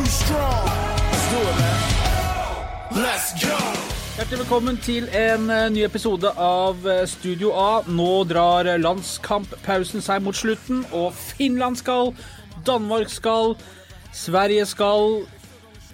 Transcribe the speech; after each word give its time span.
too 0.00 0.06
strong. 0.06 0.64
Let's 1.12 1.30
do 1.30 1.40
it, 1.50 1.56
man. 1.60 3.02
Let's 3.04 3.28
go. 3.44 3.56
Hjertelig 4.16 4.38
velkommen 4.38 4.76
til 4.84 5.08
en 5.16 5.50
eh, 5.50 5.66
ny 5.72 5.82
episode 5.84 6.30
av 6.40 6.86
eh, 6.88 7.02
Studio 7.08 7.52
A. 7.56 7.82
Nå 7.88 8.24
drar 8.28 8.68
landskamppausen 8.80 10.04
seg 10.04 10.22
mot 10.24 10.36
slutten, 10.36 10.84
og 10.92 11.12
Finland 11.16 11.80
skal, 11.80 12.14
Danmark 12.66 13.12
skal, 13.12 13.56
Sverige 14.12 14.66
skal 14.68 15.24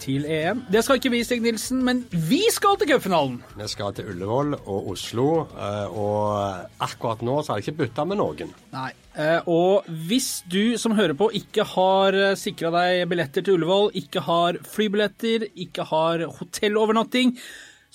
til 0.03 0.27
EM. 0.31 0.63
Det 0.71 0.85
skal 0.85 1.01
ikke 1.01 1.15
vi, 1.15 1.23
Stig 1.27 1.43
Nilsen, 1.43 1.83
men 1.87 2.05
vi 2.11 2.45
skal 2.55 2.79
til 2.79 2.93
cupfinalen. 2.93 3.41
Vi 3.59 3.71
skal 3.71 3.95
til 3.97 4.13
Ullevål 4.13 4.59
og 4.59 4.93
Oslo, 4.95 5.31
eh, 5.55 5.99
og 5.99 6.87
akkurat 6.91 7.27
nå 7.27 7.41
så 7.43 7.55
har 7.55 7.63
jeg 7.63 7.73
ikke 7.73 7.85
bytta 7.85 8.07
med 8.07 8.23
noen. 8.23 8.55
Nei. 8.77 8.93
Eh, 9.17 9.41
Og 9.49 9.87
hvis 10.09 10.43
du 10.49 10.77
som 10.81 10.93
hører 10.97 11.17
på 11.17 11.31
ikke 11.33 11.65
har 11.65 12.19
sikra 12.37 12.73
deg 12.75 13.07
billetter 13.09 13.43
til 13.47 13.57
Ullevål, 13.57 13.95
ikke 13.97 14.21
har 14.27 14.59
flybilletter, 14.69 15.49
ikke 15.57 15.87
har 15.89 16.27
hotellovernatting, 16.39 17.37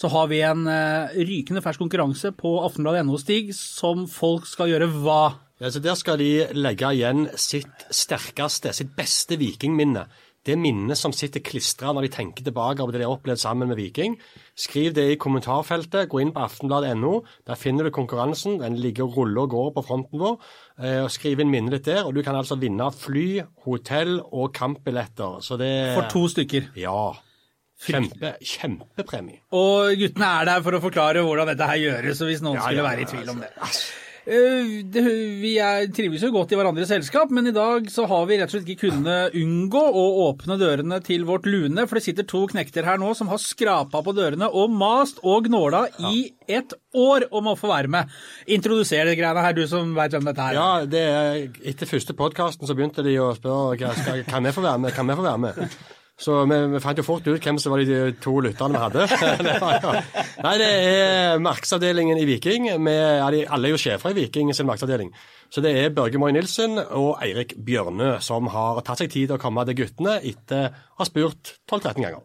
så 0.02 0.10
har 0.10 0.32
vi 0.32 0.42
en 0.42 0.66
eh, 0.72 1.14
rykende 1.28 1.62
fersk 1.62 1.84
konkurranse 1.84 2.32
på 2.34 2.56
Aftenbladet.no, 2.66 3.20
Stig, 3.22 3.54
som 3.54 4.08
folk 4.10 4.48
skal 4.50 4.72
gjøre 4.72 4.90
hva? 5.04 5.36
Ja, 5.62 5.70
så 5.70 5.82
Der 5.84 5.98
skal 6.00 6.18
de 6.18 6.48
legge 6.58 6.90
igjen 6.96 7.28
sitt 7.38 7.86
sterkeste, 7.94 8.74
sitt 8.74 8.96
beste 8.98 9.38
vikingminne. 9.38 10.08
Det 10.42 10.56
minnet 10.58 10.98
som 10.98 11.14
sitter 11.14 11.44
klistra 11.46 11.92
når 11.94 12.08
de 12.08 12.12
tenker 12.16 12.46
tilbake 12.46 12.82
på 12.82 12.94
det 12.94 13.02
de 13.02 13.06
har 13.06 13.14
opplevd 13.14 13.42
sammen 13.44 13.70
med 13.70 13.78
Viking. 13.78 14.16
Skriv 14.58 14.96
det 14.98 15.06
i 15.12 15.18
kommentarfeltet. 15.22 16.10
Gå 16.10 16.22
inn 16.24 16.34
på 16.34 16.42
aftenbladet.no. 16.42 17.14
Der 17.46 17.60
finner 17.62 17.86
du 17.86 17.94
konkurransen. 17.94 18.58
Den 18.64 18.80
ligger 18.82 19.06
og 19.06 19.20
ruller 19.20 19.46
og 19.46 19.54
går 19.54 19.72
på 19.78 19.86
fronten 19.86 20.22
vår. 20.24 20.40
Eh, 20.82 21.00
og 21.04 21.12
Skriv 21.14 21.44
inn 21.44 21.54
minnet 21.54 21.78
ditt 21.78 21.92
der, 21.92 22.08
og 22.08 22.18
du 22.18 22.24
kan 22.26 22.38
altså 22.40 22.58
vinne 22.62 22.90
fly, 22.96 23.28
hotell 23.68 24.18
og 24.32 24.50
kampbilletter. 24.58 25.42
Så 25.46 25.62
det 25.62 25.74
For 25.94 26.10
to 26.10 26.26
stykker. 26.34 26.72
Ja. 26.80 27.12
Kjempe, 27.82 28.36
kjempepremie. 28.46 29.42
Og 29.58 29.98
guttene 29.98 30.28
er 30.42 30.50
der 30.52 30.62
for 30.66 30.78
å 30.78 30.82
forklare 30.84 31.24
hvordan 31.26 31.50
dette 31.50 31.70
her 31.70 31.82
gjøres, 31.82 32.18
så 32.20 32.28
hvis 32.30 32.44
noen 32.46 32.60
Ja, 32.60 32.68
skulle 32.68 32.84
ja, 32.84 32.90
være 32.92 33.06
i 33.06 33.10
tvil 33.10 33.32
om 33.34 33.42
det. 33.42 33.50
Eh, 34.22 34.82
det 34.86 35.02
vi 35.42 35.56
er, 35.58 35.88
trives 35.90 36.22
jo 36.22 36.30
godt 36.36 36.52
i 36.54 36.58
hverandres 36.60 36.92
selskap, 36.92 37.32
men 37.34 37.50
i 37.50 37.54
dag 37.56 37.88
så 37.90 38.06
har 38.10 38.28
vi 38.30 38.38
rett 38.38 38.52
og 38.52 38.54
slett 38.54 38.70
ikke 38.70 38.92
kunnet 38.92 39.38
unngå 39.38 39.82
å 39.82 40.04
åpne 40.28 40.60
dørene 40.62 41.00
til 41.06 41.26
vårt 41.26 41.48
lune, 41.50 41.88
for 41.88 41.98
det 41.98 42.06
sitter 42.06 42.28
to 42.30 42.44
knekter 42.52 42.86
her 42.86 43.02
nå 43.02 43.16
som 43.18 43.32
har 43.32 43.42
skrapa 43.42 44.04
på 44.06 44.14
dørene 44.18 44.50
og 44.50 44.76
mast 44.78 45.24
og 45.26 45.48
gnåla 45.50 45.88
i 46.12 46.28
et 46.46 46.76
år 46.94 47.26
om 47.34 47.50
å 47.50 47.56
få 47.58 47.72
være 47.72 47.90
med. 47.90 48.12
Introduser 48.52 49.10
de 49.10 49.16
greiene 49.18 49.46
her, 49.46 49.58
du 49.58 49.66
som 49.70 49.96
veit 49.98 50.14
hvem 50.14 50.30
dette 50.30 50.52
er. 50.52 50.60
Ja, 50.60 50.70
det 50.86 51.02
er, 51.08 51.42
etter 51.74 51.90
første 51.90 52.14
podkasten 52.18 52.70
så 52.70 52.78
begynte 52.78 53.06
de 53.06 53.18
å 53.22 53.32
spørre 53.38 53.96
kan 54.30 54.46
jeg 54.46 54.54
få 54.54 54.68
være 54.68 54.86
med. 54.86 54.94
Kan 54.94 55.10
jeg 55.10 55.18
få 55.18 55.26
være 55.26 55.44
med? 55.48 55.74
Så 56.20 56.44
vi, 56.46 56.58
vi 56.74 56.82
fant 56.84 57.00
jo 57.00 57.06
fort 57.06 57.26
ut 57.26 57.42
hvem 57.42 57.58
som 57.62 57.74
var 57.74 57.82
de 57.88 58.12
to 58.22 58.34
lytterne 58.46 58.78
vi 58.78 58.82
hadde. 58.84 59.06
Nei, 60.46 60.54
det 60.62 60.68
er 60.70 61.42
markedsavdelingen 61.42 62.20
i 62.22 62.28
Viking. 62.30 62.68
Med, 62.84 63.22
alle 63.24 63.72
er 63.72 63.74
jo 63.74 63.80
sjefer 63.82 64.14
i 64.14 64.20
Viking 64.20 64.52
sin 64.54 64.70
markedsavdeling. 64.70 65.10
Så 65.52 65.64
det 65.66 65.74
er 65.80 65.96
Børge 65.96 66.22
Moi 66.22 66.30
Nilsen 66.36 66.78
og 66.84 67.16
Eirik 67.24 67.58
Bjørnø 67.66 68.14
som 68.24 68.52
har 68.54 68.84
tatt 68.86 69.02
seg 69.02 69.12
tid 69.12 69.32
til 69.32 69.40
å 69.40 69.42
komme 69.42 69.66
til 69.68 69.82
guttene 69.82 70.20
etter 70.22 70.70
å 70.70 71.02
ha 71.02 71.10
spurt 71.10 71.56
12-13 71.72 72.06
ganger. 72.06 72.24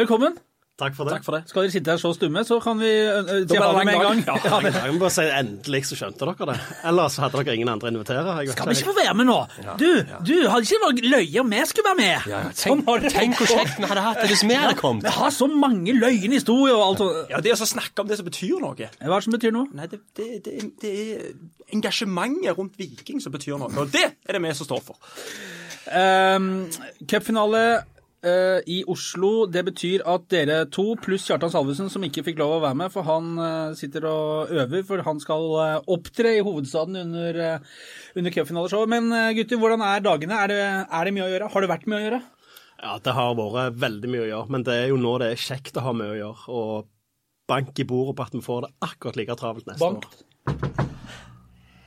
Velkommen. 0.00 0.40
Takk 0.74 0.96
for 0.96 1.06
det. 1.06 1.20
Skal 1.46 1.62
dere 1.62 1.70
sitte 1.70 1.92
her 1.92 2.00
så 2.02 2.10
stumme, 2.16 2.42
så 2.42 2.56
kan 2.58 2.80
vi 2.80 2.88
uh, 2.90 3.28
si 3.46 3.58
ha 3.60 3.66
det 3.70 3.78
det 3.78 3.82
med 3.86 3.94
en 3.94 4.00
gang. 4.02 4.22
Ja, 4.26 4.56
Jeg 4.66 4.94
må 4.96 5.04
bare 5.04 5.14
si 5.14 5.26
Endelig 5.30 5.84
så 5.86 5.98
skjønte 6.00 6.26
dere 6.26 6.48
det. 6.50 6.56
Ellers 6.90 7.18
hadde 7.22 7.38
dere 7.38 7.54
ingen 7.54 7.70
andre 7.70 7.92
å 7.92 7.94
invitere. 7.94 8.24
Jeg 8.42 8.50
vet 8.50 8.56
Skal 8.56 8.70
vi 8.72 8.74
ikke. 8.80 8.88
få 8.88 8.94
være 8.98 9.14
med 9.20 9.28
nå? 9.28 9.36
Du, 9.78 9.86
du, 10.26 10.34
hadde 10.50 10.66
ikke 10.66 10.80
vært 10.82 11.06
løye 11.12 11.44
om 11.44 11.54
vi 11.54 11.62
skulle 11.70 11.92
være 11.92 12.00
med? 12.00 12.26
Ja, 12.32 12.42
Tenk, 12.58 12.90
tenk 13.14 13.38
hvor 13.38 13.52
kjekt 13.52 13.78
vi 13.78 13.92
hadde 13.92 14.04
hatt 14.08 14.20
det 14.24 14.28
hvis 14.32 14.42
vi 14.42 14.58
hadde 14.58 14.74
kommet. 14.80 15.06
Vi 15.06 15.14
har 15.20 15.32
så 15.38 15.50
mange 15.52 15.94
løgne 15.94 16.40
historier 16.40 16.74
og 16.74 16.84
alt 16.88 17.04
sånt. 17.04 17.32
Ja, 17.36 17.44
Det 17.46 17.54
å 17.54 17.70
snakke 17.76 18.02
om 18.02 18.10
det 18.10 18.18
som 18.18 18.26
betyr 18.32 18.58
noe 18.58 18.74
Hva 18.74 18.90
er 18.90 19.14
det 19.14 19.22
som 19.28 19.38
betyr 19.38 19.54
noe? 19.54 19.70
Nei, 19.78 19.86
det, 19.94 20.02
det, 20.18 20.28
det, 20.42 20.58
det 20.82 20.94
er 21.04 21.26
engasjementet 21.78 22.58
rundt 22.58 22.74
Viking 22.82 23.22
som 23.22 23.30
betyr 23.34 23.62
noe. 23.62 23.70
Og 23.78 23.94
det 23.94 24.08
er 24.10 24.34
det 24.34 24.42
vi 24.42 24.58
som 24.58 24.66
står 24.66 24.82
for. 24.90 24.98
Um, 25.86 26.64
Cupfinale 27.06 27.84
eh, 28.24 28.60
i 28.72 28.78
Oslo, 28.90 29.44
det 29.46 29.62
betyr 29.68 30.02
at 30.08 30.26
dere 30.32 30.62
to 30.72 30.94
pluss 31.00 31.26
Kjartan 31.28 31.52
Salvesen, 31.52 31.90
som 31.92 32.04
ikke 32.06 32.24
fikk 32.26 32.40
lov 32.40 32.56
å 32.56 32.62
være 32.64 32.78
med, 32.80 32.92
for 32.94 33.06
han 33.08 33.32
eh, 33.38 33.74
sitter 33.78 34.06
og 34.10 34.52
øver, 34.54 34.84
for 34.88 35.04
han 35.06 35.20
skal 35.22 35.46
eh, 35.62 35.76
opptre 35.94 36.34
i 36.38 36.42
hovedstaden 36.44 36.98
under, 37.04 37.40
uh, 37.58 37.74
under 38.18 38.34
cupfinaleshowet. 38.34 38.92
Men 38.92 39.12
eh, 39.14 39.32
gutter, 39.38 39.60
hvordan 39.60 39.84
er 39.86 40.04
dagene? 40.04 40.40
Er 40.40 40.52
det, 40.52 40.62
er 40.84 41.08
det 41.08 41.14
mye 41.16 41.26
å 41.28 41.32
gjøre? 41.34 41.50
Har 41.54 41.66
det 41.66 41.72
vært 41.74 41.86
mye 41.90 42.00
å 42.00 42.06
gjøre? 42.06 42.22
Ja, 42.84 42.96
Det 43.04 43.16
har 43.16 43.36
vært 43.38 43.78
veldig 43.84 44.12
mye 44.12 44.24
å 44.24 44.30
gjøre, 44.32 44.52
men 44.56 44.66
det 44.66 44.78
er 44.82 44.88
jo 44.92 45.00
nå 45.00 45.16
det 45.22 45.32
er 45.32 45.44
kjekt 45.46 45.78
å 45.80 45.86
ha 45.86 45.94
mye 45.96 46.14
å 46.16 46.20
gjøre. 46.20 46.48
Og 46.52 46.90
bank 47.48 47.76
i 47.78 47.88
bordet 47.88 48.16
på 48.18 48.28
at 48.28 48.36
vi 48.36 48.44
får 48.44 48.66
det 48.66 48.74
akkurat 48.88 49.20
like 49.20 49.38
travelt 49.40 49.70
neste 49.70 49.84
Bank. 49.84 50.08
år. 50.08 50.83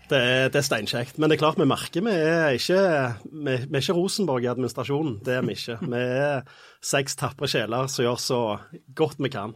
Det 0.08 0.18
er, 0.18 0.50
det 0.52 0.62
er 0.62 0.66
steinkjekt. 0.66 1.18
Men 1.20 1.30
det 1.30 1.36
er 1.38 1.42
klart 1.42 1.60
vi 1.60 1.68
merker 1.68 2.04
vi 2.06 2.14
er 2.16 2.56
ikke, 2.56 2.80
vi, 3.28 3.56
er 3.58 3.82
ikke 3.82 3.96
Rosenborg 3.98 4.46
i 4.46 4.52
administrasjonen. 4.52 5.18
Det 5.26 5.36
er 5.36 5.44
vi 5.44 5.58
ikke. 5.58 5.78
Vi 5.84 6.04
er 6.04 6.46
seks 6.84 7.18
tapre 7.20 7.50
sjeler 7.52 7.90
som 7.92 8.06
gjør 8.06 8.22
så 8.24 8.42
godt 8.96 9.20
vi 9.20 9.34
kan. 9.34 9.56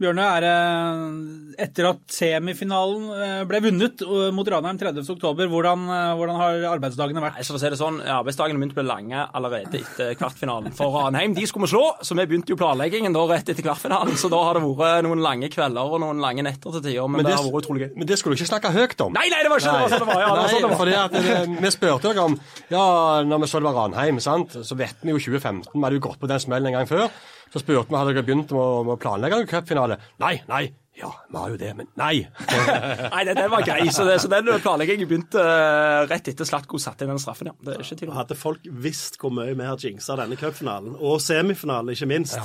Bjørne, 0.00 0.24
er 0.24 0.44
det 0.46 1.60
etter 1.60 1.90
at 1.90 1.98
semifinalen 2.08 3.02
eh, 3.12 3.40
ble 3.48 3.58
vunnet 3.66 4.00
eh, 4.00 4.30
mot 4.32 4.48
Ranheim 4.48 4.78
30.10, 4.80 5.42
hvordan, 5.52 5.82
eh, 5.92 6.12
hvordan 6.16 6.38
har 6.40 6.62
arbeidsdagene 6.70 7.20
vært? 7.20 7.36
Nei, 7.36 7.44
så 7.44 7.52
for 7.52 7.58
å 7.58 7.60
si 7.60 7.72
det 7.74 7.78
sånn, 7.80 7.98
Arbeidsdagene 8.00 8.56
begynte 8.56 8.78
å 8.78 8.80
bli 8.80 8.86
lange 8.88 9.26
allerede 9.36 9.82
etter 9.82 10.14
kvartfinalen. 10.16 10.72
For 10.78 10.94
Ranheim 10.94 11.34
de 11.36 11.44
skulle 11.50 11.68
vi 11.68 11.74
slå, 11.74 11.82
så 12.00 12.16
vi 12.16 12.24
begynte 12.30 12.54
jo 12.54 12.56
planleggingen 12.60 13.12
da 13.12 13.26
rett 13.28 13.52
etter 13.52 13.66
kvartfinalen. 13.66 14.16
Så 14.16 14.30
da 14.32 14.40
har 14.46 14.56
det 14.56 14.64
vært 14.64 15.04
noen 15.04 15.20
lange 15.26 15.50
kvelder 15.52 15.92
og 15.92 16.00
noen 16.00 16.22
lange 16.24 16.46
netter 16.48 16.78
til 16.78 16.84
tider. 16.86 17.10
Men, 17.12 17.26
det, 17.28 17.34
har 17.36 17.44
vært 17.44 17.66
utrolig 17.66 17.84
gøy. 17.84 17.90
men 18.00 18.08
det 18.08 18.16
skulle 18.22 18.38
du 18.38 18.40
ikke 18.40 18.52
snakke 18.54 18.72
høyt 18.72 19.04
om. 19.04 19.12
Nei, 19.18 19.26
nei, 19.34 19.42
det 19.44 19.52
var 19.52 19.60
ikke 19.60 19.74
det 19.74 19.82
var 19.84 19.92
sånn 19.92 20.06
det 20.06 20.08
var. 20.14 20.22
Ja, 20.24 20.30
det 20.30 20.40
var 20.40 20.54
sånn 20.54 20.64
det 20.64 20.70
var. 20.72 20.80
fordi 20.80 20.96
at 21.02 21.18
det, 21.18 21.60
Vi 21.66 21.74
spurte 21.76 22.08
dere 22.08 22.24
om 22.24 22.38
Ja, 22.72 22.86
når 23.28 23.44
vi 23.44 23.50
så 23.52 23.60
det 23.60 23.68
var 23.68 23.76
Ranheim, 23.82 24.24
sant? 24.24 24.56
så 24.64 24.80
vet 24.80 25.04
vi 25.04 25.12
jo 25.12 25.20
2015. 25.20 25.74
Vi 25.76 25.84
hadde 25.84 26.00
jo 26.00 26.06
gått 26.08 26.24
på 26.24 26.32
den 26.32 26.40
smellen 26.40 26.72
en 26.72 26.80
gang 26.80 26.88
før. 26.88 27.12
Så 27.50 27.62
spurte 27.62 27.90
vi 27.90 27.98
hadde 27.98 28.14
dere 28.14 28.26
begynt 28.26 28.52
med 28.54 28.92
å, 28.94 28.96
planlegge 29.00 29.42
en 29.42 29.50
cupfinale. 29.50 29.98
Nei, 30.22 30.36
nei. 30.50 30.68
Ja, 31.00 31.08
vi 31.30 31.38
har 31.38 31.52
jo 31.52 31.56
det, 31.56 31.70
men 31.78 31.86
nei. 31.96 32.26
Nei, 33.14 33.20
det, 33.24 33.34
den 33.38 33.48
var 33.48 33.62
grei. 33.64 33.86
Så, 33.94 34.04
det, 34.04 34.18
så 34.20 34.28
den 34.28 34.50
planleggingen 34.60 35.08
begynte 35.08 35.40
uh, 35.40 36.02
rett 36.10 36.28
etter 36.28 36.44
Slatko 36.44 36.80
satte 36.82 37.06
inn 37.06 37.12
den 37.14 37.22
straffen, 37.22 37.48
ja. 37.48 37.54
Det 37.64 37.78
er 37.78 37.84
ikke 37.86 37.96
til. 38.02 38.12
Hadde 38.12 38.36
folk 38.36 38.66
visst 38.84 39.16
hvor 39.22 39.32
mye 39.32 39.54
vi 39.54 39.64
har 39.64 39.80
jinxa 39.80 40.18
denne 40.20 40.36
cupfinalen, 40.36 40.98
og 41.00 41.22
semifinalen 41.24 41.94
ikke 41.94 42.10
minst 42.10 42.36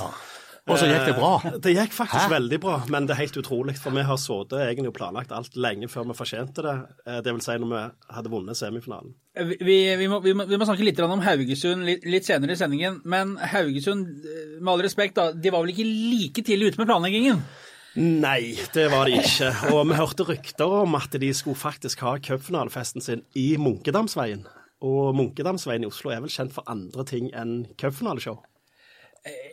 Og 0.66 0.78
så 0.80 0.86
gikk 0.90 1.04
det 1.06 1.14
bra. 1.14 1.28
Eh, 1.46 1.58
Det 1.62 1.72
gikk 1.76 1.92
faktisk 1.94 2.24
Hæ? 2.26 2.30
veldig 2.32 2.58
bra, 2.60 2.76
men 2.90 3.06
det 3.06 3.14
er 3.14 3.20
helt 3.20 3.36
utrolig. 3.38 3.76
For 3.78 3.94
vi 3.94 4.02
har 4.02 4.16
sittet 4.18 4.58
egentlig 4.64 4.88
og 4.90 4.96
planlagt 4.96 5.30
alt 5.32 5.54
lenge 5.54 5.86
før 5.88 6.08
vi 6.08 6.16
fortjente 6.18 6.64
det. 6.66 6.74
Eh, 7.06 7.20
Det 7.22 7.32
vil 7.36 7.40
si 7.44 7.52
når 7.62 7.70
vi 7.70 7.82
hadde 8.16 8.30
vunnet 8.32 8.56
semifinalen. 8.58 9.14
Vi, 9.36 9.56
vi, 9.60 9.76
vi, 9.96 10.08
må, 10.10 10.18
vi, 10.24 10.32
må, 10.34 10.44
vi 10.48 10.56
må 10.58 10.66
snakke 10.66 10.82
litt 10.88 10.98
om 11.00 11.20
Haugesund 11.22 11.84
litt, 11.86 12.04
litt 12.04 12.24
senere 12.26 12.52
i 12.52 12.56
sendingen. 12.58 13.00
Men 13.04 13.36
Haugesund, 13.38 14.08
eh, 14.26 14.58
med 14.60 14.72
all 14.74 14.82
respekt, 14.82 15.14
da, 15.14 15.30
de 15.32 15.50
var 15.54 15.62
vel 15.62 15.70
ikke 15.70 15.86
like 15.86 16.42
tidlig 16.42 16.72
ute 16.72 16.78
med 16.82 16.90
planleggingen? 16.90 17.44
Nei, 17.96 18.56
det 18.74 18.90
var 18.92 19.06
de 19.08 19.20
ikke. 19.22 19.52
Og 19.72 19.86
vi 19.88 19.94
hørte 19.96 20.26
rykter 20.28 20.74
om 20.82 20.98
at 20.98 21.14
de 21.16 21.30
skulle 21.32 21.56
faktisk 21.56 22.02
ha 22.04 22.18
cupfinalefesten 22.18 23.00
sin 23.00 23.22
i 23.38 23.54
Munkedamsveien. 23.56 24.42
Og 24.82 25.14
Munkedamsveien 25.16 25.86
i 25.86 25.88
Oslo 25.88 26.10
er 26.12 26.20
vel 26.20 26.28
kjent 26.34 26.52
for 26.52 26.66
andre 26.68 27.04
ting 27.08 27.30
enn 27.32 27.66
cupfinaleshow. 27.80 28.42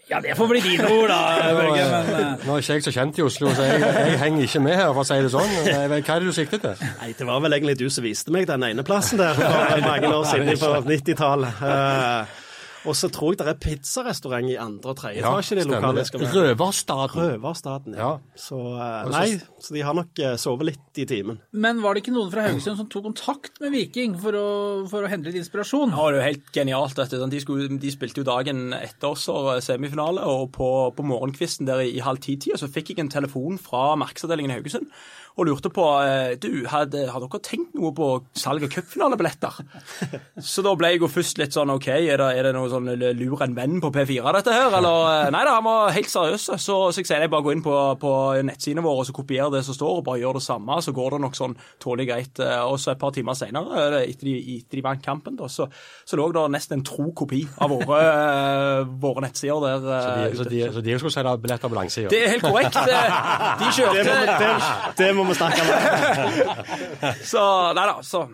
Ja, 0.10 0.20
det 0.22 0.34
får 0.38 0.48
bli 0.52 0.60
dine 0.62 0.86
ord, 0.92 1.08
da, 1.10 1.20
Børge. 1.58 1.84
Men, 1.90 2.10
eh, 2.14 2.46
Nå 2.46 2.58
er 2.58 2.62
ikke 2.66 2.76
jeg 2.76 2.84
så 2.86 2.92
kjent 2.94 3.18
i 3.18 3.24
Oslo, 3.26 3.50
så 3.56 3.64
jeg, 3.66 3.80
jeg 3.82 4.20
henger 4.22 4.44
ikke 4.46 4.60
med 4.66 4.76
her, 4.78 4.92
for 4.94 5.02
å 5.02 5.08
si 5.08 5.18
det 5.24 5.32
sånn. 5.34 5.54
Vet- 5.64 6.06
Hva 6.06 6.18
er 6.18 6.26
det 6.26 6.28
du 6.28 6.36
sikter 6.36 6.62
til? 6.66 6.84
Nei, 7.00 7.14
det 7.18 7.28
var 7.30 7.40
vel 7.46 7.56
egentlig 7.58 7.78
du 7.80 7.86
som 7.90 8.04
viste 8.06 8.36
meg 8.36 8.46
den 8.52 8.66
ene 8.68 8.84
plassen 8.86 9.18
der 9.24 9.34
for 9.40 9.86
mange 9.88 10.12
år 10.14 10.28
siden 10.30 10.60
på 10.60 10.74
90-tallet. 10.92 11.64
Eh, 11.72 12.40
og 12.84 12.98
så 13.00 13.08
tror 13.16 13.32
jeg 13.32 13.40
det 13.40 13.48
er 13.48 13.60
pizzarestaurant 13.64 14.50
i 14.52 14.58
andre 14.60 14.92
og 14.92 14.98
tredje 15.00 15.24
etasje 15.24 15.64
skal 15.64 16.20
være. 16.26 16.34
Røverstaden. 16.36 17.22
Røverstaden, 17.24 17.96
ja. 17.96 18.10
Ja. 18.12 18.40
Så 18.44 18.60
eh, 18.76 19.12
nei, 19.16 19.28
så 19.64 19.76
de 19.76 19.84
har 19.86 19.96
nok 19.96 20.20
eh, 20.20 20.36
sovet 20.40 20.74
litt 20.74 21.00
i 21.00 21.06
timen. 21.08 21.40
men 21.52 21.82
var 21.84 21.96
det 21.96 22.04
ikke 22.04 22.16
noen 22.16 22.32
fra 22.34 22.44
Haugesund 22.48 22.80
som 22.82 22.90
tok 22.92 23.08
kontakt 23.08 23.62
med 23.64 23.72
Viking 23.72 24.18
for 24.20 24.36
å, 24.36 24.48
for 24.92 25.06
å 25.06 25.12
hente 25.12 25.30
litt 25.30 25.40
inspirasjon? 25.40 25.94
Ja, 25.96 26.10
det 26.12 26.20
er 26.20 26.20
jo 26.20 26.28
helt 26.28 26.54
genialt. 26.58 27.02
De, 27.32 27.42
skulle, 27.44 27.70
de 27.80 27.94
spilte 27.94 28.22
jo 28.22 28.28
dagen 28.28 28.76
etter 28.76 29.14
oss 29.14 29.26
og 29.32 29.56
semifinale, 29.64 30.28
og 30.28 30.52
på, 30.58 30.70
på 30.96 31.08
morgenkvisten 31.08 31.70
der 31.70 31.86
i, 31.86 31.94
i 31.98 32.04
halv 32.04 32.22
ti-tida 32.24 32.60
så 32.60 32.72
fikk 32.72 32.94
jeg 32.94 33.06
en 33.06 33.14
telefon 33.14 33.60
fra 33.62 33.94
markedsavdelingen 34.00 34.54
i 34.54 34.60
Haugesund. 34.60 34.92
og 35.34 35.48
lurte 35.48 35.70
på 35.74 35.86
eh, 36.04 36.36
du, 36.38 36.66
hadde, 36.70 37.08
har 37.10 37.24
dere 37.24 37.40
tenkt 37.42 37.74
noe 37.78 37.90
på 37.96 38.10
salg 38.38 38.66
av 38.68 38.70
cupfinalebilletter. 38.74 39.56
Så 40.54 40.62
da 40.66 40.76
ble 40.78 40.92
jeg 40.94 41.02
jo 41.02 41.10
først 41.10 41.42
litt 41.42 41.56
sånn 41.56 41.74
OK, 41.74 41.88
er 41.90 42.22
det, 42.22 42.28
er 42.38 42.48
det 42.48 42.54
noe 42.54 42.70
sånn 42.70 42.92
lur 43.18 43.42
en 43.42 43.56
venn 43.58 43.80
på 43.82 43.90
P4, 43.96 44.34
dette 44.38 44.54
her? 44.54 44.70
Eller 44.78 45.08
eh, 45.10 45.32
Nei 45.34 45.42
da, 45.48 45.56
han 45.58 45.66
var 45.66 45.96
helt 45.96 46.12
seriøs. 46.12 46.50
Så, 46.52 46.60
så 46.62 47.02
jeg 47.02 47.10
sier 47.10 47.26
jeg 47.26 47.34
bare 47.34 47.46
gå 47.48 47.56
inn 47.56 47.66
på, 47.66 47.74
på 48.02 48.14
nettsidene 48.46 48.86
våre 48.86 49.02
og 49.02 49.10
så 49.10 49.16
kopiere 49.16 49.53
det 49.54 49.64
som 49.68 49.76
står, 49.78 50.00
og 50.02 50.06
bare 50.08 50.20
gjør 50.22 50.40
det 50.40 50.44
samme. 50.46 50.78
Så 50.84 50.94
går 50.96 51.16
det 51.16 51.22
nok 51.24 51.38
sånn 51.38 51.56
tålelig 51.84 52.08
greit. 52.10 52.40
Eh, 52.44 52.60
Og 52.64 52.80
så 52.82 52.92
et 52.94 53.00
par 53.02 53.12
timer 53.16 53.38
senere, 53.38 54.04
etter 54.04 54.28
de, 54.30 54.36
etter 54.58 54.80
de 54.80 54.84
vant 54.86 55.04
kampen, 55.04 55.36
da, 55.40 55.48
så, 55.52 55.68
så 56.06 56.18
lå 56.20 56.30
det 56.36 56.44
nesten 56.54 56.80
en 56.80 56.86
tro 56.88 57.12
kopi 57.16 57.44
av 57.62 57.72
våre, 57.74 58.00
eh, 58.04 58.84
våre 59.04 59.26
nettsider 59.28 59.64
der. 59.68 59.84
Så 59.84 59.94
eh, 59.98 60.24
de, 60.32 60.38
så 60.38 60.50
de, 60.50 60.62
så 60.78 60.86
de 60.90 60.98
skulle 61.00 61.16
selge 61.18 61.36
billett 61.44 61.64
av 61.70 61.74
langsida. 61.78 62.10
det 62.14 62.22
er 62.26 62.34
helt 62.36 62.48
korrekt. 62.48 62.76
Eh, 62.84 62.84
De 63.64 63.64
Det 63.64 63.66
må, 63.66 63.72
kjørte 63.78 64.04
det, 64.44 64.52
det 65.00 65.10
må 65.16 65.24
vi 65.30 65.36
snakke 65.38 65.62
om. 65.64 67.14
Så 67.34 67.44
Nei 67.74 67.86
da, 67.90 67.96
så 68.06 68.26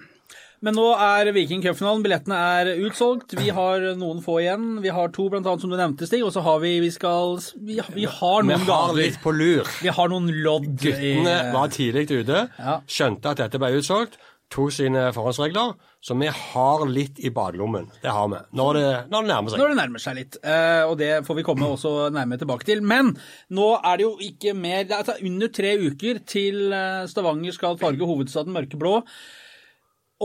Men 0.66 0.76
nå 0.76 0.86
er 1.00 1.30
Viking 1.36 1.62
Cup-finalen. 1.64 2.02
Billettene 2.04 2.40
er 2.60 2.72
utsolgt. 2.84 3.36
Vi 3.40 3.52
har 3.56 3.86
noen 4.00 4.20
få 4.24 4.40
igjen. 4.44 4.66
Vi 4.84 4.92
har 4.92 5.12
to, 5.16 5.30
blant 5.32 5.48
annet, 5.48 5.64
som 5.64 5.72
du 5.72 5.78
nevnte, 5.80 6.08
Stig. 6.10 6.24
Og 6.26 6.34
så 6.36 6.44
har 6.44 6.60
vi 6.64 6.74
Vi 6.84 6.92
skal 6.92 7.38
Vi, 7.56 7.80
vi 7.96 8.08
har 8.10 8.44
Vi 8.44 8.58
har 8.68 8.96
litt 8.98 9.22
på 9.24 9.32
lur. 9.36 9.70
Vi 9.84 9.94
har 9.96 10.12
noen 10.12 10.28
lodd. 10.44 10.68
Guttene 10.80 11.38
var 11.56 11.72
tidlig 11.72 12.10
ute, 12.12 12.48
skjønte 12.90 13.32
at 13.32 13.46
dette 13.46 13.62
ble 13.62 13.72
utsolgt, 13.80 14.18
tok 14.50 14.74
sine 14.74 15.10
forhåndsregler. 15.16 15.76
Så 16.02 16.16
vi 16.16 16.30
har 16.32 16.86
litt 16.88 17.20
i 17.20 17.30
badelommen. 17.36 17.90
Det 18.02 18.12
har 18.16 18.30
vi. 18.32 18.40
Når 18.56 18.78
det, 18.78 18.86
når 19.12 19.26
det 19.26 19.32
nærmer 19.34 19.52
seg. 19.52 19.60
Når 19.60 19.72
det 19.74 19.80
nærmer 19.82 20.04
seg 20.04 20.16
litt, 20.16 20.38
eh, 20.48 20.84
og 20.88 20.96
det 21.02 21.10
får 21.28 21.38
vi 21.40 21.44
komme 21.48 21.68
også 21.76 21.92
nærmere 22.16 22.40
tilbake 22.40 22.68
til. 22.68 22.82
Men 22.82 23.12
nå 23.52 23.68
er 23.84 24.00
det 24.00 24.08
jo 24.08 24.14
ikke 24.24 24.56
mer 24.56 24.86
Det 24.88 24.96
er 24.96 25.04
altså 25.04 25.18
under 25.28 25.52
tre 25.60 25.74
uker 25.84 26.22
til 26.24 26.72
eh, 26.72 27.04
Stavanger 27.12 27.56
skal 27.56 27.80
farge 27.82 28.08
hovedstaden 28.08 28.56
mørkeblå. 28.56 29.02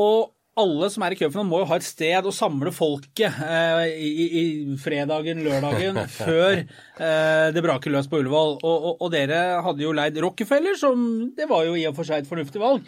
Og 0.00 0.30
alle 0.60 0.88
som 0.92 1.02
er 1.02 1.14
i 1.14 1.18
cupfinalen 1.18 1.50
må 1.50 1.60
jo 1.62 1.68
ha 1.70 1.78
et 1.80 1.86
sted 1.86 2.26
å 2.26 2.32
samle 2.34 2.70
folket 2.74 3.40
eh, 3.42 3.88
i, 3.98 4.10
i, 4.24 4.44
fredagen, 4.78 5.42
lørdagen, 5.42 5.98
før 6.20 6.60
eh, 6.62 7.48
det 7.54 7.64
braker 7.64 7.94
løs 7.94 8.08
på 8.10 8.20
Ullevål. 8.22 8.56
Og, 8.60 8.72
og, 8.74 9.02
og 9.02 9.12
dere 9.14 9.60
hadde 9.66 9.86
jo 9.86 9.94
leid 9.96 10.20
Rockefeller, 10.22 10.78
som 10.78 11.28
det 11.34 11.50
var 11.50 11.66
jo 11.66 11.76
i 11.78 11.86
og 11.90 11.98
for 11.98 12.06
seg 12.06 12.22
et 12.22 12.30
fornuftig 12.30 12.62
valg. 12.62 12.86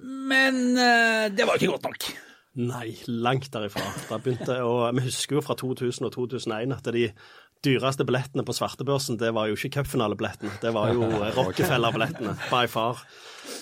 Men 0.00 0.62
eh, 0.80 1.26
det 1.36 1.48
var 1.48 1.60
ikke 1.60 1.74
godt 1.74 1.90
nok. 1.90 2.12
Nei, 2.62 2.88
langt 3.08 3.48
derifra. 3.52 3.84
Da 4.10 4.18
begynte, 4.20 4.58
og 4.64 4.90
Vi 4.96 5.06
husker 5.06 5.38
jo 5.38 5.44
fra 5.44 5.56
2000 5.56 6.08
og 6.08 6.12
2001 6.16 6.74
at 6.76 6.90
de 6.92 7.06
dyreste 7.62 8.04
billettene 8.06 8.44
på 8.46 8.54
svartebørsen, 8.56 9.18
det 9.20 9.30
var 9.36 9.48
jo 9.48 9.56
ikke 9.58 9.78
cupfinalebillettene. 9.78 10.52
Det 10.62 10.72
var 10.74 10.90
jo 10.94 11.06
Rockefeller-billettene, 11.38 12.34
by 12.50 12.66
far. 12.70 13.04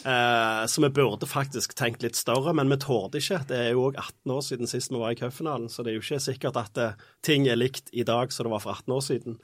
Eh, 0.09 0.63
så 0.67 0.85
vi 0.85 0.93
burde 0.97 1.29
faktisk 1.29 1.75
tenkt 1.79 2.05
litt 2.05 2.17
større, 2.17 2.55
men 2.57 2.73
vi 2.73 2.81
torde 2.81 3.21
ikke. 3.21 3.43
Det 3.51 3.59
er 3.67 3.73
jo 3.75 3.91
òg 3.91 4.01
18 4.01 4.37
år 4.37 4.45
siden 4.47 4.71
sist 4.71 4.95
vi 4.95 5.03
var 5.03 5.13
i 5.13 5.21
cupfinalen, 5.21 5.69
så 5.69 5.85
det 5.85 5.93
er 5.93 6.01
jo 6.01 6.05
ikke 6.07 6.23
sikkert 6.31 6.61
at 6.61 6.81
eh, 6.81 7.07
ting 7.27 7.49
er 7.49 7.61
likt 7.61 7.93
i 7.93 8.07
dag 8.09 8.33
som 8.33 8.49
det 8.49 8.55
var 8.55 8.65
for 8.65 8.81
18 8.81 8.97
år 8.97 9.05
siden. 9.05 9.41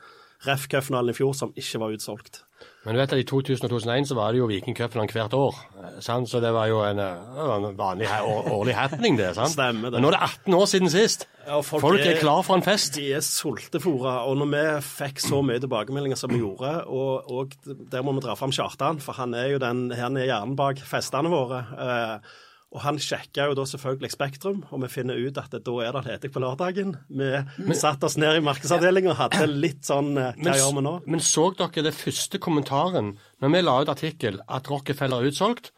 Ref 0.46 0.68
cupfinalen 0.72 1.12
i 1.12 1.16
fjor 1.16 1.36
som 1.36 1.52
ikke 1.56 1.82
var 1.82 1.96
utsolgt. 1.96 2.45
Men 2.86 2.94
du 2.94 3.00
vet 3.00 3.12
at 3.16 3.18
i 3.18 3.24
2000 3.26 3.66
og 3.66 3.70
2001 3.72 4.06
så 4.12 4.14
var 4.14 4.30
det 4.30 4.38
jo 4.38 4.46
Viking 4.46 4.76
Cup-finalen 4.78 5.10
hvert 5.10 5.34
år. 5.34 5.56
eh, 5.82 5.96
Sant? 6.06 6.28
Så 6.30 6.38
det 6.40 6.52
var 6.54 6.68
jo 6.70 6.80
en, 6.86 7.00
eh, 7.02 7.40
en 7.56 7.76
vanlig 7.76 8.06
år, 8.06 8.46
årlig 8.54 8.74
happening, 8.78 9.16
det. 9.18 9.32
sant? 9.34 9.50
Stemmer 9.56 9.90
det. 9.90 9.98
Men 9.98 10.02
nå 10.06 10.12
er 10.12 10.16
det 10.16 10.22
18 10.22 10.54
år 10.54 10.66
siden 10.70 10.88
sist. 10.92 11.26
Ja, 11.46 11.60
folk 11.66 11.82
Folk 11.82 12.00
er 12.00 12.14
er- 12.14 12.20
klar 12.20 12.44
for 12.46 12.54
en 12.54 12.62
fest. 12.62 12.94
De 12.94 13.08
er 13.12 13.20
sultefòra. 13.26 14.14
Og 14.28 14.36
når 14.38 14.50
vi 14.54 14.64
fikk 14.86 15.18
så 15.22 15.42
mye 15.42 15.58
tilbakemeldinger 15.62 16.16
som 16.16 16.30
vi 16.30 16.38
gjorde, 16.38 16.86
og, 16.86 17.30
og 17.30 17.52
der 17.66 18.02
må 18.06 18.14
vi 18.14 18.20
dra 18.20 18.34
fram 18.38 18.50
Kjartan, 18.54 19.00
for 19.02 19.12
han 19.18 19.34
er 19.34 19.48
jo 19.50 19.58
den 19.58 19.90
her 19.90 20.08
nede 20.08 20.26
i 20.26 20.30
hjernen 20.30 20.56
bak 20.56 20.76
festene 20.78 21.28
våre. 21.30 21.64
Eh, 21.76 22.18
og 22.76 22.82
han 22.84 22.98
sjekka 23.00 23.46
jo 23.48 23.54
da 23.56 23.64
selvfølgelig 23.64 24.12
Spektrum, 24.12 24.58
og 24.68 24.82
vi 24.82 24.90
finner 24.92 25.16
ut 25.16 25.38
at 25.40 25.54
da 25.64 25.76
er 25.80 25.96
det 25.96 26.02
ledig 26.04 26.30
på 26.34 26.42
lørdagen. 26.44 26.92
Vi 27.08 27.76
satte 27.78 28.04
oss 28.08 28.18
ned 28.20 28.36
i 28.36 28.44
markedsavdelinga 28.44 29.14
og 29.14 29.20
hadde 29.22 29.46
litt 29.48 29.88
sånn 29.88 30.12
eh, 30.20 30.36
Hva 30.36 30.58
gjør 30.60 30.76
vi 30.76 30.84
nå? 30.84 30.94
Men 31.08 31.24
så 31.24 31.48
dere 31.56 31.86
det 31.86 31.94
første 31.96 32.40
kommentaren 32.42 33.14
når 33.40 33.54
vi 33.54 33.62
la 33.64 33.78
ut 33.80 33.92
artikkel 33.92 34.42
at 34.44 34.68
Rockefeller 34.68 35.24
er 35.24 35.32
utsolgt? 35.32 35.72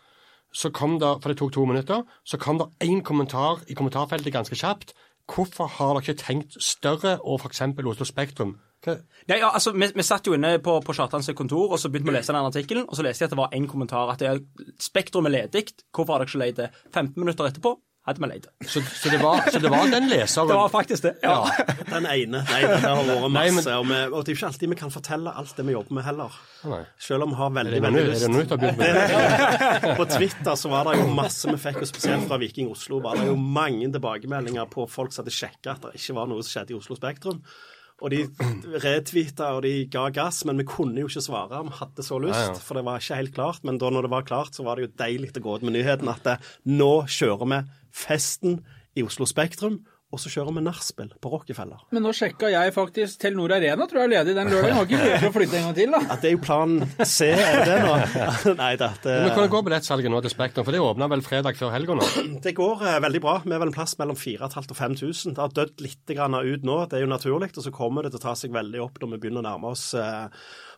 Så 0.50 0.72
kom 0.74 0.96
det, 0.98 1.10
for 1.22 1.30
det 1.30 1.38
tok 1.38 1.52
to 1.54 1.66
minutter, 1.68 2.02
så 2.26 2.40
kom 2.40 2.58
det 2.58 2.70
én 2.82 3.02
kommentar 3.04 3.60
i 3.68 3.76
kommentarfeltet 3.78 4.34
ganske 4.34 4.56
kjapt. 4.58 4.94
Hvorfor 5.28 5.68
har 5.76 5.92
dere 5.92 6.06
ikke 6.06 6.22
tenkt 6.24 6.56
større 6.64 7.18
og 7.20 7.44
f.eks. 7.44 7.62
Oslo 7.78 8.08
Spektrum? 8.08 8.56
Hva? 8.84 8.94
Nei, 9.28 9.40
ja, 9.42 9.48
altså, 9.50 9.72
vi, 9.75 9.88
vi 9.96 10.04
satt 10.06 10.28
jo 10.30 10.36
inne 10.36 10.54
på, 10.62 10.76
på 10.86 10.94
Kjartans 10.94 11.26
kontor 11.36 11.75
og 11.75 11.80
så 11.82 11.90
begynte 11.90 12.10
vi 12.12 12.14
å 12.14 12.19
lese 12.20 12.32
den 12.36 12.46
artikkelen. 12.52 12.86
og 12.88 12.94
Så 12.98 13.02
leste 13.06 13.25
jeg 13.25 13.32
at 13.32 13.34
det 13.34 13.40
var 13.42 13.56
én 13.58 13.66
kommentar 13.70 14.12
at 14.14 14.22
det 14.22 14.30
er 14.30 14.40
Spektrum 14.80 15.26
er 15.26 15.34
ledig. 15.40 15.66
Hvorfor 15.90 16.14
har 16.14 16.22
dere 16.25 16.30
ikke 16.30 16.44
leid 16.46 16.56
det? 16.62 16.70
15 16.94 17.19
minutter 17.19 17.50
etterpå 17.50 17.75
hadde 18.08 18.22
vi 18.22 18.28
leid 18.30 18.44
det. 18.46 18.69
Så, 18.72 18.80
så, 18.86 19.10
det 19.12 19.19
var, 19.20 19.42
så 19.52 19.58
det 19.60 19.69
var 19.69 19.90
den 19.92 20.06
leseren 20.08 20.48
Det 20.48 20.54
var 20.56 20.70
faktisk 20.72 21.02
det. 21.04 21.10
Ja. 21.26 21.42
Den 21.90 22.06
ene. 22.08 22.40
Nei, 22.48 22.60
det 22.64 22.78
har 22.80 23.02
vært 23.04 23.26
Nei, 23.34 23.42
men- 23.50 23.58
masse. 23.58 23.75
og, 23.76 23.84
vi, 23.90 23.98
og 24.08 24.22
det 24.25 24.32
er 24.32 24.38
ikke 24.38 24.48
alltid 24.48 24.70
vi 24.72 24.78
kan 24.81 24.94
fortelle 24.94 25.34
alt 25.42 25.52
det 25.58 25.66
vi 25.69 25.74
jobber 25.74 25.98
med 25.98 26.06
heller. 26.06 26.38
Nei. 26.70 26.78
Selv 27.04 27.26
om 27.26 27.34
vi 27.34 27.40
har 27.42 27.50
Er 27.50 27.56
veldig, 27.58 27.82
veldig 27.84 28.00
er 28.00 28.08
lyst. 28.14 28.24
det 28.24 28.31
nå 28.32 28.44
du 28.46 28.54
har 28.54 28.62
begynt 28.62 28.81
med 28.81 28.96
det? 28.96 29.96
På 30.00 30.06
Twitter 30.14 30.56
så 30.62 30.70
var 30.72 30.88
det 30.88 30.96
jo 31.02 31.08
masse 31.19 31.50
vi 31.52 31.58
fikk, 31.66 31.82
og 31.84 31.90
spesielt 31.90 32.24
fra 32.31 32.38
Viking 32.40 32.70
Oslo, 32.72 33.02
var 33.04 33.20
det 33.20 33.26
jo 33.28 33.34
mange 33.36 33.90
tilbakemeldinger 33.92 34.70
på 34.72 34.86
folk 34.88 35.12
som 35.12 35.26
hadde 35.26 35.34
sjekka 35.42 35.74
at 35.76 35.84
det 35.90 35.98
ikke 36.00 36.16
var 36.22 36.31
noe 36.32 36.40
som 36.46 36.54
skjedde 36.54 36.72
i 36.72 36.78
Oslo 36.81 36.96
Spektrum. 36.96 37.42
Og 37.98 38.12
de 38.14 38.20
retweeta 38.84 39.48
og 39.56 39.64
de 39.64 39.72
ga 39.90 40.04
gass, 40.14 40.44
men 40.46 40.60
vi 40.60 40.66
kunne 40.68 41.02
jo 41.02 41.08
ikke 41.10 41.22
svare. 41.24 41.62
Vi 41.66 41.74
hadde 41.80 42.04
så 42.06 42.18
lyst, 42.22 42.38
Ja, 42.38 42.52
ja. 42.52 42.60
for 42.62 42.78
det 42.78 42.84
var 42.86 43.02
ikke 43.02 43.18
helt 43.18 43.34
klart. 43.34 43.64
Men 43.66 43.78
da 43.82 43.90
når 43.90 44.06
det 44.06 44.10
var 44.12 44.22
klart, 44.28 44.54
så 44.54 44.62
var 44.66 44.76
det 44.78 44.86
jo 44.86 44.94
deilig 45.02 45.32
å 45.36 45.42
gå 45.42 45.56
ut 45.58 45.66
med 45.66 45.74
nyheten 45.74 46.10
at 46.12 46.26
eh, 46.30 46.50
nå 46.70 46.92
kjører 47.10 47.50
vi 47.50 47.60
festen 47.90 48.60
i 48.94 49.02
Oslo 49.06 49.26
Spektrum, 49.26 49.80
og 50.08 50.20
så 50.22 50.31
kjører 50.32 50.55
vi 50.56 50.62
nachspiel 50.64 51.10
på 51.20 51.28
Rockefeller. 51.34 51.82
Men 51.93 52.00
nå 52.06 52.14
sjekka 52.16 52.49
jeg 52.49 52.72
faktisk 52.72 53.19
Telenor 53.20 53.52
Arena, 53.58 53.84
tror 53.90 54.00
jeg 54.00 54.08
er 54.08 54.12
ledig 54.14 54.34
den 54.38 54.49
lørdagen. 54.49 54.76
Har 54.78 54.87
ikke 54.87 55.00
mulighet 55.02 55.20
til 55.20 55.28
å 55.28 55.34
flytte 55.34 55.58
en 55.58 55.66
gang 55.69 55.75
til, 55.76 55.90
da. 55.93 56.00
Ja, 56.08 56.16
det 56.22 56.31
er 56.31 56.32
jo 56.32 56.40
plan 56.46 56.76
C, 57.05 57.28
er 57.34 57.60
det 57.69 57.76
nå? 57.84 58.55
Nei 58.62 58.70
da. 58.81 58.88
det- 59.05 59.16
Men 59.20 59.34
hvordan 59.34 59.52
går 59.52 59.66
billettsalget 59.69 60.14
nå 60.14 60.22
til 60.25 60.32
Spektrum? 60.32 60.64
For 60.64 60.72
det 60.72 60.81
åpna 60.81 61.08
vel 61.12 61.25
fredag 61.26 61.60
før 61.60 61.75
helga 61.76 61.99
nå? 62.00 62.08
Det 62.49 62.55
går 62.56 62.87
eh, 62.88 62.96
veldig 63.05 63.20
bra. 63.26 63.34
Vi 63.44 63.52
er 63.52 63.60
vel 63.60 63.69
en 63.72 63.76
plass 63.76 63.96
mellom 64.00 64.16
4500 64.16 64.72
og 64.72 64.81
5000. 64.81 65.37
Det 65.37 65.44
har 65.44 65.52
dødd 65.60 65.84
litt 65.84 66.14
grann 66.16 66.38
ut 66.40 66.64
nå, 66.64 66.78
det 66.88 66.99
er 67.00 67.05
jo 67.05 67.12
naturlig. 67.12 67.50
Og 67.58 67.66
så 67.69 67.75
kommer 67.75 68.08
det 68.08 68.14
til 68.16 68.22
å 68.22 68.26
ta 68.31 68.34
seg 68.38 68.55
veldig 68.56 68.81
opp 68.87 68.96
når 69.05 69.12
vi 69.16 69.20
begynner 69.26 69.44
å 69.44 69.49
nærme 69.50 69.75
oss 69.76 69.90
eh, 69.99 70.26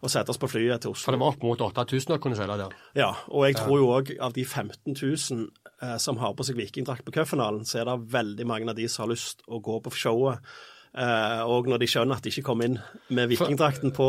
og 0.03 0.11
sette 0.11 0.33
oss 0.35 0.41
på 0.43 0.49
flyet 0.51 0.83
til 0.83 0.91
Oslo. 0.95 1.07
For 1.07 1.15
det 1.15 1.23
var 1.23 1.35
opp 1.37 1.43
mot 1.47 1.63
8000 1.71 2.11
dere 2.17 2.23
kunne 2.25 2.39
selge 2.39 2.59
der. 2.65 2.75
Ja, 2.99 3.13
og 3.31 3.47
jeg 3.47 3.59
tror 3.61 3.79
jo 3.79 3.91
òg 3.95 4.11
av 4.19 4.35
de 4.35 4.43
15 4.49 4.97
000 4.97 5.49
eh, 5.83 5.97
som 6.03 6.21
har 6.21 6.37
på 6.37 6.47
seg 6.47 6.59
vikingdrakt 6.61 7.07
på 7.07 7.15
cupfinalen, 7.15 7.65
så 7.69 7.81
er 7.81 7.89
det 7.91 8.13
veldig 8.13 8.47
mange 8.49 8.71
av 8.71 8.79
de 8.79 8.89
som 8.89 9.07
har 9.07 9.15
lyst 9.15 9.45
å 9.49 9.63
gå 9.65 9.81
på 9.85 9.95
showet. 9.97 10.45
Eh, 10.91 11.43
og 11.47 11.69
når 11.71 11.79
de 11.79 11.87
skjønner 11.87 12.19
at 12.19 12.25
de 12.25 12.33
ikke 12.33 12.49
kom 12.49 12.65
inn 12.67 12.73
med 13.15 13.29
vikingdrakten 13.31 13.93
på 13.95 14.09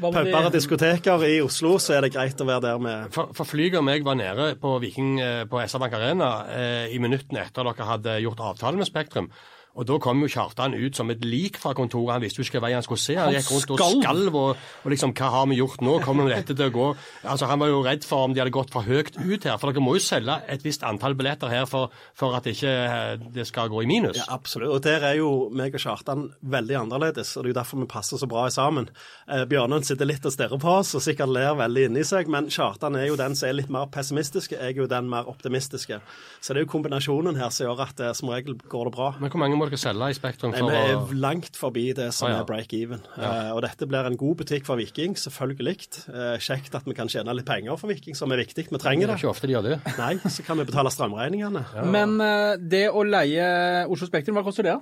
puber 0.00 0.46
og 0.46 0.54
diskoteker 0.54 1.26
i 1.28 1.34
Oslo, 1.44 1.74
så 1.82 1.98
er 1.98 2.06
det 2.06 2.14
greit 2.14 2.40
å 2.40 2.46
være 2.48 2.64
der 2.64 2.80
med 2.80 3.10
For, 3.12 3.34
for 3.36 3.48
Flyger 3.48 3.82
og 3.82 3.84
meg 3.90 4.06
var 4.06 4.16
nede 4.16 4.54
på 4.60 4.78
Viking 4.80 5.18
eh, 5.20 5.42
på 5.50 5.60
SR 5.60 5.82
Bank 5.82 5.98
Arena 5.98 6.30
eh, 6.48 6.94
i 6.96 7.02
minuttene 7.04 7.44
etter 7.44 7.68
dere 7.68 7.90
hadde 7.90 8.16
gjort 8.24 8.40
avtale 8.48 8.80
med 8.80 8.88
Spektrum. 8.88 9.28
Og 9.76 9.84
Da 9.86 9.98
kom 10.00 10.22
jo 10.24 10.28
Kjartan 10.32 10.72
ut 10.74 10.96
som 10.96 11.10
et 11.12 11.20
lik 11.24 11.58
fra 11.60 11.74
kontoret. 11.76 12.14
Han 12.16 12.22
visste 12.24 12.40
jo 12.40 12.46
ikke 12.48 12.62
hva 12.64 12.70
han 12.72 12.84
skulle 12.84 13.02
se. 13.02 13.14
Han, 13.18 13.28
Han 13.28 13.36
gikk 13.36 13.50
rundt 13.52 13.72
og 13.74 14.02
skalv. 14.02 14.34
og, 14.40 14.62
og 14.84 14.92
liksom 14.92 15.12
Hva 15.16 15.28
har 15.34 15.46
vi 15.50 15.58
gjort 15.60 15.82
nå? 15.84 15.98
Kommer 16.04 16.30
dette 16.32 16.54
til 16.56 16.70
å 16.70 16.72
gå 16.72 16.86
Altså 17.28 17.46
Han 17.50 17.60
var 17.60 17.68
jo 17.68 17.82
redd 17.84 18.04
for 18.08 18.24
om 18.24 18.32
de 18.32 18.40
hadde 18.40 18.54
gått 18.56 18.72
for 18.72 18.86
høyt 18.86 19.18
ut 19.20 19.44
her. 19.44 19.58
For 19.60 19.70
dere 19.70 19.84
må 19.84 19.96
jo 19.98 20.02
selge 20.04 20.38
et 20.48 20.64
visst 20.64 20.84
antall 20.86 21.14
billetter 21.18 21.52
her 21.52 21.66
for, 21.68 21.92
for 22.16 22.36
at 22.38 22.48
ikke 22.48 22.72
eh, 22.72 23.18
det 23.36 23.44
skal 23.48 23.68
gå 23.72 23.82
i 23.84 23.88
minus. 23.90 24.16
Ja, 24.16 24.26
absolutt. 24.36 24.72
Og 24.72 24.80
der 24.86 25.04
er 25.10 25.18
jo 25.20 25.50
meg 25.52 25.76
og 25.76 25.82
Kjartan 25.84 26.26
veldig 26.40 26.78
annerledes, 26.80 27.34
og 27.36 27.44
det 27.44 27.50
er 27.50 27.54
jo 27.54 27.58
derfor 27.60 27.82
vi 27.84 27.88
passer 27.90 28.20
så 28.20 28.28
bra 28.30 28.46
sammen. 28.52 28.88
Eh, 29.28 29.44
Bjørnøen 29.50 29.84
sitter 29.84 30.08
litt 30.08 30.24
og 30.24 30.32
stirrer 30.34 30.60
på 30.62 30.72
oss 30.80 30.94
og 30.96 31.04
sikkert 31.04 31.34
ler 31.36 31.52
veldig 31.58 31.86
inni 31.90 32.04
seg, 32.06 32.30
men 32.32 32.48
Kjartan 32.52 32.96
er 32.96 33.10
jo 33.10 33.18
den 33.20 33.36
som 33.36 33.50
er 33.50 33.58
litt 33.60 33.70
mer 33.72 33.90
pessimistiske, 33.92 34.56
jeg 34.56 34.72
er 34.76 34.80
jo 34.80 34.88
den 34.90 35.10
mer 35.12 35.28
optimistiske. 35.28 36.00
Så 36.40 36.54
det 36.54 36.62
er 36.62 36.66
jo 36.66 36.72
kombinasjonen 36.72 37.36
her 37.40 37.52
som 37.52 37.66
gjør 37.68 37.84
at 37.86 37.96
det, 38.00 38.12
som 38.16 38.32
regel 38.32 38.56
går 38.56 38.88
det 38.90 38.94
bra. 38.96 39.12
Men 39.20 39.32
hvor 39.34 39.42
mange 39.44 39.58
må 39.60 39.65
dere 39.68 39.78
selge 39.80 40.08
i 40.12 40.16
Spektrum 40.16 40.52
Nei, 40.54 40.60
Vi 40.62 40.66
å 40.66 41.06
er 41.06 41.14
langt 41.22 41.58
forbi 41.58 41.84
det 41.96 42.08
som 42.16 42.28
ah, 42.28 42.32
ja. 42.32 42.42
er 42.42 42.48
break-even. 42.48 43.02
Eh, 43.16 43.50
og 43.54 43.62
dette 43.64 43.88
blir 43.90 44.08
en 44.08 44.18
god 44.20 44.40
butikk 44.42 44.66
for 44.68 44.80
Viking, 44.80 45.16
selvfølgelig. 45.20 45.76
Uh, 46.08 46.36
kjekt 46.42 46.74
at 46.78 46.86
vi 46.88 46.96
kan 46.96 47.10
tjene 47.12 47.34
litt 47.36 47.48
penger 47.48 47.78
for 47.80 47.92
Viking, 47.92 48.16
som 48.18 48.32
er 48.34 48.42
viktig. 48.42 48.68
Vi 48.70 48.80
trenger 48.82 49.06
Det 49.06 49.12
er 49.12 49.14
det. 49.14 49.22
ikke 49.24 49.32
ofte 49.32 49.50
de 49.50 49.56
gjør 49.56 49.68
det. 49.68 49.80
Nei, 49.98 50.14
så 50.24 50.46
kan 50.46 50.60
vi 50.60 50.68
betale 50.68 50.92
strømregningene. 50.94 51.64
Men 51.92 52.16
uh, 52.22 52.54
det 52.60 52.86
å 52.90 53.04
leie 53.06 53.46
Oslo 53.90 54.08
Spektrum, 54.10 54.38
hva 54.38 54.46
koster 54.46 54.68
det? 54.68 54.78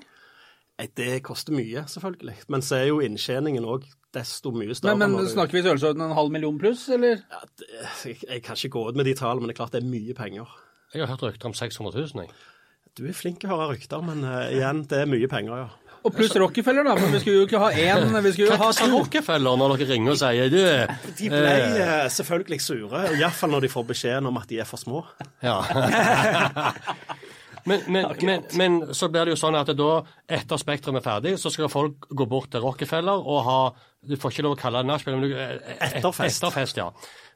Nei, 0.79 0.89
Det 0.97 1.11
koster 1.27 1.55
mye, 1.55 1.85
selvfølgelig. 1.91 2.39
Men 2.51 2.65
så 2.67 2.81
er 2.81 2.89
jo 2.91 3.03
inntjeningen 3.05 3.67
òg 3.69 3.87
desto 4.15 4.51
mye 4.55 4.75
større. 4.75 4.97
Men, 4.99 5.15
men 5.15 5.31
snakker 5.31 5.57
vi 5.57 5.63
i 5.63 5.67
størrelsesorden 5.67 6.07
en 6.07 6.17
halv 6.17 6.33
million 6.35 6.59
pluss, 6.59 6.89
eller? 6.95 7.23
Ja, 7.31 7.43
det, 7.61 7.71
jeg, 8.05 8.19
jeg 8.23 8.43
kan 8.47 8.59
ikke 8.59 8.75
gå 8.77 8.89
ut 8.91 8.99
med 8.99 9.09
de 9.11 9.15
tallene, 9.19 9.45
men 9.45 9.51
det 9.51 9.57
er 9.57 9.63
klart 9.63 9.77
det 9.77 9.83
er 9.83 9.91
mye 9.91 10.17
penger. 10.19 10.59
Jeg 10.95 11.03
har 11.03 11.11
hørt 11.11 11.25
rykter 11.27 11.51
om 11.51 11.55
600 11.59 11.95
000. 12.15 12.27
Jeg. 12.27 12.35
Du 12.95 13.03
er 13.11 13.17
flink 13.17 13.41
til 13.43 13.51
å 13.51 13.57
høre 13.57 13.73
rykter, 13.73 14.03
men 14.07 14.23
uh, 14.23 14.45
igjen, 14.55 14.85
det 14.91 15.01
er 15.03 15.09
mye 15.11 15.27
penger, 15.31 15.65
ja. 15.65 15.95
Og 16.05 16.13
pluss 16.13 16.35
Rockefeller, 16.37 16.85
da, 16.85 16.93
for 17.01 17.15
vi 17.15 17.21
skulle 17.23 17.41
jo 17.41 17.47
ikke 17.49 17.61
ha 17.63 17.71
én, 17.73 18.11
vi 18.27 18.33
skulle 18.35 18.51
jo 18.53 18.59
ha 18.61 18.67
to. 18.77 18.89
Rockefeller 18.93 19.57
når 19.57 19.73
dere 19.73 19.87
ringer 19.89 20.13
og 20.13 20.19
sier 20.21 20.51
du 20.53 20.59
De 21.17 21.31
ble 21.33 21.55
eh, 21.81 21.93
selvfølgelig 22.13 22.59
sure, 22.61 23.01
iallfall 23.17 23.55
når 23.55 23.65
de 23.65 23.71
får 23.73 23.87
beskjeden 23.89 24.29
om 24.29 24.37
at 24.37 24.51
de 24.53 24.61
er 24.61 24.69
for 24.69 24.83
små. 24.83 25.01
Ja. 25.43 25.63
Men, 27.65 27.81
men, 27.89 28.11
men, 28.21 28.43
men 28.61 28.75
så 28.93 29.09
blir 29.09 29.25
det 29.25 29.33
jo 29.33 29.39
sånn 29.41 29.57
at 29.57 29.71
da, 29.73 29.93
etter 30.37 30.61
Spektrum 30.61 30.99
er 30.99 31.05
ferdig, 31.05 31.31
så 31.41 31.49
skal 31.49 31.71
folk 31.73 32.11
gå 32.13 32.27
bort 32.29 32.51
til 32.53 32.61
Rockefeller 32.61 33.25
og 33.25 33.39
ha 33.47 33.61
Du 34.05 34.19
får 34.21 34.35
ikke 34.35 34.45
lov 34.45 34.57
å 34.59 34.59
kalle 34.61 34.83
det 34.83 34.91
nachspiel, 34.91 35.17
men 35.17 35.31
du 35.31 35.33
eh, 35.33 35.55
Etterfest. 35.79 36.43
Etterfest, 36.43 36.83
ja. 36.83 36.91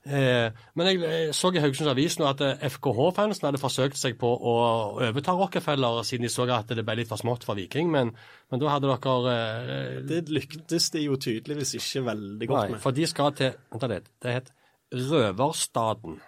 Eh, 0.07 0.49
men 0.79 0.89
jeg 0.89 1.01
eh, 1.05 1.33
så 1.37 1.51
i 1.53 1.61
Haugesunds 1.61 1.91
Avis 1.91 2.17
nå 2.21 2.29
at 2.29 2.43
eh, 2.45 2.67
FKH-fansen 2.71 3.49
hadde 3.49 3.61
forsøkt 3.61 3.99
seg 3.99 4.17
på 4.21 4.31
å 4.31 4.55
overta 5.03 5.35
Rockefeller, 5.37 6.01
siden 6.07 6.29
de 6.29 6.33
så 6.33 6.47
at 6.55 6.71
det 6.71 6.85
ble 6.87 7.01
litt 7.01 7.11
for 7.11 7.21
smått 7.21 7.45
for 7.49 7.59
Viking. 7.59 7.91
Men, 7.93 8.15
men 8.49 8.63
da 8.63 8.73
hadde 8.73 8.93
dere 8.93 9.35
eh, 9.35 9.99
Det 10.09 10.23
lyktes 10.33 10.91
de 10.95 11.05
jo 11.09 11.19
tydeligvis 11.21 11.77
ikke 11.81 12.07
veldig 12.13 12.51
godt 12.51 12.63
Nei, 12.63 12.77
med. 12.77 12.83
for 12.85 12.97
de 12.97 13.09
skal 13.11 13.35
til 13.39 13.57
litt. 13.93 14.13
Det 14.23 14.39
het 14.41 14.53
Røverstaden. 14.95 16.21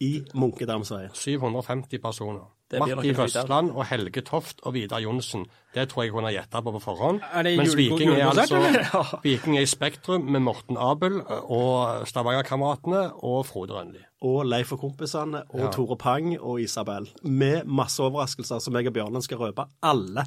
I 0.00 0.12
Munkedamsveien. 0.38 1.10
750 1.10 1.98
personer. 1.98 2.46
Det 2.68 2.82
blir 2.82 2.98
nok 2.98 3.04
Martin. 3.04 3.16
Røsland 3.16 3.70
og 3.72 3.86
Helge 3.88 4.20
Toft 4.20 4.60
og 4.62 4.74
Vidar 4.74 5.00
Johnsen. 5.00 5.46
Det 5.74 5.86
tror 5.88 6.04
jeg 6.04 6.12
hun 6.12 6.26
har 6.28 6.34
gjetta 6.34 6.60
på 6.60 6.72
på 6.74 6.82
forhånd. 6.84 7.20
Er 7.32 7.46
det 7.46 7.54
Mens 7.56 7.76
Viking 7.76 8.12
er 8.12 8.28
altså 8.28 8.60
Viking 9.24 9.56
er 9.56 9.64
i 9.64 9.70
Spektrum 9.70 10.28
med 10.28 10.44
Morten 10.44 10.76
Abel 10.76 11.20
og 11.24 12.04
Stavangerkameratene 12.08 13.06
og 13.24 13.46
Frode 13.48 13.72
Rønli. 13.72 14.04
Og 14.20 14.44
Leif 14.46 14.72
og 14.74 14.80
kompisene, 14.82 15.44
og 15.48 15.72
Tore 15.72 15.96
Pang 15.96 16.32
og 16.40 16.60
Isabel. 16.60 17.08
Med 17.22 17.64
masse 17.64 18.02
overraskelser 18.02 18.58
som 18.60 18.76
jeg 18.76 18.90
og 18.90 18.96
Bjørnen 18.96 19.22
skal 19.24 19.38
røpe. 19.38 19.64
Alle. 19.82 20.26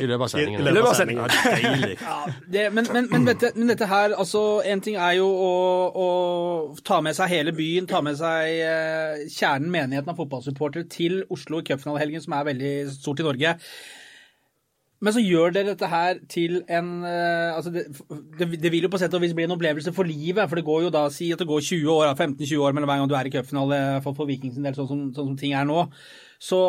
I 0.00 0.06
løpet 0.08 0.24
av 0.24 0.30
sendingen. 0.32 0.60
I 0.62 0.72
løpet 0.72 0.88
av 0.88 0.96
sendingen. 0.96 1.32
Ja. 2.00 2.18
Det, 2.48 2.66
men, 2.72 2.86
men, 2.94 3.08
men, 3.12 3.26
dette, 3.28 3.52
men 3.58 3.68
dette 3.68 3.88
her, 3.90 4.14
altså 4.16 4.62
En 4.68 4.80
ting 4.84 4.96
er 4.96 5.18
jo 5.18 5.26
å, 5.28 5.54
å 5.92 6.06
ta 6.86 7.02
med 7.04 7.16
seg 7.18 7.32
hele 7.32 7.52
byen, 7.56 7.88
ta 7.90 8.00
med 8.04 8.16
seg 8.20 8.62
eh, 8.64 9.24
kjernen, 9.32 9.68
menigheten 9.72 10.12
av 10.12 10.20
fotballsupportere 10.20 10.88
til 10.92 11.20
Oslo 11.32 11.60
i 11.60 11.66
cupfinalehelgen, 11.68 12.24
som 12.24 12.38
er 12.38 12.48
veldig 12.52 12.72
stort 12.94 13.20
i 13.20 13.26
Norge. 13.28 13.56
Men 15.02 15.14
så 15.16 15.22
gjør 15.22 15.50
dere 15.50 15.72
dette 15.72 15.88
her 15.90 16.20
til 16.30 16.60
en 16.70 16.90
eh, 17.08 17.50
altså 17.50 17.72
det, 17.74 17.88
det, 18.38 18.46
det 18.62 18.70
vil 18.72 18.86
jo 18.86 18.92
på 18.92 19.00
sett 19.02 19.14
og 19.18 19.24
vis 19.24 19.34
bli 19.34 19.48
en 19.48 19.54
opplevelse 19.56 19.92
for 19.96 20.08
livet. 20.08 20.46
For 20.46 20.58
det 20.58 20.66
går 20.68 20.86
jo 20.86 20.94
da, 20.94 21.08
si 21.10 21.32
at 21.34 21.42
det 21.42 21.48
går 21.50 21.64
20 21.68 21.90
år, 21.90 22.12
15-20 22.14 22.62
år 22.62 22.76
mellom 22.76 22.92
hver 22.92 23.02
gang 23.02 23.10
du 23.10 23.16
er 23.18 23.28
i 23.28 23.34
cupfinale 23.34 23.82
for, 24.04 24.16
for 24.16 24.30
Vikings 24.30 24.60
del, 24.60 24.78
sånn 24.78 24.88
som, 24.88 25.02
sånn 25.16 25.32
som 25.32 25.38
ting 25.40 25.56
er 25.58 25.66
nå. 25.68 25.84
Så, 26.42 26.62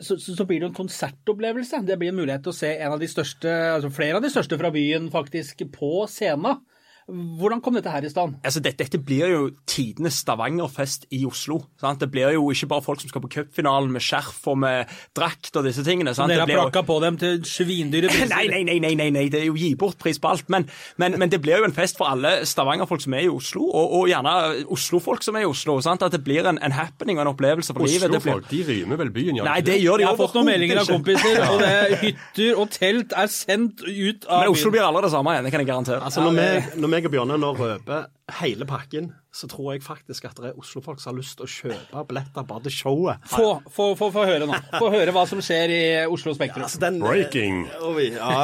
så, 0.00 0.16
så, 0.16 0.44
blir 0.48 0.62
det 0.62 0.70
en 0.70 0.76
konsertopplevelse. 0.76 1.82
Det 1.86 1.98
blir 2.00 2.12
en 2.12 2.20
mulighet 2.20 2.44
til 2.46 2.54
å 2.54 2.56
se 2.56 2.72
av 2.86 3.02
største, 3.10 3.50
altså 3.76 3.92
flere 3.92 4.18
av 4.18 4.24
de 4.24 4.30
største 4.32 4.58
fra 4.60 4.70
byen 4.74 5.10
faktisk 5.12 5.64
på 5.74 5.92
scenen. 6.10 6.62
Hvordan 7.10 7.60
kom 7.64 7.74
dette 7.74 7.90
her 7.90 8.04
i 8.06 8.10
stand? 8.12 8.36
Altså, 8.46 8.60
dette, 8.62 8.84
dette 8.84 8.98
blir 9.02 9.26
jo 9.32 9.40
tidenes 9.68 10.20
Stavangerfest 10.22 11.08
i 11.12 11.24
Oslo. 11.26 11.58
Sant? 11.80 12.00
Det 12.00 12.08
blir 12.12 12.30
jo 12.36 12.44
ikke 12.54 12.68
bare 12.70 12.84
folk 12.84 13.00
som 13.02 13.10
skal 13.10 13.24
på 13.24 13.30
cupfinalen 13.32 13.90
med 13.92 14.04
skjerf 14.04 14.38
og 14.52 14.60
med 14.62 14.90
drakt 15.16 15.50
og 15.58 15.66
disse 15.66 15.82
tingene. 15.86 16.14
Sant? 16.14 16.30
Dere 16.30 16.46
har 16.46 16.52
plakka 16.52 16.82
jo- 16.84 16.88
på 16.92 16.98
dem 17.02 17.18
til 17.18 17.40
svindyre 17.48 18.08
priser. 18.12 18.30
Nei, 18.30 18.46
nei, 18.52 18.62
nei, 18.68 18.78
nei, 18.84 18.92
nei, 19.00 19.08
nei, 19.18 19.24
det 19.32 19.40
er 19.42 19.48
jo 19.50 19.56
gi 19.58 19.72
bort 19.78 19.98
pris 20.02 20.20
på 20.22 20.30
alt. 20.30 20.46
Men, 20.52 20.68
men, 21.02 21.18
men 21.18 21.32
det 21.32 21.40
blir 21.42 21.58
jo 21.58 21.66
en 21.68 21.74
fest 21.76 21.98
for 21.98 22.06
alle 22.12 22.46
Stavanger-folk 22.48 23.02
som 23.02 23.16
er 23.18 23.26
i 23.26 23.32
Oslo, 23.32 23.66
og, 23.66 23.96
og 23.98 24.08
gjerne 24.12 24.36
Oslo-folk 24.72 25.26
som 25.26 25.36
er 25.40 25.46
i 25.46 25.50
Oslo. 25.50 25.80
Sant? 25.84 26.06
At 26.06 26.14
det 26.14 26.22
blir 26.24 26.46
en, 26.48 26.60
en 26.62 26.76
happening 26.78 27.18
og 27.18 27.26
en 27.26 27.32
opplevelse 27.34 27.74
for 27.74 27.82
livet. 27.88 28.08
Det. 28.12 28.22
Oslo-folk, 28.22 28.48
de 28.52 28.62
rymer 28.70 29.02
vel 29.02 29.10
byen, 29.14 29.40
gjør 29.40 29.50
Nei, 29.50 29.58
det 29.66 29.78
gjør 29.82 29.98
de 30.00 30.06
Jeg 30.06 30.12
har 30.12 30.20
fått 30.22 30.38
noen 30.38 30.48
meldinger 30.52 30.82
av 30.84 30.90
kompiser, 30.92 31.42
og 31.50 31.60
det 31.64 31.72
er 31.82 31.96
hytter 32.06 32.62
og 32.62 32.70
telt 32.78 33.12
er 33.18 33.30
sendt 33.32 33.82
ut 33.82 34.26
av 34.30 34.44
Men 34.46 34.54
Oslo 34.54 34.72
blir 34.74 34.86
aldri 34.86 35.04
det 35.08 35.12
samme 35.16 35.34
igjen, 35.34 35.46
det 35.48 35.52
kan 35.56 35.62
jeg 35.64 35.70
garantere. 35.72 36.00
Altså, 36.06 36.22
når, 36.28 36.38
vi, 36.38 36.80
når 36.82 36.91
meg 36.92 37.06
og 37.08 37.12
Bjørne 37.14 37.36
nå 37.40 37.50
røper 37.56 38.08
hele 38.38 38.66
pakken, 38.68 39.10
så 39.32 39.48
tror 39.50 39.72
jeg 39.74 39.82
faktisk 39.84 40.26
at 40.28 40.40
det 40.40 40.50
er 40.50 40.58
Oslo-folk 40.60 41.00
som 41.00 41.12
har 41.12 41.18
lyst 41.20 41.38
til 41.38 41.46
å 41.46 41.50
kjøpe 41.50 42.02
billetter 42.08 42.46
bare 42.48 42.64
til 42.66 42.74
showet. 42.76 43.24
Få, 43.28 43.46
få, 43.72 43.86
få, 43.98 44.10
få 44.14 44.26
høre 44.28 44.48
nå. 44.48 44.58
Få 44.76 44.90
høre 44.92 45.14
hva 45.14 45.24
som 45.28 45.40
skjer 45.44 45.72
i 45.72 45.82
Oslo 46.04 46.34
Spektrum. 46.36 46.66
Altså, 46.66 46.80
den, 46.82 47.00
Breaking. 47.02 47.64
Oi, 47.88 48.10
ja, 48.14 48.34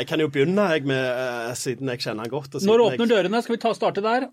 jeg 0.00 0.10
kan 0.10 0.22
jo 0.22 0.30
begynne, 0.32 0.66
jeg, 0.74 0.86
med, 0.90 1.04
eh, 1.04 1.52
siden 1.58 1.94
jeg 1.94 2.02
kjenner 2.04 2.26
han 2.26 2.34
godt. 2.34 2.54
og 2.54 2.60
siden 2.60 2.72
Når 2.72 2.84
åpner 2.88 3.06
jeg, 3.06 3.12
dørene? 3.14 3.42
Skal 3.46 3.56
vi 3.56 3.62
ta 3.62 3.74
starte 3.78 4.04
der? 4.04 4.28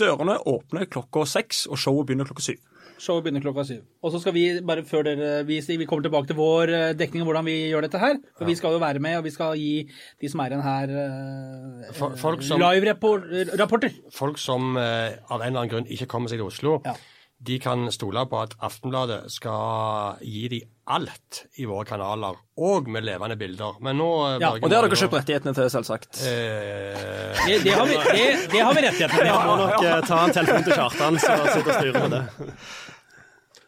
Dørene 0.00 0.38
åpner 0.46 0.86
klokka 0.92 1.24
seks, 1.28 1.64
og 1.70 1.80
showet 1.80 2.08
begynner 2.08 2.28
klokka 2.28 2.44
syv. 2.50 2.62
Showet 2.98 3.24
begynner 3.26 3.42
klokka 3.44 3.64
syv. 3.68 3.82
Og 4.02 4.12
så 4.14 4.20
skal 4.22 4.32
vi 4.36 4.44
bare 4.64 4.82
før 4.88 5.04
dere 5.04 5.42
vi, 5.48 5.58
vi 5.60 5.86
kommer 5.88 6.06
tilbake 6.06 6.30
til 6.30 6.38
vår 6.38 6.72
eh, 6.72 6.92
dekning 6.96 7.22
og 7.24 7.30
hvordan 7.30 7.44
vi 7.48 7.56
gjør 7.70 7.84
dette 7.88 8.00
her. 8.00 8.16
For 8.38 8.48
vi 8.48 8.54
skal 8.56 8.72
jo 8.76 8.80
være 8.82 9.02
med, 9.04 9.18
og 9.18 9.24
vi 9.28 9.34
skal 9.34 9.56
gi 9.60 9.88
de 10.22 10.30
som 10.32 10.40
er 10.40 10.54
igjen 10.54 10.64
her, 10.64 10.94
eh, 11.02 11.92
For- 11.98 12.16
folk 12.16 12.42
som- 12.42 12.60
live-rapporter. 12.62 13.92
Folk 14.12 14.38
som 14.40 14.76
eh, 14.76 15.12
av 15.28 15.40
en 15.42 15.46
eller 15.50 15.60
annen 15.66 15.74
grunn 15.74 15.86
ikke 15.92 16.08
kommer 16.08 16.28
seg 16.32 16.40
til 16.40 16.46
Oslo, 16.48 16.80
Ja. 16.86 16.94
de 17.42 17.58
kan 17.60 17.90
stole 17.92 18.22
på 18.30 18.38
at 18.42 18.54
Aftenbladet 18.64 19.30
skal 19.30 20.16
gi 20.24 20.48
dem 20.48 20.60
alt 20.88 21.42
i 21.58 21.66
våre 21.66 21.84
kanaler, 21.84 22.36
og 22.56 22.86
med 22.88 23.04
levende 23.04 23.36
bilder. 23.36 23.76
Men 23.82 23.98
nå 23.98 24.06
eh, 24.36 24.40
Ja, 24.40 24.52
Og 24.54 24.70
det 24.70 24.72
har 24.78 24.86
dere 24.88 24.96
kjøpt 24.96 25.18
rettighetene 25.20 25.52
til, 25.54 25.68
selvsagt. 25.68 26.22
Eh, 26.24 27.44
Det, 27.46 27.62
det, 27.62 27.72
har 27.76 27.86
vi, 27.86 27.94
det, 28.16 28.50
det 28.50 28.60
har 28.64 28.72
vi 28.74 28.80
rettigheter 28.86 29.24
jeg 29.28 29.34
må 29.46 29.56
nok 29.60 29.82
eh, 29.84 30.00
ta 30.08 30.24
en 30.24 30.32
telefon 30.34 30.64
til 30.64 30.72
Kjartan, 30.78 31.18
som 31.20 31.46
sitter 31.52 31.70
og 31.70 31.76
styrer 31.82 32.00
med 32.08 32.10
det. 32.16 32.24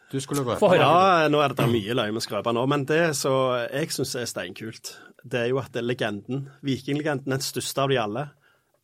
du 0.09 0.17
skulle 0.23 0.43
gå 0.45 0.55
etter? 0.55 0.81
Ja, 0.81 1.27
nå 1.29 1.41
er 1.43 1.53
det 1.53 1.69
mye 1.69 1.95
løye 1.97 2.15
vi 2.15 2.23
skrøper 2.25 2.55
nå, 2.55 2.65
men 2.71 2.85
det 2.89 3.15
som 3.19 3.53
jeg 3.69 3.93
syns 3.93 4.15
er 4.17 4.29
steinkult, 4.29 4.93
det 5.23 5.45
er 5.45 5.49
jo 5.51 5.61
at 5.61 5.71
det 5.75 5.83
er 5.83 5.89
legenden, 5.89 6.47
vikinglegenden, 6.65 7.35
den 7.35 7.45
største 7.45 7.85
av 7.85 7.93
de 7.93 7.99
alle, 8.01 8.27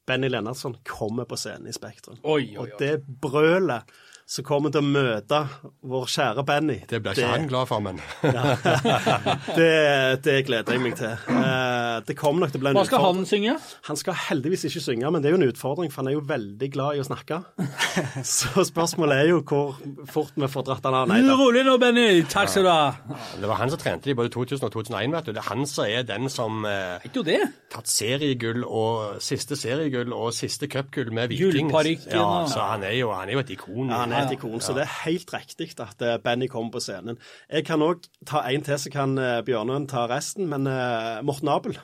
Benny 0.06 0.30
Lennartson, 0.30 0.78
kommer 0.86 1.26
på 1.26 1.38
scenen 1.40 1.72
i 1.72 1.74
Spektrum. 1.74 2.20
Oi, 2.22 2.30
oi, 2.30 2.44
oi. 2.46 2.58
Og 2.62 2.76
det 2.78 3.00
brølet 3.02 3.90
som 4.26 4.42
kommer 4.48 4.72
til 4.74 4.82
å 4.82 4.88
møte 4.90 5.38
vår 5.86 6.08
kjære 6.10 6.44
Benny 6.48 6.80
Det 6.90 6.98
blir 7.06 7.14
ikke 7.14 7.28
han 7.30 7.44
glad 7.50 7.68
for, 7.70 7.84
men 7.86 8.00
det, 9.58 10.22
det 10.26 10.36
gleder 10.48 10.74
jeg 10.76 10.82
meg 10.82 10.96
til. 10.98 11.14
Eh, 11.30 12.00
Det 12.08 12.16
kommer 12.18 12.46
nok 12.46 12.52
til 12.54 12.60
å 12.60 12.64
bli 12.64 12.72
en 12.74 12.78
Hva 12.80 12.86
skal 12.88 13.00
utfordring. 13.00 13.22
han 13.22 13.30
synge? 13.30 13.54
Han 13.88 14.00
skal 14.02 14.18
heldigvis 14.28 14.66
ikke 14.70 14.82
synge, 14.84 15.12
men 15.14 15.22
det 15.24 15.30
er 15.30 15.36
jo 15.36 15.40
en 15.42 15.48
utfordring, 15.50 15.92
for 15.94 16.02
han 16.04 16.10
er 16.12 16.16
jo 16.18 16.24
veldig 16.28 16.70
glad 16.74 16.98
i 16.98 17.04
å 17.04 17.08
snakke. 17.08 17.38
Så 18.36 18.66
spørsmålet 18.68 19.22
er 19.24 19.30
jo 19.32 19.42
hvor 19.48 19.78
fort 20.12 20.34
vi 20.36 20.50
får 20.52 20.66
dratt 20.72 20.90
han 20.90 20.98
av. 21.04 21.08
Nei 21.14 21.22
da. 21.26 21.38
Rolig 21.40 21.64
nå, 21.68 21.78
Benny. 21.82 22.08
Takk 22.32 22.50
skal 22.52 22.66
du 22.68 22.72
ha. 22.72 23.20
det 23.40 23.50
var 23.50 23.62
han 23.62 23.72
som 23.74 23.82
trente 23.82 24.10
de 24.10 24.18
både 24.18 24.34
2000 24.34 24.66
og 24.68 24.74
2001, 24.76 25.14
vet 25.16 25.30
du. 25.30 25.34
Det 25.38 25.44
er 25.44 25.50
han 25.52 25.66
som 25.70 25.86
er 25.86 26.08
den 26.10 26.30
som 26.34 26.66
eh, 26.70 27.06
jo 27.16 27.24
det. 27.26 27.40
tatt 27.72 27.90
seriegull 27.92 28.66
og 28.66 29.22
siste 29.24 29.58
seriegull 29.60 30.14
og 30.16 30.34
siste 30.36 30.68
cupgull 30.72 31.14
med 31.16 31.32
Viking. 31.32 31.70
Gullparykken 31.70 32.18
Ja, 32.18 32.28
så 32.52 32.66
han 32.74 32.84
er 32.90 32.98
jo, 33.00 33.14
han 33.16 33.30
er 33.32 33.38
jo 33.40 33.46
et 33.46 33.54
ikon. 33.56 33.90
Ja, 33.94 34.02
han 34.04 34.15
er 34.16 34.26
et 34.26 34.34
ikon, 34.38 34.62
så 34.64 34.74
det 34.78 34.84
er 34.86 34.94
helt 35.06 35.34
riktig 35.34 35.68
at 35.84 36.02
eh, 36.02 36.18
Benny 36.24 36.48
kommer 36.52 36.72
på 36.76 36.82
scenen. 36.84 37.20
Jeg 37.52 37.66
kan 37.68 37.84
òg 37.86 38.08
ta 38.26 38.42
en 38.50 38.64
til, 38.66 38.80
så 38.80 38.92
kan 38.94 39.18
eh, 39.22 39.42
Bjørnøen 39.48 39.88
ta 39.92 40.06
resten. 40.12 40.48
Men 40.52 40.68
eh, 40.72 41.22
Morten 41.28 41.52
Abel 41.52 41.78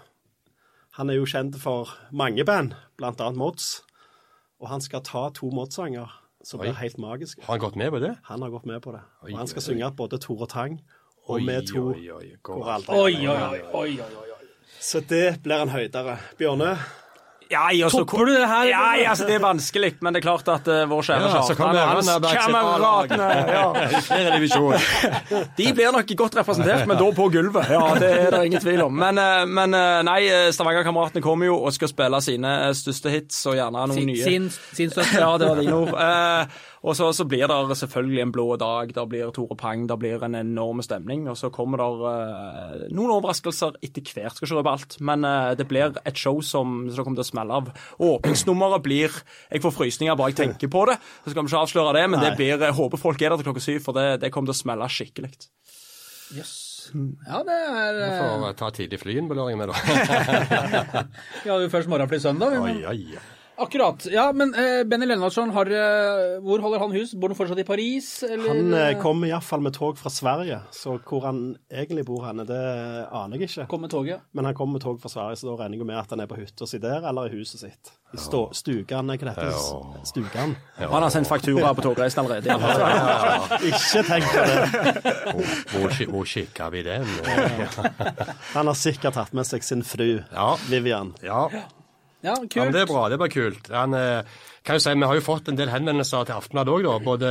han 0.97 1.09
er 1.09 1.15
jo 1.21 1.27
kjent 1.29 1.55
for 1.55 1.93
mange 2.11 2.43
band, 2.43 2.73
blant 2.99 3.21
annet 3.23 3.39
Mods. 3.39 3.69
Og 4.59 4.67
han 4.69 4.83
skal 4.83 5.01
ta 5.07 5.29
to 5.33 5.47
Mods-sanger 5.55 6.11
som 6.43 6.59
blir 6.59 6.73
helt 6.77 6.97
magiske. 7.01 7.41
Har 7.45 7.55
han 7.55 7.61
gått 7.63 7.77
med 7.79 7.91
på 7.93 8.01
det? 8.03 8.15
Han 8.27 8.41
har 8.43 8.49
gått 8.53 8.65
med 8.67 8.81
på 8.83 8.91
det. 8.95 8.99
Oi, 9.23 9.31
Og 9.31 9.37
han 9.39 9.47
skal 9.47 9.61
oi, 9.61 9.67
synge 9.69 9.91
både 9.97 10.19
Tore 10.21 10.47
Tang 10.51 10.79
og 11.27 11.35
Oi, 11.37 11.45
med 11.45 11.67
to 11.69 11.83
oi, 11.93 12.09
oi, 12.11 12.31
gå. 12.43 12.57
hvor 12.57 12.71
aldri 12.75 12.97
Oi, 12.97 13.13
oi, 13.29 13.37
oi. 13.37 13.61
oi, 13.73 13.91
oi, 14.01 14.29
oi. 14.35 14.49
Så 14.81 14.99
det 15.05 15.39
blir 15.45 15.61
en 15.61 15.69
høydere. 15.69 16.17
Bjørne, 16.39 16.71
Ja, 17.51 17.65
ja, 17.75 17.89
så- 17.91 18.05
Topper 18.05 18.25
du 18.25 18.33
det 18.37 18.47
her? 18.47 18.65
Ja, 18.71 18.83
altså, 19.11 19.25
det 19.27 19.35
er 19.35 19.43
vanskelig, 19.43 19.93
men 20.01 20.13
det 20.15 20.21
er 20.21 20.25
klart 20.29 20.47
at 20.53 20.67
uh, 20.71 20.85
vår 20.89 21.01
kjære 21.09 21.21
Ja, 21.27 21.41
så 21.43 21.55
Kjartan 21.55 21.75
og 21.75 21.87
hans 21.91 22.07
kameratene 22.47 23.27
ja. 23.57 23.65
De 25.57 25.73
blir 25.75 25.91
nok 25.93 26.13
godt 26.17 26.35
representert, 26.39 26.87
men 26.89 26.97
da 26.99 27.07
på 27.15 27.27
gulvet. 27.33 27.69
Ja, 27.71 27.83
Det 27.99 28.09
er 28.11 28.29
det 28.35 28.41
ingen 28.49 28.61
tvil 28.63 28.81
om. 28.85 28.93
Men, 29.01 29.17
eh, 29.21 29.45
men 29.47 29.73
eh, 29.77 30.01
nei, 30.07 30.19
Stavanger-kameratene 30.55 31.23
kommer 31.23 31.45
jo 31.49 31.57
og 31.65 31.73
skal 31.75 31.91
spille 31.91 32.21
sine 32.23 32.51
største 32.77 33.11
hits, 33.13 33.41
og 33.51 33.57
gjerne 33.59 33.85
noen 33.87 33.97
Sin, 33.99 34.07
nye. 34.11 34.23
sin, 34.23 34.49
sin 34.77 34.91
største. 34.93 35.19
Ja, 35.21 35.31
det 35.41 35.49
var 35.51 35.61
dine 35.61 35.75
ord. 35.75 35.93
Eh, 35.95 36.45
og 36.81 36.95
så, 36.97 37.11
så 37.13 37.25
blir 37.29 37.45
det 37.45 37.77
selvfølgelig 37.77 38.21
en 38.23 38.31
blå 38.33 38.45
dag, 38.57 38.89
det 38.95 39.03
blir 39.11 39.29
Tore 39.35 39.53
Pang, 39.57 39.83
det 39.89 39.97
blir 40.01 40.23
en 40.25 40.33
enorm 40.39 40.81
stemning. 40.81 41.27
Og 41.29 41.37
så 41.37 41.51
kommer 41.53 41.77
det 41.77 41.89
uh, 42.01 42.85
noen 42.89 43.13
overraskelser 43.19 43.75
etter 43.85 44.01
hvert. 44.15 44.33
Skal 44.39 44.47
ikke 44.47 44.57
røpe 44.57 44.73
alt, 44.73 44.95
men 44.97 45.27
uh, 45.27 45.51
det 45.57 45.67
blir 45.69 45.93
et 46.01 46.17
show 46.17 46.39
som, 46.41 46.87
som 46.89 47.05
kommer 47.05 47.21
til 47.21 47.27
å 47.27 47.29
smelle 47.29 47.59
av. 47.61 47.69
Åpningsnummeret 48.01 48.81
blir 48.87 49.13
Jeg 49.51 49.61
får 49.61 49.75
frysninger 49.77 50.17
bare 50.17 50.33
jeg 50.33 50.39
tenker 50.41 50.71
på 50.73 50.81
det. 50.89 50.97
Så 51.21 51.35
skal 51.35 51.45
vi 51.45 51.51
ikke 51.51 51.61
avsløre 51.67 51.93
det, 51.99 52.05
men 52.09 52.23
det 52.25 52.33
blir 52.39 52.55
Jeg 52.57 52.77
håper 52.79 53.01
folk 53.03 53.21
er 53.21 53.29
der 53.29 53.43
til 53.43 53.51
klokka 53.51 53.63
syv, 53.67 53.83
for 53.85 53.97
det, 53.97 54.07
det 54.25 54.31
kommer 54.33 54.49
til 54.49 54.57
å 54.57 54.61
smelle 54.63 54.89
skikkelig. 54.89 55.29
Yes. 56.33 56.55
Ja, 57.27 57.43
det 57.45 57.59
er 57.61 57.99
Vi 57.99 58.09
Får 58.17 58.57
ta 58.59 58.71
tidlig 58.73 58.99
lørdag 59.05 59.53
med, 59.59 59.69
da. 59.69 61.05
Vi 61.43 61.51
hadde 61.51 61.61
jo 61.67 61.69
først 61.71 61.91
morgenfly 61.91 62.19
søndag. 62.19 62.57
vi, 62.57 62.57
Oi, 62.57 62.73
men- 62.73 62.89
oi, 62.89 63.21
oi. 63.21 63.40
Akkurat. 63.61 64.05
Ja, 64.11 64.31
men 64.33 64.53
eh, 64.55 64.83
Benny 64.83 65.05
Lennartson, 65.05 65.51
har, 65.53 65.65
eh, 65.65 66.39
hvor 66.41 66.59
holder 66.63 66.79
han 66.81 66.91
hus? 66.91 67.13
Bor 67.13 67.29
han 67.29 67.37
fortsatt 67.37 67.59
i 67.61 67.65
Paris? 67.67 68.23
Eller? 68.23 68.47
Han 68.47 68.73
eh, 68.73 69.01
kommer 69.01 69.29
iallfall 69.29 69.61
med 69.61 69.75
tog 69.75 69.99
fra 70.01 70.09
Sverige, 70.09 70.57
så 70.73 70.95
hvor 70.97 71.27
han 71.27 71.43
egentlig 71.69 72.05
bor 72.07 72.25
henne, 72.25 72.45
det 72.49 72.61
aner 73.11 73.37
jeg 73.37 73.51
ikke. 73.51 73.67
Kom 73.69 73.83
med 73.85 73.93
toget. 73.93 74.23
Men 74.33 74.49
han 74.49 74.57
kommer 74.57 74.79
med 74.79 74.85
tog 74.85 74.97
fra 75.01 75.11
Sverige, 75.13 75.37
så 75.37 75.51
da 75.51 75.57
regner 75.61 75.77
jeg 75.77 75.89
med 75.91 75.99
at 76.01 76.15
han 76.15 76.23
er 76.23 76.29
på 76.31 76.39
hytta 76.39 76.65
si 76.65 76.79
der, 76.81 77.05
eller 77.09 77.29
i 77.29 77.37
huset 77.37 77.61
sitt. 77.61 77.91
I 78.11 78.19
stå, 78.19 78.41
Stugan, 78.57 79.09
er 79.09 79.19
ikke 79.19 79.29
det 79.29 79.35
heter? 79.37 80.01
Stugan. 80.09 80.55
Han 80.81 81.05
har 81.05 81.11
sendt 81.13 81.29
faktura 81.29 81.73
på 81.77 81.85
togreisen 81.85 82.25
allerede. 82.25 82.49
Ja. 82.51 83.59
Ikke 83.69 84.01
tenk 84.09 84.25
på 84.31 84.47
det. 84.49 85.13
Hvor, 85.71 85.93
hvor, 86.11 86.25
kikker 86.27 86.73
vi 86.73 86.81
den? 86.89 87.05
Han 88.55 88.67
har 88.67 88.75
sikkert 88.75 89.15
tatt 89.15 89.37
med 89.37 89.47
seg 89.47 89.63
sin 89.63 89.85
fru, 89.87 90.09
Ja. 90.33 90.49
Vivian. 90.67 91.13
Ja. 91.23 91.45
Ja, 92.23 92.35
Ja, 92.55 92.63
men. 92.65 92.73
Det 92.73 92.81
er 92.81 92.85
bra. 92.89 93.07
Det 93.09 93.15
er 93.17 93.21
bare 93.23 93.33
kult. 93.33 93.69
Han, 93.73 93.93
eh, 93.97 94.23
kan 94.63 94.75
jo 94.75 94.79
si, 94.79 94.93
Vi 94.93 95.01
har 95.09 95.15
jo 95.15 95.21
fått 95.25 95.47
en 95.49 95.55
del 95.57 95.69
henvendelser 95.69 96.25
til 96.25 96.35
Aftenbladet 96.35 96.85
òg, 96.85 97.03
både 97.03 97.29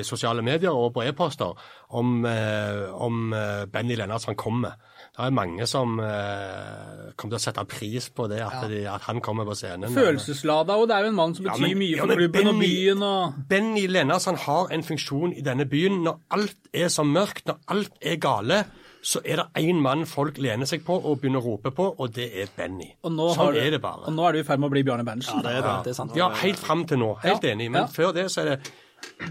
i 0.00 0.02
sosiale 0.04 0.42
medier 0.42 0.70
og 0.76 0.92
på 0.94 1.02
e-poster, 1.06 1.54
om, 1.96 2.24
eh, 2.26 2.92
om 2.92 3.32
eh, 3.32 3.64
Benny 3.72 3.96
Lennartsen 3.96 4.36
kommer. 4.36 4.74
Det 5.18 5.24
er 5.26 5.30
mange 5.34 5.66
som 5.66 5.98
eh, 5.98 7.12
kommer 7.16 7.32
til 7.32 7.38
å 7.38 7.42
sette 7.42 7.64
pris 7.66 8.08
på 8.14 8.28
det, 8.30 8.40
at, 8.44 8.68
de, 8.70 8.82
at 8.86 9.02
han 9.08 9.20
kommer 9.24 9.44
på 9.48 9.56
scenen. 9.58 9.90
Følelseslada, 9.94 10.76
og 10.76 10.88
det 10.90 10.96
er 10.98 11.06
jo 11.06 11.12
en 11.14 11.18
mann 11.18 11.34
som 11.34 11.46
Ja, 11.48 11.52
betyr 11.56 11.72
men- 11.72 11.78
mye 11.78 11.98
for 11.98 12.12
ja, 12.12 12.18
klubben 12.20 12.48
og 12.52 12.60
byen 12.60 13.02
og 13.02 13.34
Benny 13.48 13.86
Lennartsen 13.88 14.36
har 14.44 14.68
en 14.70 14.82
funksjon 14.86 15.32
i 15.36 15.40
denne 15.42 15.64
byen. 15.66 16.02
Når 16.04 16.20
alt 16.36 16.70
er 16.74 16.88
så 16.92 17.02
mørkt, 17.08 17.46
når 17.46 17.58
alt 17.68 17.92
er 18.02 18.16
gale, 18.16 18.64
så 19.08 19.22
er 19.24 19.40
det 19.40 19.46
én 19.62 19.78
mann 19.80 20.02
folk 20.10 20.36
lener 20.42 20.68
seg 20.68 20.82
på 20.84 20.96
og 20.98 21.20
begynner 21.22 21.40
å 21.40 21.46
rope 21.54 21.70
på, 21.72 21.86
og 21.96 22.10
det 22.16 22.26
er 22.42 22.50
Benny. 22.56 22.90
og 23.02 23.14
nå, 23.14 23.30
sånn 23.32 23.46
har 23.46 23.54
du, 23.56 23.60
er 23.62 23.70
det 23.76 23.80
bare. 23.84 24.04
og 24.10 24.12
nå 24.18 24.26
er 24.28 24.36
du 24.36 24.40
i 24.42 24.44
ferd 24.50 24.60
med 24.60 24.68
å 24.68 24.74
bli 24.74 24.82
Bjarne 24.84 25.06
Berntsen. 25.08 25.40
Det 25.46 25.54
er 25.54 25.64
det. 25.64 25.72
Det 25.86 25.94
er 25.94 25.96
sant. 26.02 26.16
Ja, 26.18 26.28
helt 26.42 26.60
fram 26.60 26.84
til 26.90 27.00
nå. 27.00 27.14
Helt 27.24 27.46
Ja, 27.46 27.54
enig. 27.54 27.70
Men 27.72 27.86
ja. 27.86 27.88
før 27.94 28.12
det 28.18 28.28
så 28.34 28.44
er 28.44 28.52
det 28.56 28.60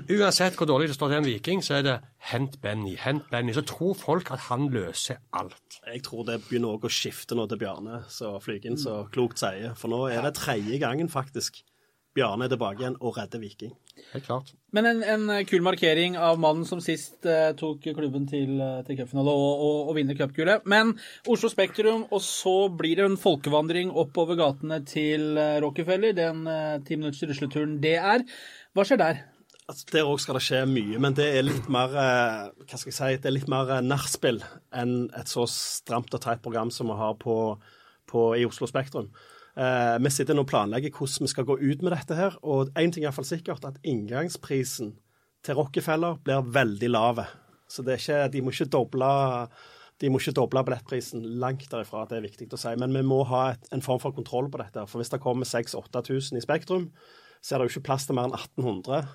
Uansett 0.07 0.55
hvor 0.55 0.67
dårlig 0.69 0.87
det 0.87 0.95
står 0.95 1.09
til 1.11 1.17
en 1.19 1.25
viking, 1.27 1.61
så 1.63 1.73
er 1.77 1.83
det 1.85 1.95
hent 2.31 2.55
Benny, 2.63 2.93
hent 3.03 3.25
Benny. 3.31 3.51
Så 3.55 3.63
tror 3.67 3.93
folk 3.99 4.29
at 4.31 4.45
han 4.47 4.69
løser 4.71 5.19
alt. 5.35 5.79
Jeg 5.91 6.01
tror 6.07 6.23
det 6.27 6.37
begynner 6.47 6.77
å 6.79 6.91
skifte 6.91 7.35
nå 7.35 7.45
til 7.51 7.59
Bjarne, 7.61 8.01
så 8.11 8.37
Flygen 8.43 8.79
så 8.79 9.01
klokt 9.11 9.41
sier. 9.43 9.75
For 9.79 9.91
nå 9.91 10.05
er 10.11 10.23
det 10.23 10.33
tredje 10.39 10.79
gangen, 10.81 11.11
faktisk. 11.11 11.61
Bjarne 12.17 12.47
er 12.47 12.53
tilbake 12.53 12.81
igjen 12.83 12.97
og 12.99 13.15
redder 13.19 13.41
Viking. 13.43 13.75
Helt 14.11 14.25
klart. 14.25 14.51
Men 14.75 14.89
en, 14.89 14.99
en 15.05 15.45
kul 15.49 15.63
markering 15.65 16.17
av 16.17 16.41
mannen 16.41 16.65
som 16.67 16.81
sist 16.83 17.25
eh, 17.29 17.51
tok 17.57 17.85
klubben 17.97 18.27
til, 18.29 18.57
eh, 18.61 18.81
til 18.87 18.99
cupfinale 18.99 19.33
og, 19.33 19.63
og, 19.67 19.79
og 19.91 19.95
vinner 19.97 20.17
cupgullet. 20.17 20.65
Men 20.69 20.95
Oslo 21.29 21.49
Spektrum, 21.53 22.07
og 22.11 22.21
så 22.25 22.57
blir 22.73 22.99
det 22.99 23.07
en 23.07 23.21
folkevandring 23.21 23.93
oppover 23.93 24.39
gatene 24.39 24.81
til 24.89 25.37
eh, 25.37 25.57
Rockefeller. 25.63 26.17
Den 26.17 26.45
eh, 26.51 26.77
ti 26.87 26.99
minutters 26.99 27.25
rusleturen 27.29 27.79
det 27.83 27.97
er. 28.01 28.27
Hva 28.75 28.85
skjer 28.85 29.01
der? 29.01 29.25
Altså, 29.67 29.85
Der 29.91 30.07
òg 30.07 30.19
skal 30.23 30.37
det 30.37 30.45
skje 30.45 30.59
mye, 30.69 30.99
men 31.03 31.15
det 31.17 31.25
er 31.35 31.43
litt 31.43 31.65
mer 31.71 31.91
eh, 31.91 32.43
hva 32.63 32.77
skal 32.79 32.91
jeg 32.93 32.97
si, 32.97 33.17
det 33.19 33.27
er 33.27 33.35
litt 33.35 33.49
mer 33.51 33.67
eh, 33.75 33.83
nachspiel 33.83 34.39
enn 34.71 35.09
et 35.17 35.27
så 35.27 35.43
stramt 35.51 36.13
og 36.15 36.23
teit 36.23 36.43
program 36.45 36.71
som 36.71 36.87
vi 36.87 36.95
har 36.95 37.17
på, 37.19 37.35
på, 38.07 38.21
i 38.39 38.45
Oslo 38.47 38.69
Spektrum. 38.69 39.09
Eh, 39.57 39.95
vi 40.03 40.11
sitter 40.13 40.37
nå 40.37 40.43
og 40.45 40.51
planlegger 40.51 40.93
hvordan 40.93 41.25
vi 41.25 41.31
skal 41.31 41.47
gå 41.47 41.57
ut 41.57 41.81
med 41.85 41.95
dette 41.95 42.17
her. 42.17 42.37
Og 42.45 42.69
én 42.77 42.93
ting 42.93 43.03
er 43.03 43.09
iallfall 43.09 43.27
sikkert, 43.27 43.65
at 43.65 43.79
inngangsprisen 43.87 44.93
til 45.45 45.57
Rockefeller 45.57 46.19
blir 46.23 46.45
veldig 46.53 46.91
lav. 46.93 47.23
Så 47.67 47.83
ikke, 47.83 48.27
de 48.31 48.43
må 48.43 48.53
ikke 48.53 48.69
doble 48.77 49.09
de 49.97 50.09
må 50.13 50.19
ikke 50.21 50.35
doble 50.37 50.61
billettprisen. 50.65 51.23
Langt 51.41 51.65
derifra, 51.71 52.03
det 52.09 52.19
er 52.19 52.27
viktig 52.27 52.51
å 52.53 52.59
si. 52.61 52.73
Men 52.77 52.93
vi 52.93 53.01
må 53.05 53.23
ha 53.31 53.47
et, 53.55 53.63
en 53.73 53.81
form 53.81 54.01
for 54.03 54.13
kontroll 54.13 54.49
på 54.53 54.59
dette. 54.61 54.83
For 54.89 55.01
hvis 55.01 55.09
det 55.13 55.21
kommer 55.23 55.49
6000-8000 55.49 56.37
i 56.37 56.43
Spektrum, 56.45 56.91
så 57.41 57.55
er 57.55 57.59
det 57.59 57.67
jo 57.67 57.77
ikke 57.77 57.87
plass 57.89 58.05
til 58.05 58.17
mer 58.17 58.29
enn 58.29 58.37
1800. 58.37 59.07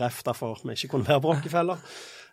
Ref 0.00 0.22
derfor 0.24 0.62
vi 0.64 0.76
ikke 0.78 0.94
kunne 0.94 1.08
være 1.10 1.20
på 1.20 1.34
Rockefeller. 1.34 1.84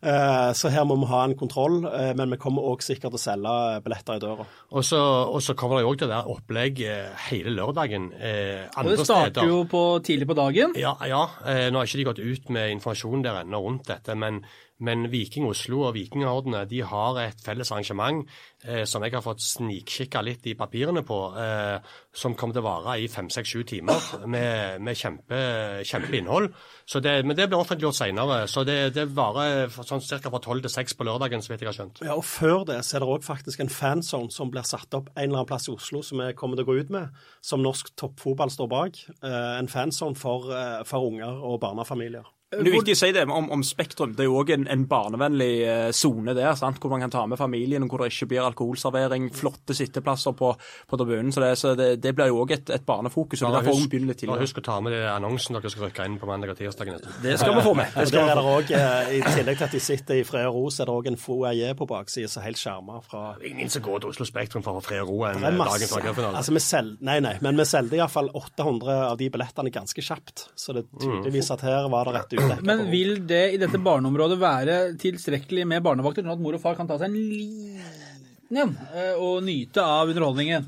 Eh, 0.03 0.51
Så 0.53 0.69
her 0.69 0.83
må 0.85 0.95
vi 1.01 1.07
ha 1.09 1.23
en 1.25 1.35
kontroll, 1.39 1.79
eh, 1.85 2.13
men 2.15 2.29
vi 2.29 2.37
kommer 2.37 2.61
òg 2.69 2.83
sikkert 2.85 3.11
til 3.15 3.17
å 3.17 3.23
selge 3.23 3.55
billetter 3.85 4.19
i 4.19 4.23
døra. 4.23 4.45
Og 4.71 4.83
så, 4.85 4.99
og 5.33 5.41
så 5.41 5.55
kommer 5.57 5.77
det 5.79 5.85
jo 5.87 5.93
òg 5.93 5.97
til 6.01 6.07
å 6.09 6.13
være 6.13 6.35
opplegg 6.35 6.81
eh, 6.85 7.25
hele 7.31 7.55
lørdagen 7.55 8.11
eh, 8.13 8.67
Og 8.77 8.91
det 8.91 8.99
starter 9.05 9.31
steder. 9.33 9.47
jo 9.49 9.63
på, 9.71 9.83
tidlig 10.05 10.27
på 10.29 10.37
dagen. 10.37 10.77
Ja, 10.77 10.93
ja. 11.07 11.23
Eh, 11.45 11.67
nå 11.71 11.81
har 11.81 11.89
ikke 11.89 11.97
de 12.03 12.07
gått 12.11 12.23
ut 12.23 12.49
med 12.53 12.75
informasjon 12.77 13.25
der 13.25 13.41
ennå 13.41 13.63
rundt 13.65 13.87
dette, 13.89 14.13
men, 14.15 14.43
men 14.79 15.07
Viking 15.09 15.47
Oslo 15.49 15.87
og 15.87 15.95
Vikingordene 15.97 16.65
de 16.69 16.83
har 16.85 17.17
et 17.23 17.39
felles 17.41 17.71
arrangement 17.73 18.21
eh, 18.63 18.83
som 18.85 19.01
jeg 19.01 19.15
har 19.17 19.25
fått 19.25 19.41
snikkikka 19.41 20.21
litt 20.21 20.45
i 20.45 20.53
papirene 20.59 21.01
på, 21.07 21.17
eh, 21.41 21.79
som 22.13 22.35
kommer 22.37 22.53
til 22.59 22.61
å 22.61 22.67
vare 22.69 22.99
i 23.01 23.07
fem, 23.09 23.29
seks, 23.33 23.49
sju 23.55 23.63
timer 23.65 24.27
med, 24.29 24.77
med 24.85 24.97
kjempe, 24.99 25.41
kjempeinnhold. 25.89 26.51
Så 26.87 27.01
det, 27.03 27.17
men 27.25 27.35
det 27.37 27.47
blir 27.49 27.59
offentliggjort 27.63 27.97
senere. 27.97 28.43
Så 28.47 28.63
det, 28.67 28.77
det 28.95 29.07
varer 29.17 29.67
sånn 29.89 30.03
ca. 30.03 30.29
fra 30.29 30.39
tolv 30.43 30.61
til 30.65 30.69
seks 30.73 30.93
på 30.93 31.05
lørdagen, 31.07 31.41
så 31.41 31.53
vidt 31.53 31.61
jeg 31.65 31.69
har 31.71 31.77
skjønt. 31.77 32.01
Ja, 32.05 32.15
og 32.19 32.23
Før 32.27 32.65
det 32.67 32.79
så 32.85 32.97
er 32.97 33.05
det 33.05 33.09
òg 33.15 33.23
faktisk 33.25 33.59
en 33.63 33.69
fanzone 33.71 34.31
som 34.31 34.51
blir 34.53 34.63
satt 34.67 34.93
opp 34.93 35.09
en 35.15 35.23
eller 35.23 35.39
annen 35.41 35.49
plass 35.49 35.67
i 35.67 35.73
Oslo, 35.73 36.01
som 36.03 36.19
vi 36.19 36.31
kommer 36.37 36.55
til 36.59 36.67
å 36.67 36.71
gå 36.71 36.79
ut 36.83 36.89
med, 36.93 37.09
som 37.41 37.63
norsk 37.63 37.93
toppfotball 37.95 38.51
står 38.53 38.69
bak. 38.71 38.99
Eh, 39.23 39.57
En 39.57 39.67
fanzone 39.67 40.15
for, 40.15 40.51
eh, 40.51 40.83
for 40.83 41.07
unger 41.07 41.41
og 41.43 41.59
barnefamilier. 41.61 42.25
Det 42.47 42.61
er 42.61 42.77
viktig 42.77 42.93
å 42.95 42.97
si 43.01 43.07
det 43.11 43.25
om, 43.27 43.49
om 43.51 43.63
Spektrum. 43.65 44.13
Det 44.15 44.23
er 44.23 44.29
jo 44.29 44.37
òg 44.39 44.53
en, 44.55 44.61
en 44.71 44.83
barnevennlig 44.87 45.49
eh, 45.67 45.89
sone 45.91 46.31
der, 46.31 46.53
sant? 46.55 46.77
hvor 46.79 46.93
man 46.93 47.01
kan 47.03 47.11
ta 47.11 47.25
med 47.27 47.35
familien, 47.35 47.83
og 47.83 47.91
hvor 47.91 48.05
det 48.05 48.13
ikke 48.13 48.29
blir 48.31 48.45
alkoholservering, 48.47 49.25
flotte 49.35 49.75
sitteplasser 49.75 50.31
på, 50.31 50.53
på 50.87 50.99
tribunen. 51.01 51.33
Så, 51.35 51.41
det, 51.43 51.49
så 51.59 51.73
det, 51.75 51.89
det 51.99 52.13
blir 52.15 52.31
jo 52.31 52.37
òg 52.45 52.53
et, 52.55 52.71
et 52.71 52.85
barnefokus. 52.87 53.41
og 53.43 53.51
Bare 53.51 53.65
derfor 53.65 53.75
husk, 53.81 53.97
litt 53.97 54.07
bare 54.07 54.19
tidligere. 54.21 54.45
husk 54.47 54.61
å 54.61 54.63
ta 54.63 54.77
med 54.79 54.95
det 54.95 55.01
annonsen 55.11 55.57
dere 55.57 55.71
skal 55.73 55.89
rykke 55.89 56.05
inn 56.07 56.15
på 56.21 56.29
mandag 56.31 56.53
og 56.53 56.61
tirsdag. 56.61 56.93
Det 57.25 57.33
skal 57.41 57.57
vi 57.57 57.65
få 57.65 57.73
med. 57.81 57.91
Det 57.97 58.05
Og 58.05 58.15
der 58.15 58.31
er 58.31 58.39
det 58.39 58.45
også, 58.53 58.79
eh, 58.79 59.11
I 59.17 59.35
tillegg 59.35 59.59
til 59.59 59.67
at 59.67 59.75
de 59.75 59.83
sitter 59.89 60.21
i 60.21 60.23
fred 60.31 60.47
og 60.47 60.55
ro, 60.61 60.63
så 60.71 60.85
er 60.85 60.91
det 60.93 60.95
òg 60.95 61.11
en 61.11 61.19
foajé 61.25 61.75
på 61.81 61.89
baksiden 61.91 62.31
som 62.31 62.45
er 62.45 62.47
helt 62.47 62.63
skjerma 62.63 63.01
fra 63.03 63.25
Ingen 63.51 63.75
som 63.75 63.83
går 63.89 64.05
til 64.05 64.15
Oslo 64.15 64.29
Spektrum 64.31 64.63
for 64.63 64.79
å 64.79 64.79
få 64.79 64.93
fred 64.93 65.03
og 65.03 65.11
ro 65.11 65.19
en 65.33 65.43
dagens 65.43 65.51
er 65.51 65.75
dagen 65.75 65.91
før 65.97 66.07
cupfinalen. 66.07 66.39
Altså, 66.39 66.55
vi 66.55 66.63
sel... 66.63 66.95
Nei, 67.11 67.19
nei, 67.27 67.35
men 67.43 67.59
vi 67.59 67.67
solgte 67.67 67.99
iallfall 67.99 68.31
800 68.31 68.97
av 69.11 69.19
de 69.19 69.27
billettene 69.35 69.75
ganske 69.75 70.07
kjapt. 70.13 70.47
Så 70.55 70.71
det 70.79 70.87
er 70.87 71.03
tydeligvis 71.03 71.51
at 71.51 71.67
her 71.67 71.91
var 71.91 72.07
det 72.07 72.15
rett 72.21 72.36
utdekka. 72.37 72.65
Men 72.69 72.85
vil 72.91 73.19
det 73.27 73.43
i 73.55 73.59
dette 73.61 73.81
barneområdet 73.81 74.39
være 74.41 74.79
tilstrekkelig 75.01 75.67
med 75.69 75.85
barnevakter, 75.85 76.25
sånn 76.25 76.37
at 76.37 76.43
mor 76.43 76.57
og 76.57 76.63
far 76.63 76.77
kan 76.79 76.89
ta 76.89 76.99
seg 76.99 77.09
en 77.09 77.19
liten 77.19 78.61
en 78.63 78.75
eh, 78.95 79.15
og 79.19 79.41
nyte 79.43 79.83
av 79.83 80.07
underholdningen? 80.13 80.67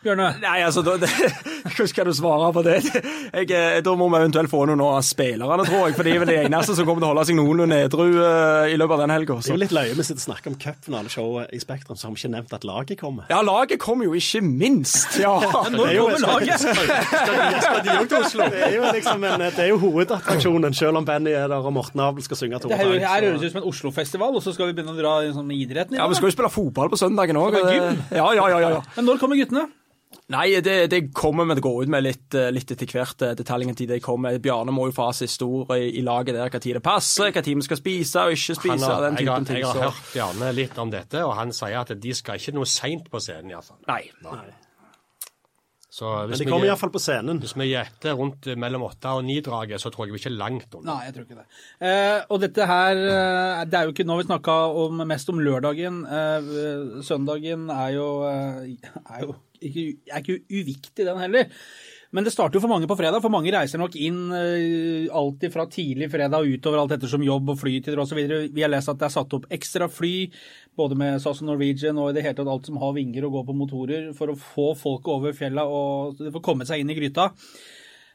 Bjørne? 0.00 0.30
Nei, 0.40 0.62
altså, 0.64 0.80
da, 0.80 0.94
det, 0.96 1.10
Hvordan 1.66 1.88
skal 1.90 2.06
du 2.08 2.14
svare 2.16 2.46
på 2.56 2.62
det? 2.64 2.78
Jeg, 2.88 3.50
eh, 3.52 3.80
da 3.84 3.92
må 4.00 4.06
vi 4.08 4.16
eventuelt 4.16 4.48
få 4.48 4.62
noen 4.70 4.80
av 4.80 5.02
spillerne, 5.04 5.66
tror 5.68 5.90
jeg. 5.90 5.96
For 5.98 6.08
de 6.08 6.14
er 6.14 6.22
vel 6.22 6.30
de 6.30 6.36
eneste 6.46 6.76
som 6.78 6.86
kommer 6.88 7.04
til 7.04 7.08
å 7.08 7.10
holde 7.10 7.24
seg 7.28 7.36
noenlunde 7.36 7.76
edru 7.84 8.06
uh, 8.16 8.64
i 8.64 8.78
løpet 8.80 8.94
av 8.96 9.02
den 9.02 9.12
helga. 9.12 9.36
Det 9.44 9.52
er 9.52 9.58
jo 9.58 9.60
litt 9.60 9.74
løye 9.76 9.98
vi 9.98 10.06
sitter 10.08 10.22
og 10.22 10.24
snakker 10.24 10.52
om 10.52 10.56
cupfinaleshowet 10.62 11.52
i 11.52 11.60
Spektrum, 11.60 11.98
så 12.00 12.08
har 12.08 12.14
vi 12.14 12.22
ikke 12.22 12.30
nevnt 12.32 12.54
at 12.56 12.64
laget 12.64 13.00
kommer. 13.02 13.26
Ja, 13.28 13.42
laget 13.44 13.82
kommer 13.82 14.08
jo 14.08 14.16
ikke 14.16 14.40
minst. 14.46 15.18
Ja. 15.20 15.34
Når 15.76 15.92
kommer 15.92 16.24
laget? 16.24 16.64
Det 17.84 18.64
er 18.70 18.78
jo 18.78 18.94
liksom 18.96 19.28
en, 19.28 19.44
det 19.44 19.66
er 19.66 19.68
jo 19.68 19.76
hovedattraksjonen, 19.84 20.78
selv 20.80 21.02
om 21.02 21.08
Benny 21.10 21.36
er 21.36 21.44
der 21.52 21.60
og 21.60 21.76
Morten 21.76 22.00
Abel 22.06 22.24
skal 22.24 22.40
synge 22.40 22.62
to 22.64 22.72
Det 22.72 22.80
her, 22.80 23.26
høres 23.26 23.44
ut 23.44 23.52
som 23.52 23.60
en 23.60 23.68
Oslo-festival, 23.68 24.32
og 24.32 24.48
så 24.48 24.56
skal 24.56 24.72
vi 24.72 24.78
begynne 24.80 24.96
å 24.96 24.98
dra 25.02 25.18
i 25.26 25.34
sånn 25.36 25.44
med 25.44 25.60
idretten 25.60 25.98
i 25.98 26.00
ja, 26.00 26.08
Vi 26.08 26.16
skal 26.16 26.32
jo 26.32 26.38
spille 26.38 26.52
fotball 26.56 26.88
på 26.88 27.02
søndagen 27.04 27.36
òg. 27.36 27.60
Skal? 27.60 28.00
Ja, 28.16 28.32
ja, 28.32 28.48
ja, 28.48 28.64
ja, 28.64 28.72
ja. 28.78 28.82
Men 28.96 29.10
når 29.12 29.20
kommer 29.20 29.36
guttene? 29.36 29.68
Nei, 30.30 30.60
det, 30.62 30.74
det 30.90 30.98
kommer 31.14 31.46
vi 31.46 31.54
til 31.56 31.62
å 31.62 31.66
gå 31.68 31.82
ut 31.84 31.90
med 31.90 32.02
litt, 32.06 32.34
eh, 32.38 32.48
litt 32.54 32.70
etter 32.70 32.86
hvert. 32.86 33.22
eh, 33.26 33.34
Detaljene 33.38 33.74
til 33.78 33.86
det 33.90 34.00
kommer. 34.02 34.38
Bjarne 34.42 34.70
må 34.74 34.86
jo 34.88 34.94
få 34.94 35.08
sin 35.14 35.30
ord 35.46 35.70
i, 35.76 35.88
i 35.98 36.02
laget 36.06 36.34
der, 36.38 36.50
hva 36.50 36.60
tid 36.62 36.78
det 36.78 36.82
passer, 36.86 37.30
hva 37.34 37.42
tid 37.42 37.58
vi 37.58 37.66
skal 37.66 37.78
spise 37.80 38.24
og 38.26 38.34
ikke 38.34 38.56
spise. 38.58 38.86
har, 38.86 39.02
den 39.08 39.18
jeg, 39.18 39.26
har, 39.28 39.38
typen 39.38 39.46
ting. 39.50 39.58
jeg 39.62 39.66
har 39.66 39.74
så- 39.74 39.90
hørt 39.90 40.14
Bjarne 40.14 40.52
litt 40.54 40.78
om 40.78 40.90
dette, 40.90 41.22
og 41.26 41.34
han 41.38 41.50
sier 41.54 41.78
at 41.82 41.94
de 42.00 42.14
skal 42.14 42.38
ikke 42.38 42.54
noe 42.54 42.66
seint 42.70 43.10
på 43.10 43.18
scenen. 43.22 43.50
i 43.50 43.54
hvert 43.54 43.70
fall. 43.70 43.78
Nei. 43.90 44.02
Så 45.90 46.06
Men 46.28 46.38
de 46.38 46.44
vi, 46.44 46.50
kommer 46.52 46.66
iallfall 46.70 46.92
på 46.94 47.00
scenen. 47.02 47.40
hvis 47.42 47.56
vi 47.58 47.66
gjetter 47.72 48.14
rundt 48.14 48.46
mellom 48.56 48.84
åtte 48.86 49.10
og 49.10 49.24
ni-draget, 49.26 49.80
så 49.82 49.90
tror 49.90 50.06
jeg 50.06 50.14
vi 50.14 50.20
ikke 50.22 50.30
er 50.30 50.38
langt 50.38 50.74
unna. 50.78 50.94
Nei, 50.94 51.06
jeg 51.08 51.14
tror 51.16 51.24
ikke 51.26 51.38
det. 51.40 51.46
Eh, 51.82 52.20
og 52.30 52.40
dette 52.44 52.66
her 52.70 53.00
eh, 53.10 53.64
Det 53.66 53.74
er 53.80 53.88
jo 53.88 53.94
ikke 53.96 54.06
nå 54.06 54.16
vi 54.20 54.28
snakka 54.28 54.54
mest 55.10 55.28
om 55.34 55.40
lørdagen. 55.42 56.04
Eh, 56.06 57.02
søndagen 57.02 57.66
er 57.74 57.90
jo, 57.98 58.06
eh, 58.22 58.76
er 59.16 59.26
jo 59.26 59.34
ikke, 59.60 59.86
er 60.10 60.22
ikke 60.22 60.42
uviktig, 60.48 61.06
den 61.06 61.20
heller. 61.20 61.48
Men 62.10 62.26
det 62.26 62.32
starter 62.34 62.58
jo 62.58 62.64
for 62.64 62.72
mange 62.72 62.88
på 62.90 62.96
fredag, 62.98 63.22
for 63.22 63.30
mange 63.30 63.52
reiser 63.54 63.78
nok 63.78 63.94
inn 63.94 64.32
eh, 64.34 65.06
alltid 65.14 65.52
fra 65.54 65.66
tidlig 65.70 66.08
fredag 66.10 66.42
og 66.42 66.56
utover 66.56 66.82
alt 66.82 66.94
ettersom 66.96 67.22
jobb 67.22 67.52
og 67.52 67.60
flytider 67.60 68.02
osv. 68.02 68.18
Vi 68.50 68.64
har 68.64 68.72
lest 68.72 68.90
at 68.90 68.98
det 68.98 69.06
er 69.06 69.14
satt 69.14 69.36
opp 69.38 69.46
ekstra 69.54 69.86
fly, 69.90 70.14
både 70.78 70.98
med 70.98 71.20
SAS 71.22 71.44
og 71.44 71.52
Norwegian 71.52 72.00
og 72.02 72.10
i 72.10 72.16
det 72.16 72.24
hele 72.26 72.40
tatt 72.40 72.50
alt 72.50 72.66
som 72.66 72.80
har 72.82 72.96
vinger 72.98 73.28
og 73.28 73.36
går 73.38 73.46
på 73.46 73.58
motorer, 73.60 74.08
for 74.18 74.32
å 74.32 74.38
få 74.38 74.72
folk 74.80 75.12
over 75.14 75.36
fjella 75.38 75.68
og 75.70 76.18
for 76.24 76.40
å 76.42 76.48
komme 76.50 76.66
seg 76.66 76.82
inn 76.82 76.90
i 76.90 76.98
gryta. 76.98 77.30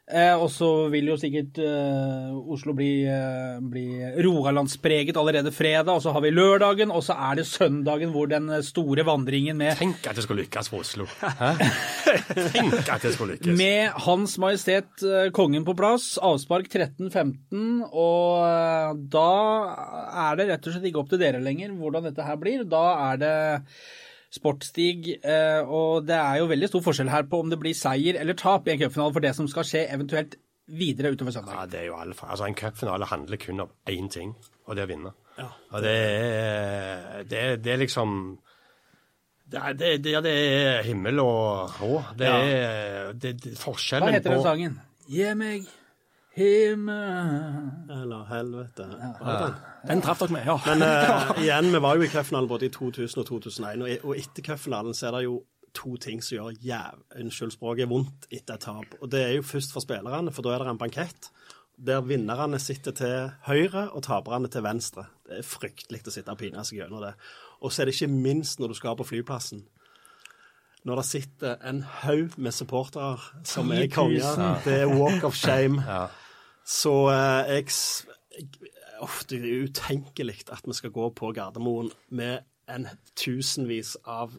Eh, 0.05 0.37
og 0.37 0.51
så 0.53 0.67
vil 0.93 1.07
jo 1.09 1.15
sikkert 1.17 1.57
eh, 1.65 2.33
Oslo 2.53 2.75
bli, 2.77 3.07
eh, 3.09 3.55
bli 3.57 3.85
Rogalandspreget 4.21 5.17
allerede 5.17 5.49
fredag. 5.49 5.95
Og 5.95 6.03
så 6.03 6.13
har 6.13 6.21
vi 6.21 6.29
lørdagen, 6.29 6.93
og 6.93 7.01
så 7.07 7.15
er 7.17 7.39
det 7.39 7.47
søndagen 7.49 8.13
hvor 8.13 8.29
den 8.29 8.51
store 8.65 9.05
vandringen 9.07 9.57
med 9.57 9.79
Tenk 9.79 10.05
at 10.05 10.19
det 10.19 10.27
skulle 10.27 10.45
lykkes 10.45 10.69
for 10.69 10.85
Oslo. 10.85 11.09
Tenk 12.53 12.85
at 12.85 13.01
det 13.01 13.15
skulle 13.15 13.39
lykkes. 13.39 13.57
Med 13.57 13.97
Hans 14.05 14.37
Majestet 14.41 15.01
eh, 15.01 15.31
Kongen 15.33 15.65
på 15.65 15.73
plass, 15.77 16.19
avspark 16.21 16.69
13.15, 16.69 17.89
og 17.89 18.45
eh, 18.45 18.93
da 19.17 19.29
er 20.29 20.37
det 20.37 20.51
rett 20.53 20.69
og 20.69 20.75
slett 20.77 20.89
ikke 20.91 21.01
opp 21.01 21.13
til 21.15 21.23
dere 21.25 21.41
lenger 21.41 21.73
hvordan 21.73 22.11
dette 22.11 22.29
her 22.29 22.37
blir. 22.37 22.67
Da 22.69 22.85
er 23.09 23.23
det 23.25 23.37
sportsstig, 24.35 25.15
eh, 25.23 25.61
og 25.63 26.05
det 26.07 26.15
er 26.19 26.39
jo 26.41 26.49
veldig 26.51 26.69
stor 26.71 26.83
forskjell 26.85 27.11
her 27.13 27.27
på 27.31 27.39
om 27.43 27.51
det 27.53 27.59
blir 27.61 27.75
seier 27.77 28.19
eller 28.21 28.37
tap 28.39 28.67
i 28.67 28.75
en 28.75 28.81
cupfinale 28.83 29.15
for 29.15 29.23
det 29.25 29.33
som 29.37 29.47
skal 29.51 29.67
skje 29.67 29.85
eventuelt 29.95 30.35
videre 30.65 31.11
utover 31.13 31.31
søndag. 31.35 31.55
Ja, 31.59 31.65
det 31.69 31.79
er 31.83 31.87
jo 31.91 31.99
alle, 32.01 32.15
Altså, 32.25 32.47
En 32.49 32.55
cupfinale 32.57 33.05
handler 33.05 33.37
kun 33.37 33.59
om 33.65 33.69
én 33.89 34.09
ting, 34.11 34.33
og 34.65 34.75
det 34.75 34.83
er 34.83 34.87
å 34.89 34.93
vinne. 34.95 35.13
Og 35.75 35.81
det 35.83 35.91
er, 35.93 37.23
det, 37.29 37.39
er- 37.39 37.57
det 37.61 37.71
er 37.73 37.77
liksom 37.83 38.39
det 39.45 39.59
er, 39.61 39.73
det, 39.77 39.89
det, 40.03 40.13
det 40.25 40.31
er 40.33 40.83
himmel 40.87 41.19
og 41.21 41.69
hå. 41.77 41.89
Det 42.17 42.29
ja. 42.31 43.11
det, 43.13 43.33
det, 43.43 43.57
forskjellen 43.61 44.09
Hva 44.09 44.15
heter 44.17 44.33
den 44.33 44.41
sangen? 44.41 44.79
Gi 45.11 45.27
meg 45.37 45.67
himmel 46.35 47.71
Eller 47.89 48.25
helvete. 48.29 48.87
Ja. 48.99 49.35
den? 49.41 49.57
Den 49.87 50.01
traff 50.03 50.19
dere 50.19 50.35
med, 50.35 50.45
ja. 50.45 50.59
Men 50.69 50.83
uh, 50.83 51.43
igjen, 51.43 51.71
vi 51.73 51.81
var 51.81 51.95
jo 51.95 52.05
i 52.05 52.11
cupfinalen 52.11 52.49
både 52.51 52.69
i 52.69 52.73
2000 52.73 53.21
og 53.21 53.27
2001, 53.29 53.83
og, 53.85 54.09
og 54.09 54.17
etter 54.19 54.45
cupfinalen 54.45 54.97
så 54.97 55.09
er 55.09 55.19
det 55.19 55.27
jo 55.27 55.43
to 55.75 55.97
ting 56.01 56.23
som 56.23 56.37
gjør 56.37 56.57
jæv, 56.63 57.03
unnskyld 57.19 57.53
språket, 57.55 57.89
vondt 57.91 58.27
etter 58.31 58.55
et 58.55 58.65
tap. 58.65 58.97
Og 59.01 59.11
det 59.11 59.21
er 59.23 59.33
jo 59.37 59.45
først 59.45 59.75
for 59.75 59.83
spillerne, 59.83 60.31
for 60.31 60.45
da 60.45 60.55
er 60.55 60.63
det 60.63 60.73
en 60.73 60.81
bankett. 60.81 61.29
Der 61.75 62.03
vinnerne 62.07 62.59
sitter 62.63 62.95
til 62.95 63.31
høyre 63.49 63.89
og 63.91 64.05
taperne 64.07 64.47
til 64.47 64.63
venstre. 64.63 65.09
Det 65.27 65.41
er 65.41 65.47
fryktelig 65.47 66.05
å 66.07 66.13
sitte 66.13 66.31
og 66.31 66.39
pine 66.39 66.63
seg 66.63 66.79
gjennom 66.79 67.03
det. 67.03 67.15
Og 67.59 67.73
så 67.73 67.83
er 67.83 67.89
det 67.89 67.97
ikke 67.97 68.13
minst 68.13 68.61
når 68.61 68.71
du 68.71 68.79
skal 68.79 68.95
på 68.95 69.07
flyplassen. 69.07 69.65
Når 70.85 71.01
det 71.01 71.05
sitter 71.09 71.55
en 71.65 71.81
haug 72.03 72.37
med 72.37 72.53
supportere 72.53 73.43
som 73.43 73.71
er 73.73 73.89
konger. 73.91 74.61
Det 74.63 74.79
er 74.85 74.93
walk 74.93 75.25
of 75.27 75.35
shame. 75.35 75.81
Så 76.65 76.93
eh, 77.13 77.53
jeg, 77.59 77.69
uff, 79.05 79.21
Det 79.29 79.39
er 79.39 79.69
utenkelig 79.69 80.41
at 80.49 80.65
vi 80.65 80.73
skal 80.77 80.93
gå 80.95 81.09
på 81.13 81.31
Gardermoen 81.37 81.91
med 82.09 82.45
en 82.65 82.87
tusenvis 83.13 83.93
av 84.09 84.33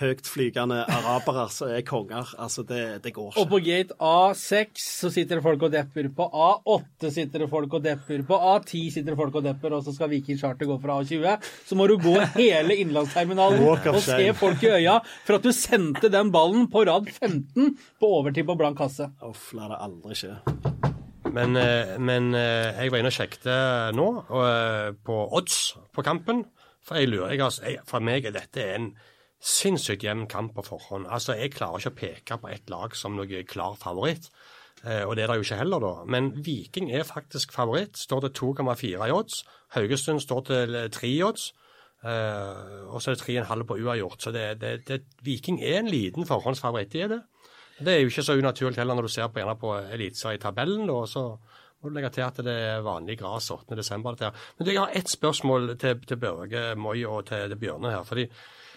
høytflygende 0.00 0.82
arabere 0.92 1.46
som 1.52 1.70
er 1.72 1.84
konger. 1.86 2.32
Altså, 2.40 2.64
det, 2.68 3.02
det 3.04 3.12
går 3.16 3.36
Og 3.40 3.48
på 3.50 3.60
gate 3.64 3.96
A6 4.00 4.80
så 4.80 5.10
sitter 5.12 5.38
det 5.38 5.44
folk 5.44 5.66
og 5.68 5.72
depper. 5.72 6.08
På 6.16 6.28
A8 6.32 7.12
sitter 7.12 7.44
det 7.44 7.50
folk 7.52 7.76
og 7.78 7.84
depper. 7.84 8.24
På 8.28 8.40
A10 8.54 8.90
sitter 8.96 9.12
det 9.12 9.20
folk 9.20 9.36
og 9.40 9.46
depper, 9.48 9.76
og 9.76 9.84
så 9.84 9.94
skal 9.96 10.12
Viking 10.12 10.40
Charter 10.40 10.68
gå 10.68 10.78
fra 10.82 10.98
A20. 11.02 11.48
Så 11.68 11.78
må 11.78 11.88
du 11.88 11.96
gå 12.00 12.16
hele 12.36 12.80
innlandsterminalen 12.84 13.64
og 13.68 14.02
se 14.04 14.32
folk 14.36 14.64
i 14.64 14.74
øya 14.80 14.98
for 15.26 15.38
at 15.38 15.48
du 15.48 15.52
sendte 15.56 16.12
den 16.12 16.32
ballen 16.32 16.68
på 16.72 16.84
rad 16.88 17.08
15 17.12 17.76
på 18.00 18.14
overtid 18.20 18.48
på 18.48 18.56
blank 18.60 18.80
kasse. 18.80 19.12
Uff, 19.24 19.50
la 19.56 19.72
det 19.72 19.80
aldri 19.88 20.22
skje. 20.24 20.36
Men, 21.36 21.56
eh, 21.56 21.96
men 22.00 22.34
eh, 22.34 22.72
jeg 22.80 22.92
var 22.92 23.02
inne 23.02 23.12
og 23.12 23.16
sjekket 23.16 23.48
nå 23.96 24.06
eh, 24.40 24.90
på 25.04 25.16
odds 25.36 25.58
på 25.92 26.04
kampen. 26.06 26.44
For 26.86 27.00
jeg 27.00 27.10
lurer, 27.10 27.34
jeg, 27.36 27.80
for 27.88 28.04
meg 28.04 28.28
er 28.28 28.36
dette 28.36 28.62
en 28.76 28.92
sinnssykt 29.42 30.06
jevn 30.06 30.24
kamp 30.30 30.54
på 30.56 30.64
forhånd. 30.64 31.08
Altså, 31.10 31.34
Jeg 31.34 31.52
klarer 31.56 31.82
ikke 31.82 31.92
å 31.92 31.98
peke 31.98 32.38
på 32.40 32.52
ett 32.52 32.70
lag 32.70 32.94
som 32.96 33.18
noe 33.18 33.42
klar 33.44 33.74
favoritt. 33.78 34.30
Og 34.86 35.16
det 35.16 35.24
er 35.24 35.32
det 35.32 35.36
jo 35.40 35.44
ikke 35.44 35.58
heller, 35.58 35.82
da. 35.82 35.92
Men 36.06 36.28
Viking 36.46 36.92
er 36.94 37.02
faktisk 37.08 37.50
favoritt. 37.52 37.98
Står 37.98 38.28
til 38.28 38.52
2,4 38.54 39.08
i 39.08 39.10
odds. 39.10 39.40
Haugesund 39.74 40.22
står 40.22 40.44
til 40.46 40.76
3 40.94 41.10
i 41.10 41.22
odds. 41.26 41.48
Og 42.06 43.02
så 43.02 43.10
er 43.10 43.16
det 43.16 43.24
3,5 43.24 43.64
på 43.66 43.78
uavgjort. 43.82 44.22
Så 44.22 44.30
det, 44.36 44.44
det, 44.60 44.72
det, 44.86 45.00
Viking 45.26 45.58
er 45.58 45.80
en 45.80 45.90
liten 45.90 46.28
forhåndsfavoritt, 46.28 46.92
det 46.92 47.02
er 47.02 47.12
det. 47.16 47.20
Det 47.78 47.92
er 47.92 48.02
jo 48.02 48.10
ikke 48.10 48.24
så 48.24 48.36
unaturlig 48.38 48.80
heller 48.80 48.96
når 48.96 49.08
du 49.08 49.12
ser 49.12 49.28
på, 49.28 49.40
gjerne 49.42 49.56
på 49.60 49.72
eliteserietabellen. 49.96 50.86
da, 50.88 50.98
så 51.10 51.24
må 51.82 51.90
du 51.90 51.96
legge 51.96 52.12
til 52.16 52.24
at 52.24 52.38
det 52.44 52.56
er 52.70 52.84
vanlig 52.84 53.18
gras 53.20 53.50
8. 53.52 53.76
desember. 53.76 54.16
Men 54.20 54.66
du, 54.66 54.72
jeg 54.72 54.80
har 54.80 54.94
ett 54.96 55.12
spørsmål 55.12 55.74
til, 55.80 56.00
til 56.08 56.20
Børge 56.20 56.68
Moi 56.74 57.02
og 57.04 57.26
til, 57.28 57.48
til 57.52 57.60
Bjørne 57.60 57.92
her. 57.92 58.04
fordi 58.04 58.28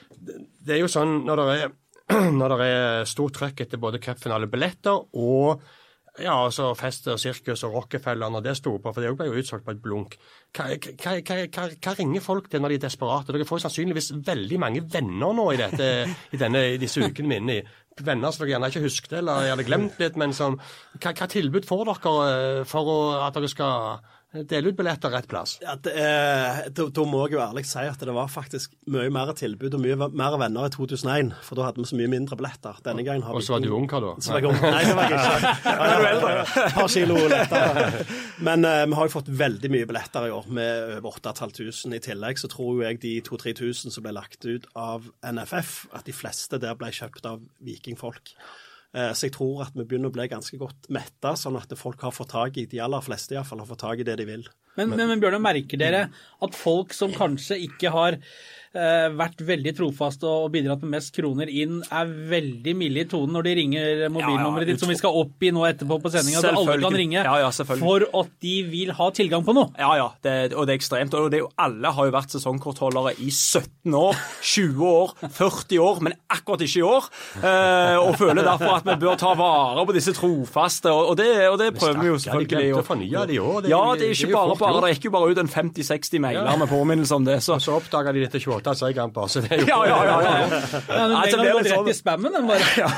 det, 0.09 0.73
er 0.73 0.81
jo 0.81 0.91
sånn 0.91 1.21
når 1.25 1.41
det 1.41 1.57
er, 1.63 1.75
når 2.39 2.55
det 2.55 2.69
er 2.69 3.09
stort 3.09 3.37
trøkk 3.37 3.65
etter 3.65 3.81
både 3.81 4.01
cupfinalebilletter 4.03 5.15
og 5.21 5.61
ja, 6.19 6.33
altså 6.33 6.73
Fest 6.75 7.07
og 7.11 7.19
Sirkus 7.21 7.61
og 7.63 7.75
Rockefeller 7.77 8.31
når 8.33 8.43
det 8.43 8.55
sto 8.57 8.73
på, 8.81 8.91
for 8.91 9.03
det 9.03 9.11
ble 9.15 9.29
jo 9.29 9.39
utsolgt 9.39 9.63
på 9.63 9.75
et 9.75 9.81
blunk. 9.83 10.17
Hva, 10.55 10.65
hva, 10.75 11.13
hva, 11.23 11.67
hva, 11.69 11.93
ringer 11.95 12.23
folk 12.25 12.49
til 12.51 12.63
når 12.63 12.73
de 12.73 12.79
er 12.79 12.85
desperate? 12.87 13.35
Dere 13.35 13.47
får 13.47 13.61
sannsynligvis 13.63 14.11
veldig 14.27 14.59
mange 14.59 14.83
venner 14.91 15.35
nå 15.37 15.45
i, 15.53 15.59
dette, 15.61 15.89
i, 16.33 16.41
denne, 16.41 16.65
i 16.73 16.81
disse 16.81 16.99
ukene 17.05 17.29
vi 17.29 17.37
er 17.37 17.43
inne 17.45 17.57
i. 17.59 17.63
Venner 18.05 18.31
som 18.31 18.43
dere 18.43 18.55
gjerne 18.55 18.69
ikke 18.71 18.85
husket 18.85 19.17
eller 19.21 19.49
hadde 19.51 19.65
glemt 19.67 19.99
litt, 20.01 20.19
men 20.19 20.35
som 20.35 20.59
Hva, 20.99 21.13
hva 21.13 21.27
tilbud 21.29 21.67
får 21.67 21.85
dere 21.89 22.15
eh, 22.29 22.61
for 22.69 22.93
å, 22.93 22.99
at 23.25 23.37
dere 23.37 23.51
skal 23.51 23.99
dele 24.29 24.69
ut 24.69 24.77
billetter 24.77 25.09
rett 25.09 25.25
plass? 25.29 25.55
Ja, 25.63 25.73
det 25.81 25.93
er, 25.97 26.67
da, 26.69 26.85
da 26.93 27.05
må 27.09 27.23
jeg 27.25 27.33
jo 27.33 27.41
ærlig 27.41 27.63
si 27.65 27.81
at 27.81 28.03
det 28.05 28.13
var 28.13 28.29
faktisk 28.29 28.75
mye 28.93 29.09
mer 29.13 29.31
tilbud 29.37 29.73
og 29.73 29.81
mye 29.81 29.97
mer 30.13 30.37
venner 30.37 30.67
i 30.69 30.73
2001. 30.75 31.31
For 31.47 31.57
da 31.57 31.65
hadde 31.65 31.81
vi 31.81 31.89
så 31.89 31.97
mye 31.97 32.11
mindre 32.11 32.37
billetter. 32.37 32.77
Denne 32.85 33.05
gangen 33.07 33.25
har 33.25 33.33
Og 33.33 33.45
så 33.45 33.55
var 33.55 33.65
du 33.65 33.71
ung, 33.73 33.87
hva 33.89 34.01
da? 34.03 34.13
Så 34.21 34.35
var 34.35 34.45
jeg 34.45 34.51
ung. 34.51 34.61
Nei, 34.61 34.83
det 34.85 34.95
var 34.99 35.09
jeg 35.09 35.17
ikke. 35.17 35.55
Ja, 35.69 35.89
jeg 35.89 36.21
var 36.21 36.39
Et 36.43 36.77
par 36.77 36.93
kilo 36.93 37.17
lettere. 37.33 38.05
Men 38.45 38.69
eh, 38.69 38.85
vi 38.85 38.99
har 39.01 39.09
jo 39.09 39.15
fått 39.17 39.33
veldig 39.41 39.73
mye 39.73 39.89
billetter 39.89 40.29
i 40.29 40.33
år, 40.37 40.53
med 40.59 40.95
over 40.99 41.17
8500. 41.17 41.97
I 41.97 42.03
tillegg 42.05 42.41
så 42.41 42.51
tror 42.51 42.77
jo 42.77 42.85
jeg 42.85 43.01
de 43.01 43.17
2000-3000 43.25 43.97
som 43.97 44.05
ble 44.05 44.13
lagt 44.15 44.45
ut 44.45 44.69
av 44.77 45.09
NFF, 45.25 45.87
at 45.97 46.05
de 46.05 46.15
fleste 46.15 46.61
der 46.61 46.77
ble 46.77 46.93
kjøpt 46.93 47.25
av 47.29 47.41
vikingfolk. 47.65 48.35
Eh, 48.95 49.11
Så 49.13 49.27
jeg 49.27 49.35
tror 49.35 49.61
at 49.67 49.75
vi 49.75 49.85
begynner 49.85 50.09
å 50.09 50.15
bli 50.15 50.27
ganske 50.31 50.57
godt 50.57 50.89
metta, 50.89 51.35
sånn 51.37 51.57
at 51.59 51.73
folk 51.77 52.01
har 52.01 52.15
fått 52.15 52.31
tak 52.33 52.57
i, 52.57 52.65
de 52.65 52.81
aller 52.81 53.03
fleste 53.05 53.35
iallfall, 53.35 53.61
har 53.61 53.69
fått 53.69 53.83
tak 53.85 53.99
i 54.01 54.07
det 54.07 54.15
de 54.17 54.25
vil. 54.25 54.47
Men, 54.77 54.89
men, 54.93 55.07
men 55.11 55.19
Bjørnar, 55.21 55.41
merker 55.43 55.77
dere 55.81 56.05
at 56.45 56.55
folk 56.55 56.93
som 56.95 57.11
kanskje 57.11 57.57
ikke 57.67 57.91
har 57.93 58.17
vært 58.69 59.41
veldig 59.41 59.71
trofaste 59.77 60.27
og 60.29 60.51
bidratt 60.53 60.83
med 60.85 60.97
mest 60.97 61.13
kroner 61.15 61.49
inn, 61.49 61.79
er 61.89 62.11
veldig 62.29 62.73
milde 62.77 63.01
i 63.01 63.07
tonen 63.09 63.33
når 63.33 63.47
de 63.47 63.53
ringer 63.57 64.03
mobilnummeret 64.13 64.61
Ja, 64.61 64.67
ja, 64.67 64.67
ditt, 64.69 64.83
som 64.83 64.91
vi 64.91 64.97
skal 64.99 65.15
opp 65.17 65.45
i 65.45 65.49
nå 65.55 65.63
etterpå 65.65 65.97
på 66.03 66.11
sendinga, 66.13 66.41
så 66.43 66.51
alle 66.53 66.75
kan 66.83 66.97
ringe, 66.97 67.23
Ja, 67.25 67.35
ja, 67.41 67.49
for 67.49 68.05
at 68.21 68.31
de 68.45 68.53
vil 68.69 68.91
ha 68.93 69.09
tilgang 69.15 69.45
på 69.47 69.55
noe. 69.57 69.71
Ja, 69.79 69.89
ja, 69.97 70.07
det, 70.25 70.53
og 70.53 70.67
det 70.69 70.75
er 70.75 70.79
ekstremt. 70.79 71.15
Og 71.17 71.31
det 71.33 71.39
er 71.39 71.43
jo, 71.45 71.49
alle 71.59 71.93
har 71.95 72.09
jo 72.09 72.13
vært 72.13 72.35
sesongkortholdere 72.35 73.15
i 73.17 73.31
17 73.33 73.95
år, 73.97 74.19
20 74.53 74.85
år, 74.85 75.15
40 75.39 75.81
år, 75.85 76.03
men 76.05 76.17
akkurat 76.29 76.63
ikke 76.65 76.81
i 76.81 76.85
år. 76.85 77.09
Eh, 77.41 77.97
og 77.99 78.17
føler 78.21 78.45
derfor 78.45 78.77
at 78.77 78.87
vi 78.87 78.97
bør 79.01 79.17
ta 79.19 79.33
vare 79.39 79.85
på 79.89 79.95
disse 79.97 80.13
trofaste, 80.17 80.93
og, 80.93 81.13
og, 81.13 81.17
det, 81.19 81.29
og 81.49 81.57
det 81.61 81.71
prøver 81.77 82.01
vi 82.03 82.11
jo 82.11 82.19
selvfølgelig. 82.21 82.69
de 82.77 82.85
fornye 82.85 83.25
det 83.29 83.37
i 83.37 83.41
år. 83.41 83.61
Det 83.65 83.71
er 83.71 83.75
ja, 83.75 83.83
det 83.97 84.09
er 84.09 84.15
ikke 84.15 84.33
bare 84.35 84.55
fort 84.55 84.65
bare. 84.67 84.85
Det 84.85 84.93
gikk 84.97 85.09
jo 85.09 85.13
bare 85.17 85.33
ut 85.33 85.43
en 85.43 85.51
50-60 85.57 86.23
mailer 86.23 86.61
med 86.61 86.69
påminnelse 86.71 87.17
om 87.17 87.25
det. 87.27 87.39
Så. 87.43 87.57
Og 87.59 87.63
så 87.65 87.75
oppdaga 87.79 88.13
de 88.15 88.25
dette 88.25 88.39
28 88.39 88.58
seierkamper, 88.65 89.27
så 89.31 89.41
det 89.45 89.51
er 89.51 89.63
jo 89.63 89.67
Ja, 89.67 89.79
ja, 89.85 89.99
ja. 90.03 90.19
ja, 90.23 91.07
den 91.07 91.15
mailen 91.15 91.65
sånn- 91.65 91.85
rett 91.85 91.89
i 91.89 91.93
spammen, 91.97 92.31
den 92.33 92.47
bare. 92.47 92.59
ja. 92.77 92.89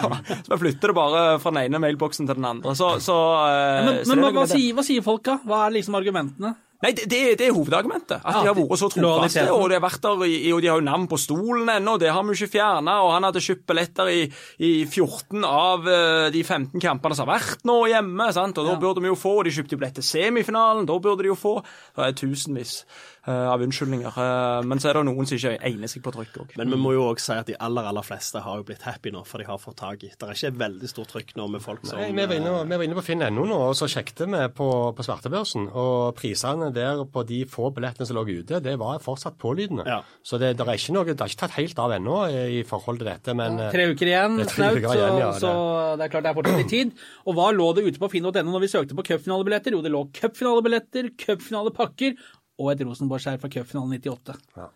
Så 0.42 0.56
vi 0.56 0.62
flytter 0.66 0.88
det 0.88 0.96
bare 0.96 1.40
fra 1.40 1.52
den 1.52 1.64
ene 1.68 1.80
mailboksen 1.80 2.26
til 2.28 2.36
den 2.36 2.46
andre. 2.46 2.76
Så, 2.76 2.96
så, 3.00 3.20
ja, 3.46 3.86
Men, 3.86 4.04
så 4.06 4.16
men 4.16 4.26
hva, 4.26 4.32
hva, 4.42 4.48
sier, 4.50 4.74
hva 4.74 4.84
sier 4.84 5.02
folk, 5.06 5.24
da? 5.24 5.40
Hva 5.46 5.68
er 5.68 5.78
liksom 5.78 5.96
argumentene? 5.96 6.56
Nei, 6.82 6.96
det, 6.98 7.06
det, 7.38 7.46
er 7.46 7.52
hovedargumentet. 7.54 8.24
At 8.26 8.40
Ja, 8.40 8.40
de 8.42 8.48
har 8.50 8.56
vært 8.58 8.80
så 8.82 8.88
trofaste. 8.90 9.44
Og 9.54 9.68
de 9.70 9.76
har 9.78 9.84
vært 9.84 10.02
der, 10.02 10.16
og 10.18 10.62
de 10.64 10.68
har 10.72 10.80
jo 10.80 10.86
navn 10.88 11.04
på 11.12 11.20
stolen 11.22 11.70
ennå, 11.70 12.00
det 12.02 12.10
har 12.10 12.24
vi 12.26 12.34
jo 12.34 12.40
ikke 12.40 12.56
fjerna. 12.56 12.96
Og 13.06 13.12
han 13.14 13.28
hadde 13.28 13.38
kjøpt 13.46 13.68
billetter 13.70 14.10
i, 14.10 14.24
i 14.66 14.72
14 14.90 15.46
av 15.46 15.86
eh, 15.86 16.32
de 16.34 16.42
15 16.42 16.82
kampene 16.82 17.14
som 17.14 17.30
har 17.30 17.38
vært 17.38 17.62
nå 17.70 17.76
hjemme. 17.86 18.32
sant? 18.34 18.58
Og 18.58 18.66
da 18.66 18.74
Ja. 18.74 18.80
burde 18.82 18.98
vi 19.06 19.12
jo 19.14 19.16
få. 19.16 19.36
og 19.38 19.46
De 19.46 19.52
kjøpte 19.54 19.78
jo 19.78 19.78
billett 19.84 19.94
til 20.02 20.08
semifinalen, 20.10 20.88
da 20.90 20.98
burde 20.98 21.22
de 21.22 21.30
jo 21.30 21.38
få. 21.38 21.54
Det 21.94 22.02
er 22.08 22.18
tusenvis 22.18 22.74
eh, 22.82 23.11
av 23.30 23.62
unnskyldninger. 23.62 24.18
Eh, 24.18 24.64
men 24.66 24.82
så 24.82 24.90
er 24.90 24.98
det 24.98 25.04
noen 25.06 25.28
som 25.30 25.38
ikke 25.38 25.54
egner 25.68 25.92
seg 25.92 26.02
på 26.06 26.14
trykk 26.16 26.40
òg. 26.42 26.56
Men 26.58 26.74
vi 26.74 26.80
må 26.82 26.94
jo 26.96 27.04
òg 27.12 27.22
si 27.22 27.36
at 27.36 27.50
de 27.50 27.58
aller 27.62 27.86
aller 27.92 28.06
fleste 28.06 28.42
har 28.42 28.58
jo 28.58 28.66
blitt 28.66 28.82
happy 28.88 29.14
nå, 29.14 29.22
for 29.30 29.42
de 29.42 29.46
har 29.46 29.60
fått 29.62 29.78
tak 29.82 30.06
i. 30.08 30.10
Det 30.10 30.28
er 30.28 30.38
ikke 30.38 30.62
veldig 30.64 30.90
stort 30.90 31.14
trykk 31.14 31.36
nå 31.38 31.46
med 31.54 31.62
folk 31.62 31.86
som 31.86 32.02
Nei, 32.02 32.10
vi, 32.18 32.26
var 32.26 32.40
inne, 32.40 32.56
vi 32.66 32.80
var 32.80 32.86
inne 32.88 32.98
på 32.98 33.06
finn.no 33.06 33.46
nå, 33.46 33.60
og 33.70 33.76
så 33.78 33.90
sjekket 33.92 34.26
vi 34.26 34.42
på, 34.58 34.70
på 34.98 35.06
svartebørsen. 35.06 35.70
Og 35.70 36.18
prisene 36.18 36.72
der 36.74 37.04
på 37.14 37.26
de 37.30 37.44
få 37.50 37.70
billettene 37.76 38.10
som 38.10 38.18
lå 38.18 38.26
ute, 38.32 38.62
det 38.64 38.76
var 38.82 39.02
fortsatt 39.06 39.38
pålydende. 39.42 39.86
Ja. 39.86 40.02
Så 40.26 40.42
det, 40.42 40.56
det, 40.58 40.66
er 40.66 40.82
ikke 40.82 40.98
noe, 40.98 41.06
det 41.12 41.20
har 41.22 41.30
ikke 41.30 41.44
tatt 41.46 41.58
helt 41.60 41.82
av 41.86 41.96
ennå 41.98 42.18
i, 42.32 42.44
i 42.58 42.66
forhold 42.68 43.02
til 43.04 43.12
dette. 43.12 43.38
Men 43.38 43.62
ja, 43.62 43.70
Tre 43.74 43.88
uker 43.94 44.14
igjen, 44.14 44.42
tre 44.42 44.50
snaut, 44.56 44.82
så, 44.82 44.98
ja, 45.22 45.32
så 45.38 45.56
det 46.00 46.08
er 46.08 46.14
klart 46.16 46.26
det 46.26 46.34
er 46.34 46.40
fortsatt 46.42 46.62
litt 46.64 46.74
tid. 46.74 46.98
Og 47.30 47.38
hva 47.38 47.52
lå 47.54 47.70
det 47.78 47.86
ute 47.86 48.02
på 48.02 48.10
finn.no 48.16 48.50
når 48.50 48.66
vi 48.66 48.72
søkte 48.72 48.98
på 48.98 49.06
cupfinalebilletter? 49.14 49.78
Jo, 49.78 49.86
det 49.86 49.94
lå 49.94 50.08
cupfinalebilletter, 50.18 51.14
cupfinalepakker 51.22 52.18
og 52.60 52.72
et 52.74 52.84
Rosenborg-skjær 52.86 53.40
fra 53.42 53.50
cupfinalen 53.52 53.98
98. 53.98 54.38
Ja, 54.58 54.70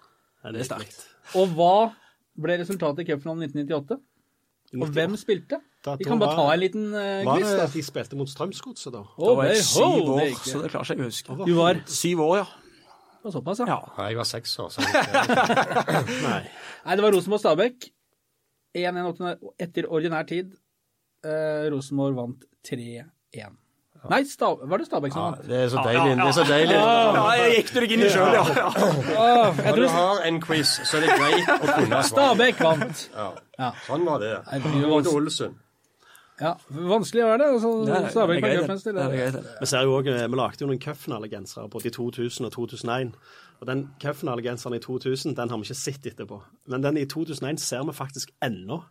det 0.51 0.63
er 0.63 0.67
sterkt. 0.67 0.99
Og 1.39 1.53
hva 1.57 1.75
ble 2.39 2.59
resultatet 2.61 3.05
i 3.05 3.09
cupfinalen 3.11 3.47
1998? 3.49 3.99
Og 4.75 4.91
hvem 4.91 5.15
spilte? 5.19 5.59
Vi 5.85 6.07
kan 6.07 6.19
bare 6.19 6.35
ta 6.35 6.45
en 6.51 6.59
liten 6.59 6.85
uh, 6.89 7.21
Var 7.23 7.38
quiz, 7.38 7.49
det 7.49 7.57
da. 7.59 7.65
at 7.69 7.75
de 7.77 7.83
spilte 7.85 8.17
mot 8.19 8.29
Strømsgodset, 8.29 8.91
da? 8.95 9.03
Oh, 9.15 9.29
det 9.29 9.35
var 9.38 9.49
jeg 9.51 9.65
syv 9.67 9.83
år, 9.85 10.21
det 10.23 10.38
så 10.41 10.61
det 10.63 10.71
klarer 10.73 10.95
ikke 10.95 11.05
å 11.05 11.09
huske. 11.11 11.35
Du 11.45 11.53
var 11.59 11.81
Syv 11.93 12.23
år, 12.25 12.38
ja. 12.41 12.45
det 13.19 13.27
var 13.27 13.35
såpass, 13.35 13.61
ja. 13.61 13.67
ja. 13.69 14.07
Jeg 14.09 14.19
var 14.19 14.29
seks 14.31 14.55
år. 14.63 14.71
Så 14.73 14.85
Nei. 16.25 16.39
Nei, 16.85 16.97
det 16.97 17.05
var 17.05 17.15
Rosenborg-Stabæk. 17.15 17.91
1-1 18.75 19.51
etter 19.61 19.88
ordinær 19.88 20.25
tid. 20.27 20.49
Eh, 21.25 21.67
Rosenborg 21.71 22.17
vant 22.17 22.49
3-1. 22.67 23.05
Nei, 24.09 24.19
Sta 24.29 24.49
var 24.61 24.77
det 24.81 24.85
Stabæk 24.87 25.13
som 25.13 25.21
ja, 25.21 25.29
vant? 25.31 25.47
det 25.49 25.57
er 25.63 25.69
så 25.73 25.81
deilig. 25.85 26.15
Det 26.17 26.25
er 26.27 26.31
så 26.37 26.43
deilig. 26.49 26.75
Ja, 26.77 27.25
jeg 27.39 27.55
gikk 27.55 27.73
du 27.73 27.79
deg 27.83 27.91
inn 27.95 28.03
i 28.05 28.09
sjøl, 28.13 28.33
ja. 28.37 28.43
ja. 28.53 29.51
Når 29.65 29.75
du 29.81 29.87
har 29.95 30.23
en 30.29 30.39
quiz, 30.43 30.73
så 30.85 30.97
er 30.97 31.05
det 31.05 31.19
greit 31.19 31.51
å 31.55 31.59
kunne 31.75 31.87
svare. 31.89 32.07
Stabæk 32.11 32.59
vant. 32.65 33.05
Ja. 33.15 33.27
Ja. 33.59 33.69
Sånn 33.87 34.05
var 34.05 34.19
det. 34.23 34.33
Blir 34.65 34.81
jo 34.83 34.91
Mot. 34.95 35.07
Ålesund. 35.15 35.61
Ja, 36.41 36.53
vanskelig 36.69 37.23
var 37.23 37.37
det. 37.39 37.45
Altså, 37.55 37.69
Det 37.87 37.95
er- 37.95 38.09
Stabæk 38.11 38.41
det 38.43 38.51
er 38.51 38.67
det. 38.67 38.83
Det 38.95 39.19
er 39.27 39.31
det. 39.37 39.43
Vi 39.61 39.65
ser 39.71 39.85
jo 39.87 39.93
også, 40.01 40.15
vi 40.27 40.35
lagde 40.41 40.61
jo 40.61 40.67
noen 40.67 40.81
cupfinalegensere 40.83 41.69
både 41.71 41.87
i 41.87 41.93
2000 41.95 42.45
og 42.45 42.51
2001. 42.51 43.13
Og 43.61 43.67
den 43.67 43.85
cupfinalegenseren 44.03 44.75
i 44.75 44.79
2000 44.83 45.35
den 45.37 45.49
har 45.49 45.57
vi 45.57 45.63
ikke 45.69 45.79
sett 45.79 46.05
etterpå. 46.11 46.41
Men 46.67 46.83
den 46.83 46.97
i 46.97 47.05
2001 47.05 47.59
ser 47.63 47.83
vi 47.87 47.93
faktisk 47.95 48.33
ennå. 48.43 48.81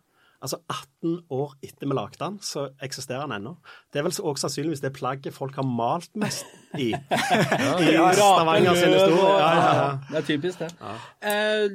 Altså 0.43 0.59
18 0.69 1.19
år 1.33 1.55
etter 1.65 1.87
vi 1.87 1.95
lagde 1.97 2.19
den, 2.21 2.39
så 2.43 2.67
eksisterer 2.83 3.25
den 3.25 3.37
ennå. 3.37 3.55
Det 3.91 4.01
er 4.01 4.07
vel 4.07 4.13
også 4.13 4.45
sannsynligvis 4.45 4.83
det 4.83 4.93
plagget 4.97 5.35
folk 5.35 5.55
har 5.59 5.67
malt 5.67 6.11
mest 6.19 6.45
i. 6.85 6.91
I 6.91 7.95
Stavanger 8.15 8.79
sine 8.79 8.99
store. 9.01 9.31
Ja, 9.39 9.49
ja, 9.55 9.73
ja. 9.79 9.89
Det 10.09 10.21
er 10.21 10.27
typisk, 10.29 10.61
det. 10.61 10.71
Eh, 11.25 11.65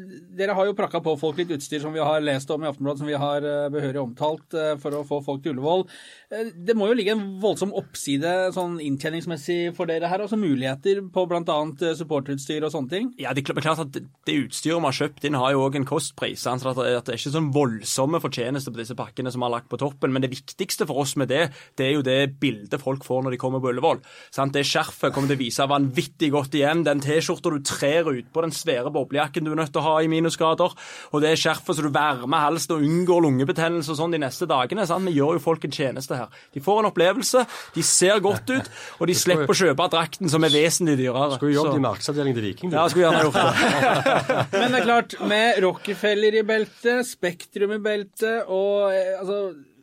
dere 0.40 0.56
har 0.56 0.68
jo 0.68 0.76
prakka 0.78 1.02
på 1.04 1.16
folk 1.20 1.40
litt 1.40 1.52
utstyr 1.56 1.82
som 1.82 1.94
vi 1.94 2.02
har 2.04 2.22
lest 2.24 2.50
om 2.50 2.64
i 2.64 2.68
Aftenbladet, 2.70 3.02
som 3.02 3.10
vi 3.10 3.18
har 3.18 3.46
eh, 3.46 3.68
behørig 3.72 4.02
omtalt 4.02 4.56
eh, 4.56 4.74
for 4.80 4.96
å 4.96 5.04
få 5.06 5.20
folk 5.26 5.44
til 5.44 5.54
Ullevål. 5.54 5.86
Eh, 6.30 6.52
det 6.54 6.76
må 6.78 6.90
jo 6.90 6.96
ligge 6.98 7.14
en 7.16 7.26
voldsom 7.42 7.74
oppside 7.76 8.50
sånn 8.54 8.78
inntjeningsmessig 8.84 9.74
for 9.76 9.90
dere 9.90 10.10
her, 10.10 10.24
altså 10.24 10.38
muligheter 10.40 11.02
på 11.12 11.26
bl.a. 11.30 11.58
supporterutstyr 11.98 12.66
og 12.66 12.74
sånne 12.74 12.92
ting. 12.94 13.10
Ja, 13.20 13.34
det 13.34 13.44
er 13.44 13.60
klart 13.60 13.84
at 13.86 13.96
det, 13.96 14.36
utstyret 14.36 14.80
vi 14.80 14.88
har 14.88 14.98
kjøpt 15.00 15.26
inn, 15.26 15.38
har 15.40 15.54
jo 15.54 15.64
òg 15.66 15.80
en 15.80 15.88
kostpris. 15.88 16.44
Så 16.44 16.54
at 16.56 16.78
det, 16.78 17.14
er 17.14 17.18
ikke 17.18 17.34
sånn 17.34 17.52
voldsomme 17.54 18.22
fortjenester 18.22 18.74
på 18.74 18.82
disse 18.82 18.96
pakkene 18.98 19.32
som 19.32 19.42
vi 19.42 19.48
har 19.48 19.56
lagt 19.58 19.70
på 19.72 19.80
toppen. 19.80 20.14
Men 20.14 20.24
det 20.24 20.32
viktigste 20.32 20.86
for 20.88 21.02
oss 21.02 21.16
med 21.20 21.30
det, 21.32 21.48
det 21.78 21.88
er 21.88 21.96
jo 21.96 22.06
det 22.06 22.18
bildet 22.40 22.82
folk 22.82 23.04
får 23.06 23.26
når 23.26 23.36
de 23.36 23.40
kommer 23.42 23.62
på 23.62 23.72
Ullevål. 23.72 24.02
Sant? 24.34 24.54
Det 24.54 24.66
skjerfet 24.90 25.14
kommer 25.14 25.30
til 25.30 25.38
å 25.38 25.40
vise 25.40 25.66
vanvittig 25.70 26.30
godt 26.34 26.54
igjen. 26.58 26.82
Den 26.86 27.00
T-skjorta 27.02 27.50
du 27.54 27.60
trer 27.66 28.08
ut 28.10 28.28
på, 28.34 28.42
den 28.44 28.52
svære 28.54 28.90
boblejakken 28.92 29.44
du 29.46 29.52
er 29.52 29.60
nødt 29.62 29.72
til 29.72 29.80
å 29.82 29.86
ha 29.86 29.94
i 30.02 30.08
minusgrader, 30.10 30.74
og 31.12 31.22
det 31.22 31.32
skjerfet 31.38 31.76
så 31.78 31.84
du 31.86 31.90
varmer 31.94 32.42
halsen 32.46 32.76
og 32.76 32.84
unngår 32.86 33.22
lungebetennelse 33.26 33.92
og 33.94 33.98
sånn 34.00 34.14
de 34.16 34.20
neste 34.22 34.48
dagene. 34.50 34.86
Sant? 34.88 35.06
Vi 35.08 35.14
gjør 35.16 35.38
jo 35.38 35.44
folk 35.44 35.64
en 35.68 35.74
tjeneste 35.74 36.18
her. 36.18 36.28
De 36.54 36.62
får 36.64 36.82
en 36.82 36.90
opplevelse, 36.90 37.44
de 37.76 37.82
ser 37.86 38.20
godt 38.24 38.50
ut, 38.50 38.70
og 38.98 39.10
de 39.10 39.16
slipper 39.24 39.54
å 39.54 39.58
kjøpe 39.62 39.88
drakten 39.94 40.32
som 40.32 40.44
er 40.46 40.54
vesentlig 40.54 40.98
dyrere. 41.00 41.38
Skulle 41.38 41.56
jobbet 41.56 41.76
Så- 41.76 41.80
i 41.82 41.86
markedsavdelingen 41.86 42.40
til 42.40 42.48
Viking. 42.50 42.70
du. 42.70 42.76
Ja, 42.76 42.86
skulle 42.90 43.08
gjerne 43.08 43.24
gjort 43.28 43.40
det. 43.40 44.46
Men 44.60 44.74
det 44.74 44.80
er 44.82 44.86
klart, 44.88 45.16
med 45.30 45.62
Rockefeller 45.64 46.40
i 46.40 46.46
beltet, 46.46 47.06
Spektrum 47.10 47.76
i 47.76 47.82
beltet 47.82 48.48
og 48.50 48.90
eh, 48.94 49.16
altså 49.20 49.40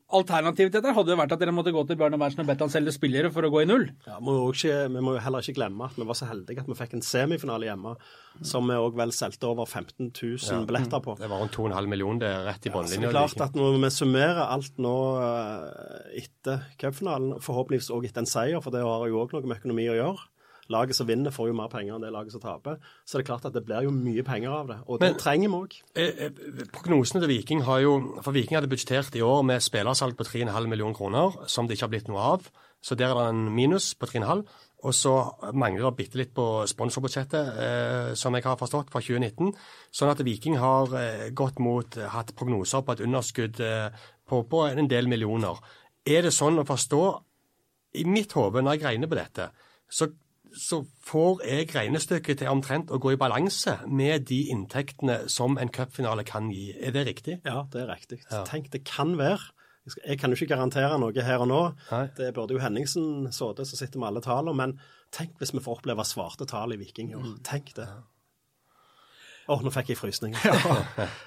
Alternativet 0.07 0.71
til 0.71 0.79
dette 0.79 0.93
hadde 0.95 1.11
jo 1.11 1.17
vært 1.19 1.33
at 1.35 1.41
dere 1.41 1.51
måtte 1.51 1.73
gå 1.75 1.81
til 1.83 1.97
Bjørn 1.99 2.15
Berntsen 2.15 2.39
og 2.39 2.47
bedt 2.47 2.61
han 2.63 2.71
selge 2.71 2.93
spillere 2.95 3.27
for 3.33 3.43
å 3.43 3.49
gå 3.51 3.65
i 3.65 3.67
null. 3.67 3.89
Ja, 4.05 4.21
må 4.23 4.37
jo 4.37 4.45
ikke, 4.53 4.77
vi 4.93 5.01
må 5.03 5.17
jo 5.17 5.23
heller 5.25 5.43
ikke 5.43 5.57
glemme 5.57 5.89
at 5.89 5.97
vi 5.99 6.07
var 6.07 6.15
så 6.15 6.29
heldige 6.29 6.63
at 6.63 6.69
vi 6.71 6.77
fikk 6.79 6.95
en 6.95 7.03
semifinale 7.03 7.67
hjemme, 7.67 7.91
som 8.47 8.71
vi 8.71 8.77
òg 8.79 8.95
vel 8.95 9.11
solgte 9.11 9.49
over 9.49 9.67
15 9.67 10.13
000 10.13 10.63
billetter 10.69 11.03
på. 11.03 11.17
Det 11.19 11.27
var 11.27 11.43
rundt 11.43 11.59
2,5 11.59 11.91
millioner 11.91 12.23
det 12.23 12.31
er 12.31 12.47
rett 12.47 12.69
i 12.69 12.71
Så 12.71 12.85
det 12.87 13.01
er 13.09 13.17
klart 13.17 13.43
at 13.49 13.59
når 13.59 13.75
vi 13.83 13.91
summerer 13.97 14.41
alt 14.45 14.79
nå 14.79 14.95
eh, 15.25 16.23
etter 16.23 16.63
cupfinalen, 16.79 17.35
forhåpentligvis 17.43 17.91
òg 17.91 18.07
etter 18.07 18.23
en 18.23 18.31
seier, 18.31 18.63
for 18.63 18.71
det 18.71 18.87
har 18.87 19.07
jo 19.11 19.19
òg 19.25 19.35
noe 19.35 19.43
med 19.43 19.59
økonomi 19.59 19.89
å 19.91 19.99
gjøre 19.99 20.27
Laget 20.69 20.95
som 20.95 21.07
vinner, 21.07 21.31
får 21.31 21.47
jo 21.47 21.53
mer 21.57 21.69
penger 21.71 21.95
enn 21.95 22.03
det 22.03 22.11
laget 22.11 22.33
som 22.35 22.41
taper. 22.43 22.77
Så 23.05 23.17
det 23.17 23.23
er 23.23 23.29
klart 23.31 23.45
at 23.45 23.53
det 23.55 23.65
blir 23.65 23.85
jo 23.87 23.91
mye 23.95 24.23
penger 24.27 24.51
av 24.51 24.67
det, 24.67 24.77
og 24.87 24.99
det 24.99 25.09
Men- 25.11 25.19
trenger 25.19 25.49
vi 25.49 25.55
òg. 25.55 25.81
Eh, 25.95 26.25
eh, 26.25 26.29
Prognosene 26.73 27.21
til 27.21 27.29
Viking 27.29 27.63
har 27.63 27.79
jo 27.79 28.19
For 28.21 28.31
Viking 28.31 28.57
hadde 28.57 28.69
budsjettert 28.69 29.15
i 29.15 29.21
år 29.21 29.43
med 29.43 29.61
spillersalg 29.61 30.15
på 30.17 30.25
3,5 30.27 30.67
millioner 30.67 30.93
kroner, 30.93 31.47
som 31.47 31.67
det 31.67 31.77
ikke 31.77 31.87
har 31.87 31.93
blitt 31.95 32.07
noe 32.07 32.19
av. 32.19 32.49
Så 32.83 32.95
der 32.95 33.09
er 33.09 33.13
det 33.15 33.29
en 33.29 33.55
minus 33.55 33.93
på 33.95 34.05
3,5. 34.07 34.45
Og 34.83 34.93
så 34.93 35.33
mangler 35.57 35.89
det 35.89 35.97
bitte 35.97 36.17
litt 36.19 36.33
på 36.35 36.67
sponsorbudsjettet, 36.69 37.57
eh, 37.57 38.13
som 38.13 38.33
jeg 38.35 38.43
har 38.43 38.55
forstått, 38.57 38.91
fra 38.91 39.01
2019. 39.01 39.53
Sånn 39.91 40.11
at 40.11 40.21
Viking 40.23 40.57
har 40.57 40.93
eh, 40.93 41.29
gått 41.31 41.57
mot 41.59 41.97
eh, 41.97 42.07
hatt 42.07 42.35
prognoser 42.35 42.83
på 42.85 42.91
et 42.93 43.01
underskudd 43.01 43.59
eh, 43.59 43.89
på, 44.27 44.43
på 44.47 44.67
en 44.69 44.87
del 44.87 45.07
millioner. 45.07 45.57
Er 46.05 46.21
det 46.21 46.31
sånn 46.31 46.59
å 46.59 46.67
forstå 46.67 47.01
I 47.97 48.03
mitt 48.03 48.31
hode, 48.33 48.61
når 48.61 48.77
jeg 48.77 48.83
regner 48.83 49.07
på 49.09 49.15
dette, 49.17 49.49
så 49.89 50.09
så 50.55 50.81
får 51.07 51.43
jeg 51.47 51.69
regnestykket 51.75 52.41
til 52.41 52.51
omtrent 52.51 52.91
å 52.93 52.99
gå 53.01 53.13
i 53.15 53.19
balanse 53.19 53.77
med 53.87 54.27
de 54.29 54.43
inntektene 54.53 55.23
som 55.31 55.57
en 55.61 55.71
cupfinale 55.73 56.25
kan 56.27 56.51
gi. 56.53 56.71
Er 56.77 56.95
det 56.95 57.05
riktig? 57.09 57.39
Ja, 57.47 57.65
det 57.73 57.83
er 57.83 57.91
riktig. 57.91 58.21
Tenk, 58.49 58.71
det 58.73 58.83
kan 58.87 59.17
være. 59.19 59.53
Jeg, 60.03 60.19
kan 60.19 60.31
jo 60.31 60.35
ikke 60.35 60.51
garantere 60.55 60.97
noe 60.99 61.23
her 61.23 61.43
og 61.45 61.47
nå. 61.47 61.61
Nei. 61.93 62.03
Det 62.17 62.33
burde 62.35 62.57
jo 62.57 62.61
Henningsen 62.61 63.29
så 63.31 63.53
det, 63.55 63.69
så 63.69 63.79
sitter 63.79 64.01
med 64.01 64.11
alle 64.11 64.23
tallene. 64.25 64.55
Men 64.57 64.75
tenk 65.15 65.37
hvis 65.39 65.53
vi 65.55 65.63
får 65.63 65.79
oppleve 65.79 66.05
svarte 66.07 66.47
tall 66.49 66.75
i 66.75 66.79
Viking 66.81 67.13
i 67.13 67.19
år. 67.19 67.29
Tenk 67.47 67.71
det. 67.77 67.87
Å, 69.47 69.55
nå 69.63 69.71
fikk 69.71 69.93
jeg 69.93 69.97
frysninger. 69.99 70.41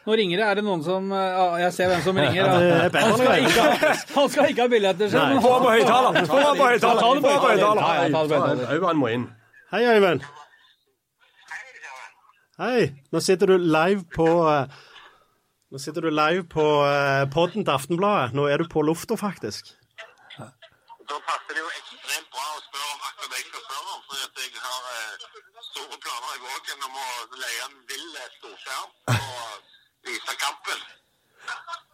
Nå 0.04 0.16
ringer 0.18 0.42
det. 0.42 0.46
Er 0.50 0.59
det 0.59 0.64
noen 0.66 0.83
som 0.85 1.06
eh, 1.16 1.28
ja, 1.38 1.44
Jeg 1.62 1.72
ser 1.72 1.88
hvem 1.88 2.02
som 2.04 2.18
ringer. 2.20 2.37
Ja. 2.37 2.59
er 2.85 2.98
Han, 3.00 3.14
skal 3.16 3.46
ikke, 3.46 3.62
ha- 3.64 3.94
han 4.18 4.28
skal 4.35 4.50
ikke 4.52 4.66
ha 4.66 4.72
billetter 4.74 5.09
selv, 5.14 5.38
Få 5.40 5.54
på 5.64 5.70
høyttaleren! 5.72 6.28
Få 6.28 6.42
på 6.59 6.66
høyttaler! 6.68 7.00
Få 7.00 7.14
på 7.24 7.33
høyttaler! 7.48 7.80
Ja, 7.80 7.94
ja, 7.96 8.11
ta 8.12 8.22
det 8.26 8.35
på 8.35 8.42
høyttaler. 8.44 8.76
Øyvind 8.76 9.00
må 9.00 9.09
inn. 9.14 9.24
Hei, 9.72 9.83
Øyvind. 9.94 10.28
Hei. 12.61 12.80
Nå 13.14 13.22
sitter 13.24 13.54
du 13.54 13.56
live 13.72 14.04
på 14.12 14.26
eh, 14.52 14.78
Nå 15.72 15.78
sitter 15.80 16.04
du 16.04 16.11
live 16.12 16.44
på 16.50 16.66
eh, 16.85 17.24
podden 17.33 17.64
til 17.64 17.72
Aftenbladet. 17.72 18.35
Nå 18.37 18.48
er 18.52 18.61
du 18.61 18.68
på 18.68 18.83
lufta, 18.85 19.16
faktisk. 19.16 19.72
Da 20.37 21.16
passer 21.26 21.56
det 21.56 21.62
jo 21.64 21.70
ekstremt 22.11 22.31
bra 22.35 22.42
å 22.42 22.61
spørre 22.66 22.90
om 22.90 23.01
akkurat 23.07 23.31
det 23.31 23.38
jeg 23.38 23.46
skal 23.51 23.62
spørre 23.66 23.90
om. 23.94 24.01
For 24.07 24.14
jeg 24.18 24.51
har 24.66 24.83
eh, 24.94 25.14
store 25.70 25.96
planer 26.05 26.31
i 26.35 26.40
vågen 26.46 26.79
om 26.88 26.94
å 26.99 27.09
leie 27.38 27.61
en 27.66 27.77
vill 27.90 28.11
eh, 28.18 28.33
storskjerm 28.38 28.90
og 29.14 29.51
vise 30.09 30.35
kampen. 30.40 30.81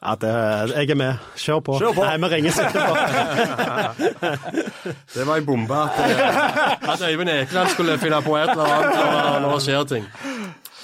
Ja, 0.07 0.13
det, 0.23 0.33
jeg 0.73 0.91
er 0.95 0.99
med. 1.01 1.29
Kjør 1.41 1.61
på. 1.67 1.77
Kjør 1.83 1.95
på. 1.97 2.05
Nei, 2.07 2.17
vi 2.23 2.27
ringes 2.33 2.59
etterpå. 2.61 2.95
Det 5.17 5.25
var 5.25 5.35
ei 5.41 5.45
bombe 5.45 5.77
at, 5.77 6.01
eh, 6.05 6.91
at 6.93 7.07
Øyvind 7.11 7.33
Ekeland 7.33 7.69
skulle 7.75 7.99
finne 8.01 8.21
på 8.25 8.37
et 8.41 8.53
eller 8.55 8.73
annet 8.73 9.43
når 9.45 9.51
det 9.57 9.63
skjer 9.69 9.89
ting. 9.93 10.05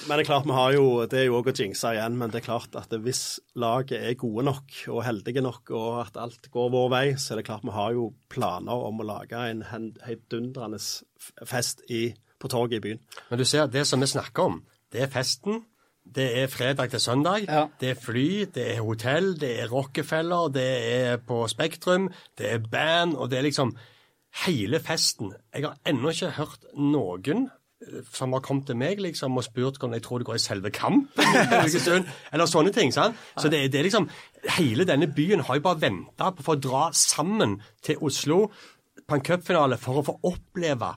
Men 0.03 0.19
det 0.19 0.25
er 0.25 0.27
klart, 0.27 0.47
vi 0.47 0.55
har 0.57 0.73
jo, 0.75 0.85
det 1.07 1.19
er 1.21 1.27
jo 1.29 1.37
òg 1.37 1.47
å 1.47 1.53
jinxe 1.55 1.93
igjen, 1.95 2.17
men 2.19 2.31
det 2.31 2.41
er 2.41 2.45
klart 2.49 2.73
at 2.75 2.91
hvis 3.05 3.39
laget 3.55 4.01
er 4.03 4.17
gode 4.19 4.43
nok 4.49 4.73
og 4.91 4.99
heldige 5.05 5.43
nok, 5.45 5.71
og 5.71 6.01
at 6.01 6.19
alt 6.19 6.49
går 6.51 6.73
vår 6.73 6.89
vei, 6.91 7.03
så 7.15 7.33
er 7.33 7.39
det 7.39 7.45
klart 7.47 7.63
vi 7.63 7.71
har 7.71 7.93
jo 7.95 8.09
planer 8.33 8.83
om 8.89 8.99
å 8.99 9.07
lage 9.07 9.45
en 9.47 9.63
heidundrende 10.03 10.81
fest 11.47 11.85
i, 11.87 12.09
på 12.35 12.51
torget 12.51 12.81
i 12.81 12.83
byen. 12.83 12.99
Men 13.29 13.39
du 13.39 13.45
ser, 13.47 13.71
det 13.71 13.85
som 13.87 14.03
vi 14.03 14.11
snakker 14.11 14.51
om, 14.51 14.59
det 14.91 15.05
er 15.05 15.13
festen. 15.13 15.63
Det 16.03 16.27
er 16.41 16.51
fredag 16.51 16.91
til 16.91 16.99
søndag. 16.99 17.47
Ja. 17.47 17.63
Det 17.79 17.93
er 17.93 18.03
fly, 18.03 18.27
det 18.51 18.67
er 18.73 18.83
hotell, 18.83 19.37
det 19.39 19.53
er 19.63 19.71
Rockefeller, 19.71 20.51
det 20.51 20.69
er 20.83 21.23
på 21.23 21.45
Spektrum, 21.47 22.09
det 22.37 22.51
er 22.51 22.65
band, 22.67 23.15
og 23.15 23.31
det 23.31 23.39
er 23.39 23.47
liksom 23.47 23.71
hele 24.43 24.83
festen. 24.83 25.31
Jeg 25.53 25.63
har 25.63 25.79
ennå 25.87 26.11
ikke 26.11 26.35
hørt 26.41 26.67
noen 26.75 27.47
eh, 27.47 27.59
som 28.13 28.33
har 28.35 28.43
kommet 28.45 28.67
til 28.69 28.77
meg 28.79 29.01
liksom, 29.03 29.37
og 29.37 29.45
spurt 29.45 29.81
om 29.83 29.93
jeg 29.95 30.03
tror 30.05 30.21
det 30.21 30.27
går 30.29 30.39
i 30.39 30.43
selve 30.43 30.71
kampen. 30.73 31.09
Eller 32.33 32.49
sånne 32.49 32.73
ting. 32.75 32.93
sant? 32.95 33.17
Så 33.37 33.51
det, 33.51 33.65
det 33.73 33.81
er 33.81 33.89
liksom, 33.89 34.09
Hele 34.57 34.83
denne 34.83 35.07
byen 35.07 35.39
har 35.47 35.55
jo 35.55 35.63
bare 35.63 35.79
venta 35.79 36.33
på 36.35 36.43
å 36.51 36.59
dra 36.59 36.89
sammen 36.91 37.61
til 37.83 38.01
Oslo 38.03 38.49
på 39.07 39.15
en 39.15 39.23
cupfinale 39.23 39.77
for 39.79 40.01
å 40.01 40.05
få 40.07 40.17
oppleve 40.27 40.91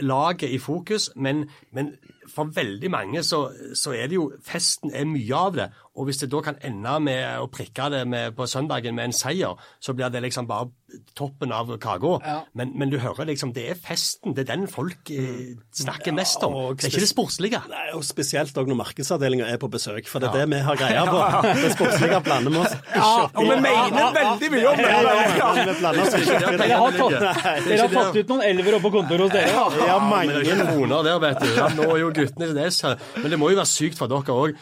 laget 0.00 0.50
i 0.54 0.58
fokus, 0.62 1.10
men, 1.16 1.44
men 1.70 1.90
for 2.32 2.48
veldig 2.54 2.90
mange 2.90 3.22
så, 3.26 3.42
så 3.76 3.92
er 3.92 4.08
det 4.08 4.16
jo 4.16 4.30
Festen 4.44 4.92
er 4.94 5.08
mye 5.08 5.36
av 5.36 5.58
det. 5.58 5.66
Og 5.92 6.06
hvis 6.08 6.22
det 6.22 6.30
da 6.32 6.40
kan 6.40 6.56
ende 6.64 6.92
med 7.04 7.42
å 7.42 7.48
prikke 7.52 7.90
det 7.92 8.06
med, 8.08 8.32
på 8.36 8.46
søndagen 8.48 8.96
med 8.96 9.10
en 9.10 9.16
seier, 9.16 9.58
så 9.76 9.92
blir 9.92 10.08
det 10.12 10.22
liksom 10.24 10.46
bare 10.48 10.70
toppen 11.16 11.52
av 11.52 11.68
kaka. 11.80 12.12
Ja. 12.24 12.36
Men, 12.56 12.72
men 12.80 12.92
du 12.92 12.98
hører 13.00 13.28
liksom, 13.28 13.52
det 13.56 13.66
er 13.74 13.78
festen. 13.80 14.32
Det 14.36 14.46
er 14.46 14.54
den 14.54 14.64
folk 14.72 15.10
eh, 15.12 15.52
snakker 15.76 16.14
mest 16.16 16.42
om. 16.46 16.56
og 16.56 16.80
Det 16.80 16.88
er 16.88 16.94
ikke 16.94 17.04
det 17.04 17.10
sportslige. 17.10 17.60
Nei, 17.68 17.84
og 17.96 18.04
Spesielt 18.08 18.56
òg 18.60 18.70
når 18.72 18.78
markedsavdelinga 18.80 19.50
er 19.52 19.60
på 19.60 19.68
besøk, 19.72 20.08
for 20.08 20.24
det 20.24 20.30
er 20.30 20.42
det 20.42 20.46
vi 20.52 20.62
har 20.64 20.80
greia 20.80 21.04
på. 21.08 21.20
Det 21.62 21.72
sportslige 21.74 22.18
blander 22.24 22.52
vi 22.52 22.58
oss 22.58 22.72
ikke 22.72 23.02
opp 23.02 23.36
Og 23.38 23.46
vi 23.46 23.56
mener 23.62 24.14
veldig 24.16 24.48
mye 24.52 24.70
om 24.72 24.80
det! 24.80 24.88
Vi 24.88 25.74
blander 25.78 26.02
oss 26.02 26.16
ikke 26.16 26.36
opp 26.38 26.42
i 26.42 26.56
det. 26.56 26.60
Dere 26.62 26.78
har, 26.80 26.96
tatt, 26.96 27.66
dere 27.68 27.78
har 27.82 27.94
tatt 27.96 28.18
ut 28.18 28.32
noen 28.32 28.44
elver 28.48 28.78
oppe 28.78 28.86
på 28.86 28.92
kontoret 28.96 29.26
hos 29.26 29.34
dere. 29.36 29.86
Ja, 29.88 29.98
mange. 30.00 30.40
kroner 30.48 31.06
der, 31.06 31.20
vet 31.22 31.42
du. 31.42 31.60
Nå 31.78 31.88
er 31.88 32.02
jo 32.02 32.10
guttene 32.16 32.50
her. 32.56 33.06
Men 33.20 33.28
det 33.34 33.40
må 33.40 33.52
jo 33.52 33.60
være 33.60 33.70
sykt 33.70 34.00
for 34.00 34.12
dere 34.12 34.36
òg, 34.36 34.56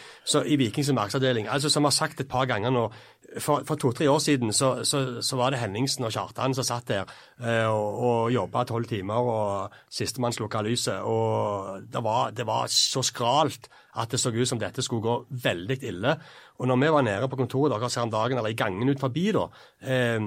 i 0.51 0.59
Vikings 0.61 0.93
markedsavdeling. 1.21 1.49
Altså, 1.49 1.71
som 1.71 1.83
vi 1.83 1.87
har 1.87 1.91
sagt 1.91 2.21
et 2.21 2.29
par 2.29 2.47
ganger 2.47 2.71
nå, 2.71 2.91
for, 3.39 3.63
for 3.65 3.77
to-tre 3.77 4.09
år 4.11 4.19
siden 4.19 4.53
så, 4.53 4.83
så, 4.85 5.23
så 5.23 5.37
var 5.37 5.51
det 5.51 5.61
Henningsen 5.61 6.05
og 6.05 6.13
Kjartan 6.13 6.55
som 6.55 6.65
satt 6.65 6.89
der 6.89 7.05
eh, 7.39 7.69
og, 7.69 8.01
og 8.03 8.33
jobba 8.33 8.65
tolv 8.65 8.89
timer, 8.91 9.15
og 9.15 9.71
sistemann 9.91 10.33
slukka 10.33 10.63
lyset. 10.63 11.03
Og 11.03 11.85
det 11.93 12.03
var, 12.03 12.31
det 12.31 12.47
var 12.47 12.67
så 12.67 13.03
skralt 13.03 13.71
at 14.01 14.11
det 14.11 14.21
så 14.21 14.31
ut 14.31 14.47
som 14.47 14.59
dette 14.59 14.83
skulle 14.83 15.03
gå 15.03 15.17
veldig 15.43 15.79
ille. 15.83 16.15
Og 16.61 16.69
når 16.69 16.77
vi 16.83 16.91
var 16.93 17.03
nede 17.03 17.29
på 17.29 17.39
kontoret 17.41 17.73
deres 17.73 17.97
her 17.97 18.07
om 18.07 18.13
dagen, 18.13 18.39
eller 18.39 18.53
i 18.53 18.59
gangen 18.59 18.89
ut 18.89 19.01
forbi, 19.01 19.31
da, 19.35 19.47
eh, 19.83 20.19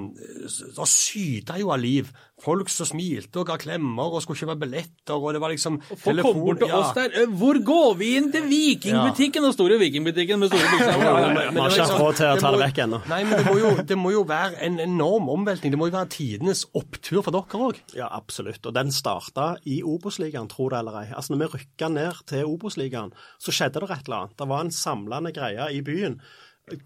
så 0.48 0.88
syta 0.88 1.60
jo 1.60 1.72
av 1.76 1.84
liv. 1.84 2.10
Folk 2.44 2.68
som 2.74 2.88
smilte 2.90 3.40
og 3.40 3.48
ga 3.48 3.56
klemmer 3.62 4.12
og 4.18 4.22
skulle 4.24 4.42
kjøpe 4.42 4.58
billetter, 4.66 5.16
og 5.16 5.32
det 5.36 5.40
var 5.40 5.54
liksom 5.54 5.78
Folk 6.04 6.20
kom 6.26 6.42
bort 6.44 6.60
til 6.60 6.74
oss 6.76 6.90
der. 6.98 7.14
«Eh, 7.22 7.30
Hvor 7.40 7.60
går 7.64 7.94
vi 8.02 8.10
inn 8.20 8.28
til 8.34 8.44
Vikingbutikken? 8.50 9.46
Og 9.48 9.54
store 9.56 9.78
Vikingbutikken 9.80 10.42
med 10.42 10.52
store 10.52 10.68
bukser. 10.74 11.04
Ja, 11.06 11.14
Vi 11.54 11.62
har 11.64 11.72
ikke 11.78 11.88
hatt 11.88 12.02
råd 12.02 12.20
til 12.20 12.28
å 12.34 12.42
ta 12.44 12.52
det 12.52 12.62
vekk 12.66 12.82
ennå. 12.86 13.00
Nei, 13.14 13.22
men 13.30 13.40
det 13.40 13.48
må, 13.48 13.56
jo, 13.62 13.72
det 13.94 13.98
må 14.00 14.12
jo 14.12 14.26
være 14.28 14.60
en 14.68 14.80
enorm 14.84 15.32
omveltning. 15.38 15.72
Det 15.72 15.80
må 15.80 15.88
jo 15.88 15.96
være 15.96 16.12
tidenes 16.18 16.66
opptur 16.76 17.24
for 17.24 17.32
dere 17.38 17.64
òg. 17.70 17.80
Ja, 17.96 18.10
absolutt. 18.12 18.60
Og 18.68 18.76
den 18.76 18.92
starta 18.92 19.54
i 19.64 19.80
Obos-ligaen, 19.88 20.52
tro 20.52 20.68
det 20.74 20.82
eller 20.84 21.00
ei. 21.04 21.08
Altså, 21.16 21.34
når 21.34 21.46
vi 21.46 21.52
rykka 21.58 21.90
ned 21.96 22.24
til 22.30 22.44
Obos-ligaen, 22.52 23.16
så 23.40 23.56
skjedde 23.56 23.80
det 23.86 23.90
et 23.96 24.08
eller 24.10 24.26
annet. 24.26 24.38
Det 24.44 24.50
var 24.52 24.66
en 24.68 24.74
samlende 24.84 25.32
greie 25.36 25.72
i 25.78 25.82
byen. 25.86 26.20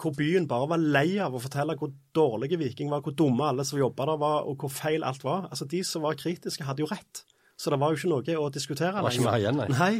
Hvor 0.01 0.13
byen 0.17 0.47
bare 0.49 0.67
var 0.71 0.81
lei 0.81 1.19
av 1.21 1.35
å 1.37 1.39
fortelle 1.41 1.75
hvor 1.77 1.91
dårlige 2.17 2.57
Viking 2.57 2.89
var, 2.89 3.03
hvor 3.05 3.13
dumme 3.13 3.45
alle 3.51 3.65
som 3.67 3.77
jobba 3.77 4.07
der 4.09 4.17
var, 4.17 4.47
og 4.49 4.57
hvor 4.63 4.71
feil 4.73 5.03
alt 5.05 5.21
var. 5.23 5.45
Altså, 5.51 5.67
De 5.69 5.83
som 5.85 6.01
var 6.01 6.17
kritiske, 6.17 6.65
hadde 6.65 6.81
jo 6.81 6.87
rett. 6.89 7.21
Så 7.57 7.69
det 7.73 7.79
var 7.81 7.93
jo 7.93 7.97
ikke 7.97 8.09
noe 8.09 8.37
å 8.41 8.49
diskutere 8.53 9.01
var 9.01 9.09
ikke 9.13 9.25
mer 9.25 9.37
igjen, 9.41 9.57
nei. 9.57 9.67
nei. 9.73 9.93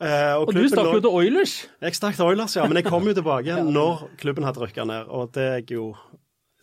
Eh, 0.00 0.34
Og 0.40 0.48
du 0.48 0.52
klubben 0.56 0.70
stakk 0.72 0.90
jo 0.92 1.00
til 1.04 1.16
Oilers. 1.20 1.54
Jeg 1.84 1.96
stakk 1.96 2.16
til 2.16 2.24
Oilers, 2.30 2.56
ja. 2.56 2.64
Men 2.68 2.80
jeg 2.80 2.86
kom 2.88 3.04
jo 3.08 3.12
tilbake 3.16 3.44
igjen 3.50 3.72
når 3.72 4.06
klubben 4.20 4.44
hadde 4.48 4.60
rykka 4.64 4.86
ned. 4.88 5.08
Og 5.12 5.32
det 5.36 5.48
er 5.54 5.64
jo 5.72 5.90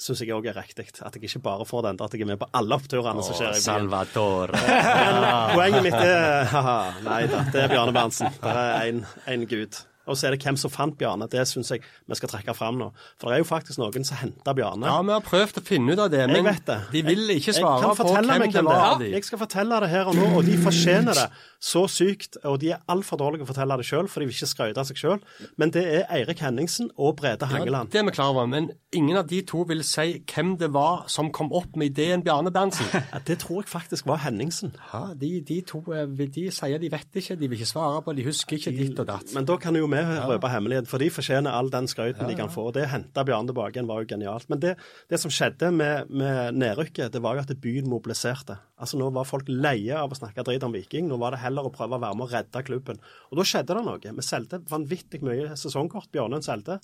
syns 0.01 0.23
jeg 0.23 0.33
òg 0.33 0.47
er 0.49 0.57
riktig. 0.57 0.87
At 1.05 1.13
jeg 1.17 1.27
ikke 1.29 1.43
bare 1.45 1.65
får 1.69 1.85
den 1.85 2.01
at 2.01 2.13
jeg 2.17 2.25
er 2.25 2.31
med 2.31 2.39
på 2.41 2.49
alle 2.57 2.77
oppturene 2.77 3.21
som 3.25 3.37
skjer 3.37 3.53
i 3.53 3.59
byen. 3.59 3.67
Salvatore. 3.67 4.61
Poenget 5.57 5.85
mitt 5.85 5.97
er 5.97 6.49
Nei 7.09 7.21
da, 7.29 7.43
det 7.53 7.61
er 7.67 7.73
Bjarne 7.75 7.93
Berntsen. 7.93 8.33
Det 8.41 8.57
er 8.57 9.35
én 9.35 9.45
gud. 9.49 9.77
Og 10.09 10.17
så 10.17 10.27
er 10.27 10.35
det 10.35 10.41
hvem 10.43 10.57
som 10.59 10.73
fant 10.73 10.97
Bjarne. 10.97 11.27
Det 11.31 11.43
syns 11.49 11.71
jeg 11.73 11.83
vi 11.83 12.17
skal 12.17 12.31
trekke 12.31 12.55
fram 12.57 12.79
nå. 12.79 12.89
For 13.21 13.29
det 13.29 13.37
er 13.39 13.43
jo 13.43 13.49
faktisk 13.49 13.81
noen 13.81 14.07
som 14.07 14.19
henta 14.21 14.55
Bjarne. 14.57 14.89
Ja, 14.89 14.99
vi 15.05 15.13
har 15.13 15.23
prøvd 15.25 15.61
å 15.61 15.65
finne 15.65 15.95
ut 15.95 16.01
av 16.01 16.11
det, 16.13 16.25
men 16.31 16.49
det. 16.49 16.79
de 16.91 17.03
vil 17.05 17.35
ikke 17.37 17.55
svare 17.57 17.93
på 17.95 18.07
hvem 18.09 18.29
meg 18.31 18.47
det 18.49 18.59
hvem 18.59 18.69
var. 18.69 18.97
er. 18.97 19.07
Jeg 19.15 19.27
skal 19.29 19.41
fortelle 19.43 19.81
det 19.83 19.91
her 19.93 20.11
og 20.11 20.17
nå, 20.17 20.27
og 20.39 20.45
de 20.47 20.57
fortjener 20.61 21.17
det 21.17 21.27
så 21.61 21.85
sykt. 21.91 22.39
Og 22.47 22.59
de 22.63 22.71
er 22.73 22.81
altfor 22.91 23.19
dårlige 23.21 23.45
å 23.45 23.49
fortelle 23.49 23.77
det 23.77 23.85
sjøl, 23.87 24.09
for 24.09 24.23
de 24.23 24.29
vil 24.29 24.35
ikke 24.35 24.49
skryte 24.49 24.81
av 24.81 24.89
seg 24.89 24.99
sjøl. 24.99 25.21
Men 25.61 25.73
det 25.75 25.83
er 25.85 26.07
Eirik 26.17 26.41
Henningsen 26.41 26.89
og 26.97 27.19
Brede 27.21 27.47
Ja, 27.51 27.61
det 27.61 27.99
er 27.99 28.05
vi 28.07 28.15
klar 28.15 28.33
over, 28.33 28.47
men 28.49 28.71
ingen 28.95 29.17
av 29.19 29.29
de 29.29 29.41
to 29.47 29.63
vil 29.69 29.83
si 29.85 30.21
hvem 30.33 30.55
det 30.61 30.71
var 30.73 31.05
som 31.11 31.29
kom 31.33 31.51
opp 31.55 31.77
med 31.77 31.93
ideen 31.93 32.25
Bjarne 32.25 32.53
Berntsen. 32.53 32.89
Ja, 33.11 33.19
det 33.27 33.39
tror 33.41 33.61
jeg 33.61 33.67
faktisk 33.67 34.05
var 34.07 34.21
Henningsen. 34.23 34.75
Ja, 34.93 35.01
de, 35.17 35.29
de 35.47 35.57
to 35.67 35.81
eh, 35.91 36.05
de 36.07 36.45
sier 36.53 36.79
de 36.79 36.89
vet 36.91 37.17
ikke, 37.19 37.35
de 37.35 37.49
vil 37.49 37.59
ikke 37.59 37.69
svare 37.69 38.01
på, 38.05 38.13
de 38.15 38.23
husker 38.23 38.57
ikke 38.57 38.71
ditt 38.75 38.99
og 39.01 39.07
datt. 39.09 39.33
Men 39.35 39.47
da 39.49 39.57
kan 39.59 39.75
jo 39.75 39.89
vi 39.91 40.01
røpe 40.29 40.49
hemmeligheten, 40.51 40.89
for 40.89 41.01
de 41.03 41.09
fortjener 41.13 41.53
all 41.53 41.69
den 41.73 41.89
skryten 41.91 42.29
de 42.29 42.35
kan 42.37 42.49
få. 42.51 42.69
Det 42.75 42.85
å 42.87 42.91
hente 42.93 43.25
Bjarne 43.27 43.51
tilbake 43.51 43.77
igjen 43.77 43.89
var 43.89 44.01
jo 44.01 44.09
genialt. 44.09 44.47
Men 44.51 44.61
det, 44.63 44.73
det 45.11 45.19
som 45.21 45.33
skjedde 45.33 45.71
med, 45.75 46.09
med 46.09 46.57
nedrykket, 46.61 47.11
det 47.13 47.21
var 47.23 47.37
jo 47.37 47.43
at 47.43 47.53
byen 47.63 47.89
mobiliserte. 47.91 48.57
Altså 48.81 48.99
Nå 49.01 49.11
var 49.15 49.27
folk 49.29 49.49
leie 49.51 49.97
av 49.97 50.11
å 50.11 50.17
snakke 50.17 50.45
dritt 50.47 50.65
om 50.67 50.73
Viking. 50.75 51.07
Nå 51.11 51.19
var 51.21 51.35
det 51.35 51.43
heller 51.43 51.67
å 51.67 51.73
prøve 51.73 51.99
å 51.99 52.01
være 52.01 52.17
med 52.17 52.27
å 52.27 52.31
redde 52.33 52.65
klubben. 52.67 53.01
Og 53.29 53.39
da 53.41 53.47
skjedde 53.47 53.77
det 53.77 53.85
noe. 53.87 54.15
Vi 54.21 54.25
solgte 54.25 54.63
vanvittig 54.71 55.21
mye 55.25 55.53
sesongkort. 55.59 56.11
Bjørnøen 56.15 56.45
solgte. 56.45 56.79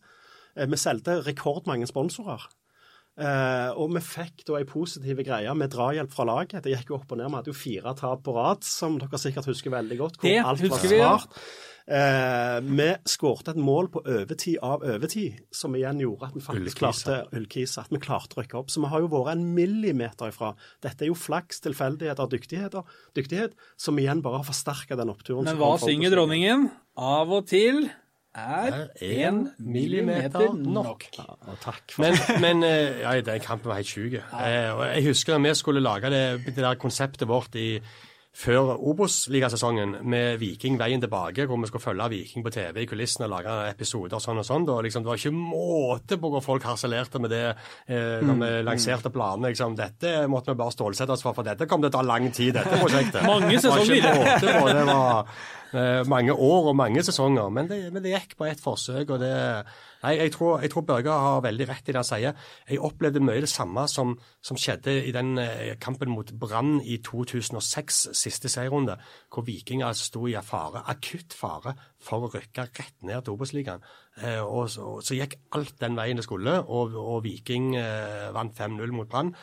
Eh, 0.56 0.68
Vi 0.68 0.78
solgte 0.82 1.22
rekordmange 1.26 1.88
sponsorer. 1.90 2.48
Eh, 3.18 3.70
og 3.74 3.96
vi 3.96 4.02
fikk 4.06 4.44
da 4.46 4.60
ei 4.60 4.68
positiv 4.70 5.24
greie 5.26 5.54
med 5.58 5.72
drahjelp 5.74 6.12
fra 6.14 6.28
laget. 6.30 6.62
Det 6.66 6.76
gikk 6.76 6.92
jo 6.92 7.00
opp 7.00 7.16
og 7.16 7.18
ned. 7.18 7.32
Vi 7.32 7.40
hadde 7.40 7.54
jo 7.54 7.58
fire 7.58 7.96
tap 7.98 8.22
på 8.28 8.36
rad, 8.36 8.68
som 8.68 9.00
dere 9.02 9.22
sikkert 9.22 9.50
husker 9.50 9.74
veldig 9.74 9.98
godt. 10.04 10.22
Hvor 10.22 10.30
Det 10.30 10.44
alt 10.44 10.62
husker 10.68 10.86
var 10.86 10.94
vi, 10.94 11.02
ja. 11.02 11.16
svart. 11.18 11.42
Eh, 11.88 12.58
vi 12.68 12.88
skårte 13.08 13.54
et 13.56 13.60
mål 13.64 13.88
på 13.94 14.02
overtid 14.04 14.58
av 14.62 14.84
overtid, 14.84 15.38
som 15.56 15.76
igjen 15.80 16.02
gjorde 16.04 16.30
at 16.30 16.36
vi 16.36 16.44
faktisk 16.44 16.82
klarte 16.82 17.20
Ullkisa, 17.32 17.86
at 17.88 17.94
vi 17.96 18.02
klarte 18.04 18.36
å 18.36 18.42
rykke 18.44 18.60
opp. 18.60 18.74
Så 18.74 18.84
vi 18.84 18.92
har 18.92 19.02
jo 19.02 19.12
vært 19.14 19.34
en 19.38 19.46
millimeter 19.56 20.30
ifra. 20.34 20.52
Dette 20.84 21.08
er 21.08 21.10
jo 21.14 21.18
flaks, 21.18 21.64
tilfeldigheter 21.64 22.28
og 22.28 22.34
dyktigheter, 22.36 22.98
dyktighet, 23.18 23.56
som 23.80 23.98
igjen 23.98 24.22
bare 24.26 24.44
har 24.44 24.50
forsterka 24.50 25.00
den 25.00 25.14
oppturen. 25.16 25.48
Men 25.48 25.58
hva 25.62 25.78
synger 25.82 26.14
dronningen? 26.14 26.68
Av 27.00 27.32
og 27.32 27.48
til 27.50 27.88
er 28.38 28.90
en 29.28 29.40
millimeter 29.60 30.54
nok. 30.54 31.08
Ja, 31.18 31.38
takk 31.64 31.96
for 31.96 32.06
Men, 32.06 32.20
men 32.46 32.68
eh, 32.68 33.02
ja, 33.04 33.16
den 33.22 33.44
kampen 33.44 33.72
var 33.72 33.82
helt 33.82 33.90
sjuk. 33.92 34.20
Eh, 34.20 34.84
jeg 34.96 35.08
husker 35.10 35.38
da 35.38 35.42
vi 35.44 35.56
skulle 35.58 35.84
lage 35.84 36.14
det, 36.14 36.24
det 36.52 36.62
der 36.62 36.80
konseptet 36.80 37.28
vårt 37.30 37.58
i 37.58 37.80
før 38.38 38.76
Obos-ligasesongen 38.86 39.96
med 40.06 40.38
Viking 40.38 40.78
veien 40.78 41.02
tilbake, 41.02 41.48
hvor 41.50 41.58
vi 41.58 41.70
skulle 41.72 41.82
følge 41.82 42.10
Viking 42.12 42.46
på 42.46 42.52
TV 42.54 42.84
i 42.84 42.86
kulissene 42.90 43.26
og 43.26 43.34
lage 43.34 43.56
episoder 43.72 44.20
og 44.20 44.22
sånn 44.22 44.42
og 44.44 44.46
sånn. 44.46 44.68
Liksom, 44.86 45.06
det 45.06 45.10
var 45.10 45.22
ikke 45.22 45.34
måte 45.34 46.20
på 46.22 46.32
hvor 46.36 46.46
folk 46.46 46.68
harselerte 46.70 47.22
med 47.24 47.34
det 47.34 47.44
eh, 47.50 48.22
når 48.22 48.40
vi 48.44 48.52
lanserte 48.68 49.10
planene. 49.14 49.50
Liksom. 49.56 49.78
Dette 49.80 50.14
måtte 50.30 50.54
vi 50.54 50.62
bare 50.62 50.76
stålsette 50.76 51.18
oss 51.18 51.26
for, 51.26 51.38
for 51.38 51.48
dette 51.50 51.66
kom 51.70 51.82
til 51.82 51.90
å 51.90 51.98
ta 51.98 52.06
lang 52.06 52.30
tid, 52.30 52.54
dette 52.60 52.78
prosjektet. 52.78 53.26
Mange 53.32 53.56
Det 53.58 53.64
var 53.66 53.82
ikke 53.82 53.98
sesonger. 53.98 54.22
måte 54.22 54.60
på, 54.60 54.68
det 54.70 54.86
var 54.92 55.38
mange 56.08 56.34
år 56.34 56.70
og 56.72 56.76
mange 56.80 57.04
sesonger. 57.04 57.50
Men 57.54 57.68
det, 57.68 57.82
men 57.94 58.04
det 58.04 58.14
gikk 58.14 58.38
på 58.40 58.48
ett 58.48 58.62
forsøk, 58.64 59.10
og 59.16 59.20
det 59.24 59.34
Nei, 60.04 60.14
jeg 60.20 60.32
tror, 60.36 60.60
jeg 60.62 60.70
tror 60.72 60.86
Børge 60.86 61.14
har 61.14 61.42
veldig 61.42 61.66
rett 61.70 61.90
i 61.90 61.94
det 61.94 61.98
han 62.00 62.06
sier. 62.08 62.50
Jeg 62.70 62.82
opplevde 62.86 63.22
mye 63.24 63.42
det 63.42 63.50
samme 63.50 63.88
som, 63.90 64.14
som 64.46 64.60
skjedde 64.60 64.94
i 65.10 65.14
den 65.16 65.40
eh, 65.42 65.74
kampen 65.82 66.12
mot 66.14 66.30
Brann 66.38 66.78
i 66.86 67.00
2006, 67.04 68.04
siste 68.18 68.52
serierunde, 68.52 69.00
hvor 69.34 69.48
Vikinger 69.48 69.90
altså 69.90 70.10
sto 70.12 70.24
i 70.30 70.38
fare, 70.46 70.84
akutt 70.94 71.34
fare 71.34 71.74
for 72.04 72.28
å 72.28 72.32
rykke 72.34 72.68
rett 72.70 72.98
ned 73.10 73.26
til 73.26 73.34
Obos-ligaen. 73.38 73.86
Eh, 74.22 74.42
og 74.44 74.70
så, 74.74 74.98
så 75.02 75.18
gikk 75.18 75.40
alt 75.58 75.80
den 75.82 75.98
veien 75.98 76.22
det 76.22 76.28
skulle, 76.28 76.60
og, 76.62 76.94
og 76.98 77.24
Viking 77.26 77.74
eh, 77.80 78.30
vant 78.36 78.54
5-0 78.58 78.94
mot 78.94 79.10
Brann. 79.10 79.34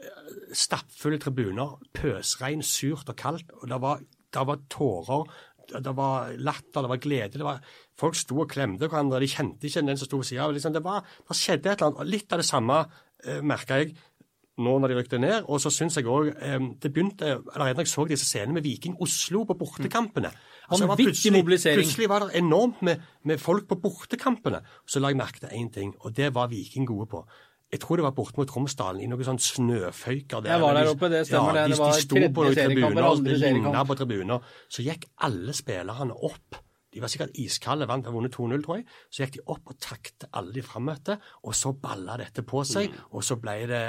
Eh, 0.00 0.32
Stappfulle 0.58 1.22
tribuner, 1.22 1.78
pøsregn, 1.94 2.66
surt 2.66 3.14
og 3.14 3.20
kaldt. 3.20 3.54
og 3.60 3.70
det 3.70 3.78
var, 3.82 4.02
det 4.34 4.46
var 4.46 4.66
tårer 4.70 5.30
det 5.70 5.94
var 5.96 6.32
latter, 6.36 6.82
det 6.84 6.90
var 6.90 7.02
glede. 7.02 7.38
det 7.38 7.46
var 7.46 7.60
Folk 8.00 8.16
sto 8.16 8.40
og 8.42 8.50
klemte 8.50 8.88
hverandre, 8.88 9.20
de 9.20 9.28
kjente 9.30 9.68
ikke 9.68 9.84
den 9.86 9.98
som 10.00 10.08
sto 10.08 10.20
ved 10.20 10.30
siden 10.30 10.44
av. 10.44 10.54
Liksom, 10.56 10.72
det, 10.74 10.82
var, 10.84 11.02
det 11.28 11.36
skjedde 11.36 11.70
et 11.72 11.80
eller 11.82 11.90
annet. 11.90 12.10
Litt 12.10 12.32
av 12.32 12.40
det 12.40 12.48
samme 12.48 12.78
eh, 13.24 13.42
merka 13.44 13.80
jeg 13.82 13.92
nå 14.60 14.72
når 14.80 14.92
de 14.92 14.96
rykte 14.98 15.20
ned. 15.20 15.44
Og 15.48 15.60
så 15.62 15.72
syns 15.72 15.98
jeg 15.98 16.08
òg 16.10 16.30
eh, 16.32 16.56
Det 16.80 16.92
begynte 16.92 17.34
allerede 17.54 17.80
når 17.80 17.86
jeg 17.86 17.92
så 17.92 18.06
disse 18.08 18.28
scenene 18.28 18.56
med 18.56 18.66
Viking 18.66 18.96
Oslo 19.00 19.44
på 19.48 19.56
bortekampene. 19.60 20.32
Altså, 20.70 20.84
det 20.84 20.90
var 20.92 21.00
plutselig- 21.00 21.36
mobilisering. 21.36 21.82
Plutselig 21.82 22.08
var 22.08 22.26
det 22.26 22.40
enormt 22.40 22.82
med, 22.86 23.06
med 23.24 23.40
folk 23.40 23.68
på 23.68 23.80
bortekampene. 23.82 24.62
Så 24.86 25.00
la 25.00 25.12
jeg 25.12 25.20
merke 25.20 25.40
til 25.42 25.54
én 25.56 25.70
ting, 25.72 25.94
og 26.00 26.14
det 26.16 26.32
var 26.34 26.50
Viking 26.52 26.86
gode 26.88 27.08
på. 27.10 27.24
Jeg 27.70 27.80
tror 27.84 28.00
det 28.00 28.04
var 28.04 28.14
borte 28.16 28.40
mot 28.40 28.48
Tromsdalen, 28.50 29.02
i 29.04 29.06
noen 29.06 29.26
sånn 29.26 29.38
snøføyker. 29.38 30.42
der. 30.42 30.56
Jeg 30.56 30.62
var 30.64 30.74
der 30.74 30.88
oppe, 30.90 31.10
det 31.12 31.20
stemmer 31.28 31.54
ja, 31.54 31.68
det. 31.68 31.70
de, 31.70 31.76
Det 31.76 31.82
var 31.84 31.92
de 31.94 32.02
sto 32.02 32.22
på 32.34 32.46
tribuner, 32.50 33.04
og 33.04 33.12
andre 33.12 33.36
det 33.36 33.52
ligna 33.54 33.84
på 33.86 33.96
tribuner. 34.00 34.50
Så 34.66 34.82
gikk 34.86 35.06
alle 35.28 35.54
spillerne 35.54 36.16
opp. 36.30 36.58
De 36.90 37.02
var 37.02 37.10
sikkert 37.12 37.36
iskalde, 37.38 37.86
vant 37.86 38.08
og 38.10 38.16
vunnet 38.16 38.34
2-0, 38.34 38.62
tror 38.64 38.80
jeg. 38.80 38.86
Så 39.10 39.22
gikk 39.22 39.36
de 39.36 39.42
opp 39.54 39.70
og 39.70 39.76
takte 39.78 40.26
alle 40.34 40.54
de 40.56 40.62
frammøtte, 40.66 41.16
og 41.46 41.54
så 41.54 41.70
balla 41.78 42.16
dette 42.18 42.42
på 42.46 42.64
seg. 42.66 42.90
Mm. 42.90 43.04
Og 43.14 43.26
så 43.26 43.36
ble 43.38 43.54
det 43.70 43.82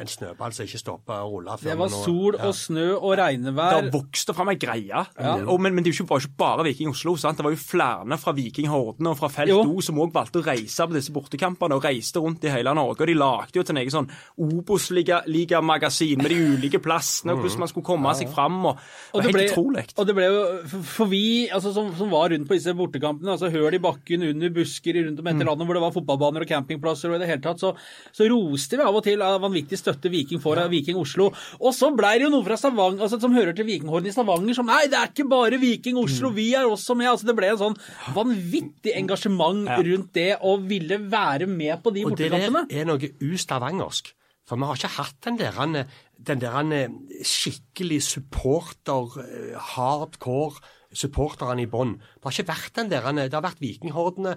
en 0.00 0.10
snøball 0.10 0.54
som 0.56 0.66
ikke 0.66 0.80
stoppa 0.82 1.20
å 1.22 1.28
rulle. 1.30 1.54
Det 1.62 1.76
var 1.78 1.92
sol 1.94 2.34
ja. 2.34 2.48
og 2.48 2.56
snø 2.58 2.88
og 2.96 3.14
regnevær. 3.20 3.78
Det 3.86 3.94
vokste 3.94 4.34
fram 4.34 4.50
ei 4.50 4.58
greie. 4.60 5.04
Og, 5.46 5.60
men, 5.62 5.76
men 5.76 5.86
det 5.86 5.94
var 6.02 6.18
jo 6.18 6.26
ikke 6.26 6.40
bare 6.42 6.66
Viking 6.66 6.90
Oslo. 6.90 7.14
sant? 7.20 7.38
Det 7.38 7.46
var 7.46 7.54
jo 7.54 7.60
flere 7.62 8.18
fra 8.20 8.34
Viking 8.34 8.70
Horden 8.70 9.10
og 9.12 9.18
fra 9.20 9.30
Felt. 9.30 9.54
O 9.54 9.84
som 9.84 10.00
òg 10.02 10.10
valgte 10.14 10.42
å 10.42 10.46
reise 10.46 10.86
på 10.88 10.96
disse 10.96 11.14
bortekampene, 11.14 11.78
og 11.78 11.86
reiste 11.86 12.22
rundt 12.22 12.44
i 12.48 12.52
hele 12.52 12.74
Norge. 12.74 13.04
Og 13.04 13.12
de 13.12 13.16
lagde 13.18 13.60
jo 13.60 13.64
til 13.66 13.76
en 13.76 13.82
egen 13.84 13.94
sånn 13.94 14.10
Obos-ligamagasin 14.40 16.20
med 16.22 16.34
de 16.34 16.40
ulike 16.56 16.82
plassene, 16.82 17.36
og 17.36 17.44
hvordan 17.44 17.64
man 17.64 17.70
skulle 17.70 17.86
komme 17.86 18.14
seg 18.18 18.30
fram. 18.34 18.58
og, 18.72 18.82
Og 19.14 19.22
var 19.22 19.30
det, 19.30 19.40
Helt 19.40 19.54
utrolig. 19.54 19.86
og 19.96 20.06
det 20.08 20.16
ble 20.16 20.26
jo, 20.26 20.42
for 20.96 21.10
vi 21.10 21.24
altså, 21.46 21.72
som, 21.76 21.92
som 21.96 22.10
var 22.12 22.32
rundt 22.32 22.39
på 22.48 22.56
disse 22.56 22.72
bortekampene, 22.76 23.32
altså 23.34 23.50
høl 23.52 23.74
i 23.74 23.80
bakken 23.82 24.22
under 24.28 24.50
busker 24.54 24.94
rundt 25.00 25.18
om 25.20 25.26
Mm. 25.26 25.30
etter 25.34 25.46
landet 25.48 25.66
hvor 25.66 25.74
det 25.74 25.82
var 25.82 25.92
fotballbaner 25.96 26.40
og 26.44 26.48
campingplasser, 26.48 27.10
og 27.10 27.16
i 27.16 27.22
det 27.24 27.28
hele 27.28 27.42
tatt, 27.44 27.58
så, 27.60 27.74
så 28.12 28.28
roste 28.30 28.76
vi 28.76 28.82
av 28.86 28.94
og 28.96 29.04
til 29.04 29.20
av 29.22 29.40
vanvittig 29.42 29.78
støtte 29.80 30.10
Viking 30.10 30.40
for 30.40 30.56
av 30.58 30.70
Viking 30.70 30.96
Oslo. 30.96 31.30
Og 31.60 31.72
så 31.74 31.90
blei 31.96 32.18
det 32.18 32.28
jo 32.28 32.32
noe 32.36 32.44
fra 32.46 32.56
Stavanger, 32.56 33.02
altså, 33.04 33.20
som 33.20 33.34
hører 33.34 33.52
til 33.56 33.66
Vikinghorden 33.66 34.06
i 34.08 34.14
Stavanger, 34.14 34.54
som 34.54 34.66
nei, 34.66 34.86
det 34.88 34.98
er 34.98 35.10
ikke 35.12 35.28
bare 35.28 35.58
Viking 35.60 35.96
Mm. 35.96 36.04
Oslo, 36.04 36.30
vi 36.30 36.54
er 36.54 36.64
også 36.70 36.94
med. 36.96 37.08
altså 37.10 37.26
Det 37.26 37.36
ble 37.36 37.48
en 37.50 37.58
sånn 37.58 37.76
vanvittig 38.14 38.94
engasjement 38.96 39.66
rundt 39.68 40.12
det 40.16 40.36
å 40.40 40.56
ville 40.62 40.98
være 41.10 41.46
med 41.50 41.82
på 41.82 41.92
de 41.92 42.04
bortekampene. 42.06 42.62
Og 42.64 42.68
det 42.68 42.80
er 42.80 42.88
noe 42.88 43.10
ustavangersk. 43.32 44.12
For 44.50 44.58
vi 44.58 44.66
har 44.66 44.74
ikke 44.80 44.96
hatt 44.96 45.20
den 45.22 45.36
der, 45.38 45.86
den 46.18 46.40
der 46.42 46.88
skikkelig 47.22 48.00
supporter, 48.02 49.20
eh, 49.22 49.58
hardcore 49.76 50.58
supporterne 50.92 51.62
i 51.64 51.70
bånn. 51.70 51.98
Det 51.98 52.26
har 52.26 52.38
ikke 52.38 52.52
vært 52.52 52.80
den 52.80 52.90
der, 52.92 53.12
det 53.20 53.36
har 53.36 53.46
vært 53.46 53.62
vikinghordene 53.62 54.36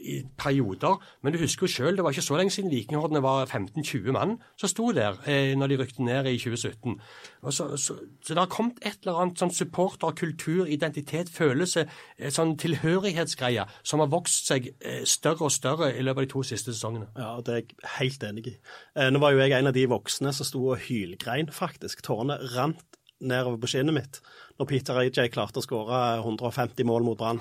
i 0.00 0.22
perioder. 0.38 0.96
Men 1.22 1.32
du 1.32 1.38
husker 1.38 1.66
jo 1.66 1.72
selv, 1.72 1.96
det 1.96 2.04
var 2.04 2.14
ikke 2.14 2.24
så 2.24 2.36
lenge 2.36 2.50
siden 2.54 2.70
Vikinghordene 2.70 3.22
var 3.22 3.46
15-20 3.46 4.12
mann 4.16 4.36
som 4.56 4.68
sto 4.68 4.90
der 4.96 5.18
eh, 5.28 5.56
når 5.58 5.72
de 5.72 5.78
rykte 5.80 6.04
ned 6.04 6.26
i 6.30 6.38
2017. 6.38 7.00
Og 7.42 7.52
så, 7.52 7.76
så, 7.76 7.96
så 8.24 8.34
det 8.34 8.38
har 8.38 8.50
kommet 8.52 8.80
et 8.86 9.02
eller 9.02 9.20
annet 9.22 9.40
sånn 9.40 9.52
supporter, 9.54 10.14
kultur, 10.16 10.66
identitet, 10.66 11.30
følelse, 11.32 11.86
eh, 12.18 12.32
sånn 12.32 12.56
tilhørighetsgreie 12.60 13.66
som 13.82 14.04
har 14.04 14.12
vokst 14.12 14.50
seg 14.50 14.72
eh, 14.78 15.02
større 15.08 15.48
og 15.48 15.54
større 15.54 15.92
i 15.94 16.04
løpet 16.04 16.24
av 16.24 16.28
de 16.28 16.34
to 16.34 16.44
siste 16.52 16.74
sesongene. 16.74 17.10
Ja, 17.18 17.34
det 17.44 17.54
er 17.54 17.62
jeg 17.62 17.90
helt 17.98 18.28
enig 18.30 18.46
i. 18.54 18.56
Eh, 18.96 19.10
Nå 19.12 19.22
var 19.22 19.34
jo 19.34 19.44
jeg 19.44 19.56
en 19.58 19.70
av 19.70 19.76
de 19.76 19.86
voksne 19.90 20.32
som 20.36 20.48
sto 20.48 20.64
og 20.72 20.80
hylgrein, 20.86 21.52
faktisk. 21.54 22.04
Tårene 22.06 22.40
rant 22.54 22.99
nedover 23.20 23.60
på 23.60 23.70
skinnet 23.70 23.96
mitt 23.96 24.20
når 24.60 24.68
Peter 24.68 24.98
AJ 25.00 25.30
klarte 25.32 25.60
å 25.60 25.64
skåre 25.64 26.00
150 26.20 26.84
mål 26.88 27.06
mot 27.06 27.18
Brann. 27.20 27.40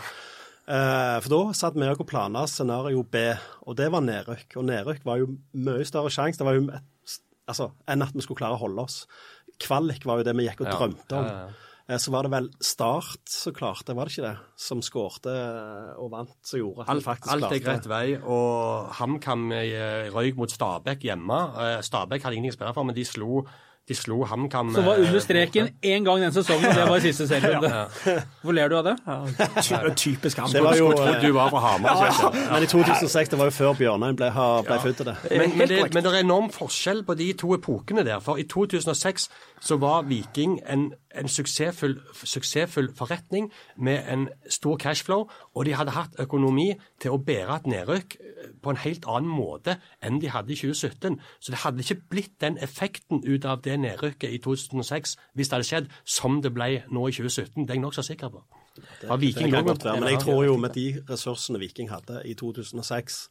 Eh, 0.69 1.17
For 1.23 1.29
da 1.33 1.39
satt 1.57 1.75
vi 1.79 1.87
og 1.89 2.05
planla 2.07 2.45
scenario 2.47 3.03
B, 3.03 3.23
og 3.65 3.75
det 3.79 3.89
var 3.91 4.05
nedrykk. 4.05 4.57
Og 4.59 4.67
nedrykk 4.69 5.05
var 5.07 5.17
jo 5.21 5.31
mye 5.57 5.87
større 5.87 6.11
sjanse 6.13 6.39
det 6.39 6.47
var 6.47 6.59
jo 6.59 6.67
altså, 7.49 7.71
enn 7.89 8.05
at 8.05 8.13
vi 8.13 8.21
skulle 8.23 8.39
klare 8.43 8.55
å 8.59 8.63
holde 8.63 8.85
oss. 8.85 9.01
Kvalik 9.59 10.05
var 10.07 10.21
jo 10.21 10.29
det 10.29 10.35
vi 10.37 10.45
gikk 10.47 10.61
og 10.63 10.71
drømte 10.71 11.17
om. 11.17 11.25
ja, 11.25 11.41
ja. 11.49 11.65
Eh, 11.89 11.97
Så 11.97 12.11
var 12.13 12.23
det 12.23 12.31
vel 12.31 12.49
Start 12.61 13.25
som 13.33 13.53
klarte, 13.57 13.95
var 13.97 14.05
det 14.05 14.13
ikke 14.13 14.27
det? 14.27 14.37
Som 14.55 14.81
skårte 14.85 15.33
og 15.97 16.11
vant, 16.13 16.35
som 16.45 16.59
gjorde 16.61 16.85
at 16.85 16.91
Alt, 16.93 17.03
faktisk 17.07 17.33
alt 17.33 17.49
er 17.51 17.63
greit 17.65 17.87
vei, 17.89 18.05
og 18.21 18.91
HamKam 18.99 19.51
eh, 19.57 20.09
røyk 20.13 20.37
mot 20.37 20.53
Stabæk 20.53 21.01
hjemme. 21.09 21.39
Eh, 21.65 21.81
Stabæk 21.81 22.21
hadde 22.21 22.37
ingenting 22.37 22.53
å 22.53 22.59
spille 22.59 22.75
for, 22.77 22.85
men 22.85 22.95
de 22.95 23.07
slo, 23.09 23.41
de 23.89 23.95
slo 23.97 24.23
HamKam 24.29 24.73
Så 24.75 24.81
var 24.85 24.99
eh, 24.99 25.07
under 25.07 25.19
streken 25.23 25.69
én 25.81 26.05
gang 26.05 26.21
den 26.21 26.33
sesongen, 26.33 26.69
og 26.69 26.75
det 26.77 26.85
var 26.89 26.97
i 26.97 27.01
siste 27.01 27.27
serierunde. 27.31 28.19
Hvor 28.43 28.53
ler 28.53 28.69
du 28.69 28.77
av 28.77 28.83
det? 28.85 28.95
Ja, 29.07 29.79
Typisk 29.95 30.37
ham. 30.37 30.51
Det 30.53 30.63
var 30.63 30.77
jo, 30.77 30.91
du 31.21 31.31
var 31.33 31.49
fra 31.49 31.59
Hamar. 31.59 32.05
ja. 32.05 32.29
Men 32.53 32.63
i 32.63 32.69
2006, 32.69 33.29
det 33.29 33.39
var 33.39 33.49
jo 33.49 33.55
før 33.57 33.73
Bjørnheim 33.79 34.19
ble, 34.19 34.29
ble 34.29 34.77
ja. 34.77 34.81
født 34.83 35.01
til 35.01 35.09
det. 35.09 35.15
Men, 35.31 35.57
men, 35.57 35.67
det, 35.67 35.81
men 35.93 36.05
det 36.05 36.13
er 36.13 36.21
enorm 36.21 36.51
forskjell 36.53 37.03
på 37.07 37.17
de 37.17 37.31
to 37.33 37.53
epokene 37.57 38.05
der. 38.05 38.21
For 38.23 38.37
i 38.37 38.45
2006 38.49 39.29
så 39.59 39.79
var 39.81 40.05
Viking 40.09 40.59
en, 40.69 40.91
en 41.17 41.27
suksessfull, 41.31 41.95
suksessfull 42.23 42.91
forretning 42.95 43.47
med 43.77 44.03
en 44.13 44.27
stor 44.49 44.77
cashflow, 44.77 45.25
og 45.55 45.65
de 45.65 45.73
hadde 45.73 45.95
hatt 45.95 46.19
økonomi 46.21 46.67
til 47.01 47.15
å 47.15 47.17
bære 47.17 47.55
et 47.55 47.69
nedrykk 47.73 48.15
eh, 48.19 48.51
på 48.61 48.73
en 48.73 48.81
helt 48.83 49.07
annen 49.09 49.31
måte 49.31 49.77
enn 50.05 50.19
de 50.21 50.29
hadde 50.29 50.53
i 50.53 50.59
2017. 50.59 51.17
Så 51.39 51.51
det 51.55 51.61
hadde 51.63 51.81
ikke 51.85 52.01
blitt 52.13 52.35
den 52.41 52.57
effekten 52.61 53.23
ut 53.25 53.45
av 53.45 53.61
det 53.65 53.79
nedrykket 53.81 54.29
i 54.29 54.41
2006 54.43 55.15
hvis 55.33 55.49
det 55.49 55.57
hadde 55.57 55.69
skjedd, 55.71 55.91
som 56.05 56.41
det 56.45 56.53
ble 56.53 56.83
nå 56.89 57.07
i 57.09 57.15
2017. 57.17 57.65
Det 57.65 57.73
er 57.73 57.79
jeg 57.79 57.85
nokså 57.87 58.05
sikker 58.05 58.29
på. 58.33 58.43
Ja, 59.03 59.17
Det 59.17 59.35
det 59.35 59.51
kan 59.51 59.65
godt 59.65 59.83
være, 59.83 59.99
men 59.99 60.09
jeg 60.13 60.19
tror 60.23 60.43
jo 60.45 60.57
med 60.57 60.73
de 60.77 61.01
ressursene 61.09 61.59
Viking 61.59 61.89
hadde 61.91 62.21
i 62.25 62.33
2006 62.37 63.23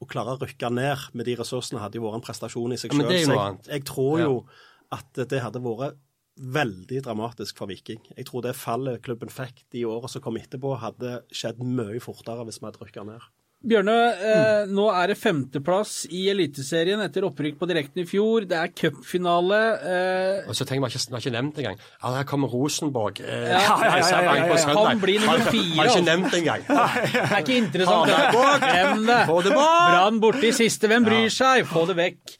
å 0.00 0.06
klare 0.08 0.32
å 0.34 0.40
rykke 0.40 0.70
ned 0.72 1.10
med 1.12 1.28
de 1.28 1.34
ressursene 1.36 1.82
hadde 1.82 2.00
jo 2.00 2.06
vært 2.06 2.22
en 2.22 2.24
prestasjon 2.24 2.72
i 2.72 2.78
seg 2.80 2.94
Ja, 2.96 3.04
selv. 3.04 3.28
noe 3.28 3.44
jeg, 3.44 3.58
jeg 3.68 3.84
tror 3.84 4.20
jo 4.22 4.46
at 4.90 5.20
det 5.30 5.42
hadde 5.44 5.60
vært 5.62 5.98
veldig 6.40 7.02
dramatisk 7.04 7.58
for 7.60 7.70
Viking. 7.70 8.00
Jeg 8.16 8.26
tror 8.30 8.42
det 8.46 8.56
fallet 8.56 9.02
klubben 9.04 9.28
fikk 9.32 9.64
de 9.74 9.84
årene 9.86 10.08
som 10.10 10.22
kom 10.24 10.36
etterpå, 10.40 10.78
hadde 10.80 11.20
skjedd 11.34 11.60
mye 11.62 12.00
fortere 12.00 12.46
hvis 12.48 12.60
vi 12.62 12.66
hadde 12.70 12.80
rykka 12.86 13.04
ned. 13.06 13.28
Bjørne, 13.60 13.92
eh, 14.24 14.62
nå 14.72 14.86
er 14.88 15.10
det 15.12 15.18
femteplass 15.20 16.06
i 16.16 16.22
Eliteserien 16.32 17.02
etter 17.04 17.26
opprykk 17.28 17.58
på 17.60 17.66
direkten 17.68 18.00
i 18.00 18.06
fjor. 18.08 18.46
Det 18.48 18.56
er 18.56 18.70
cupfinale. 18.72 19.58
Eh, 19.84 20.48
Og 20.48 20.56
så 20.56 20.64
tenker 20.64 20.80
man 20.80 20.88
ikke, 20.88 21.02
man 21.10 21.18
har 21.18 21.26
ikke 21.26 21.34
nevnt 21.34 21.58
engang. 21.60 21.76
Ja, 22.00 22.12
her 22.14 22.24
kommer 22.24 22.48
Rosenborg. 22.48 23.20
Eh, 23.20 23.50
Ja, 23.52 23.60
ja, 23.84 23.98
ja, 23.98 23.98
ja, 24.00 24.22
ja, 24.22 24.34
ja. 24.38 24.46
på 24.48 24.56
søndag. 24.64 24.86
Han 24.88 25.00
blir 25.04 25.20
nummer 25.20 25.44
Har- 25.44 25.52
fire, 25.52 25.76
Har 25.76 25.84
ikke 25.84 26.00
altså. 26.00 26.06
nevnt 26.08 26.38
engang. 26.40 26.64
det 27.12 27.20
er 27.20 27.36
ikke 27.44 27.58
interessant. 27.60 28.64
Glem 28.64 29.06
det. 29.12 29.20
Få 29.28 29.42
det 29.44 29.52
bort! 29.52 29.92
Brann 29.92 30.20
borte 30.24 30.48
i 30.48 30.52
siste. 30.56 30.88
Hvem 30.88 31.04
bryr 31.04 31.28
seg? 31.28 31.66
Få 31.68 31.84
det 31.92 31.96
vekk. 32.00 32.38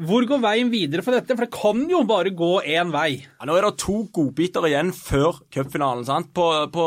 Hvor 0.00 0.24
går 0.24 0.40
veien 0.40 0.70
videre 0.72 1.04
for 1.04 1.12
dette? 1.12 1.36
For 1.36 1.44
det 1.44 1.52
kan 1.52 1.84
jo 1.90 2.00
bare 2.08 2.32
gå 2.32 2.62
én 2.64 2.92
vei. 2.94 3.10
Ja, 3.20 3.46
nå 3.48 3.56
er 3.58 3.66
det 3.66 3.74
to 3.82 4.06
godbiter 4.14 4.64
igjen 4.68 4.92
før 4.96 5.42
cupfinalen. 5.52 6.06
sant? 6.08 6.30
På, 6.32 6.46
på, 6.72 6.86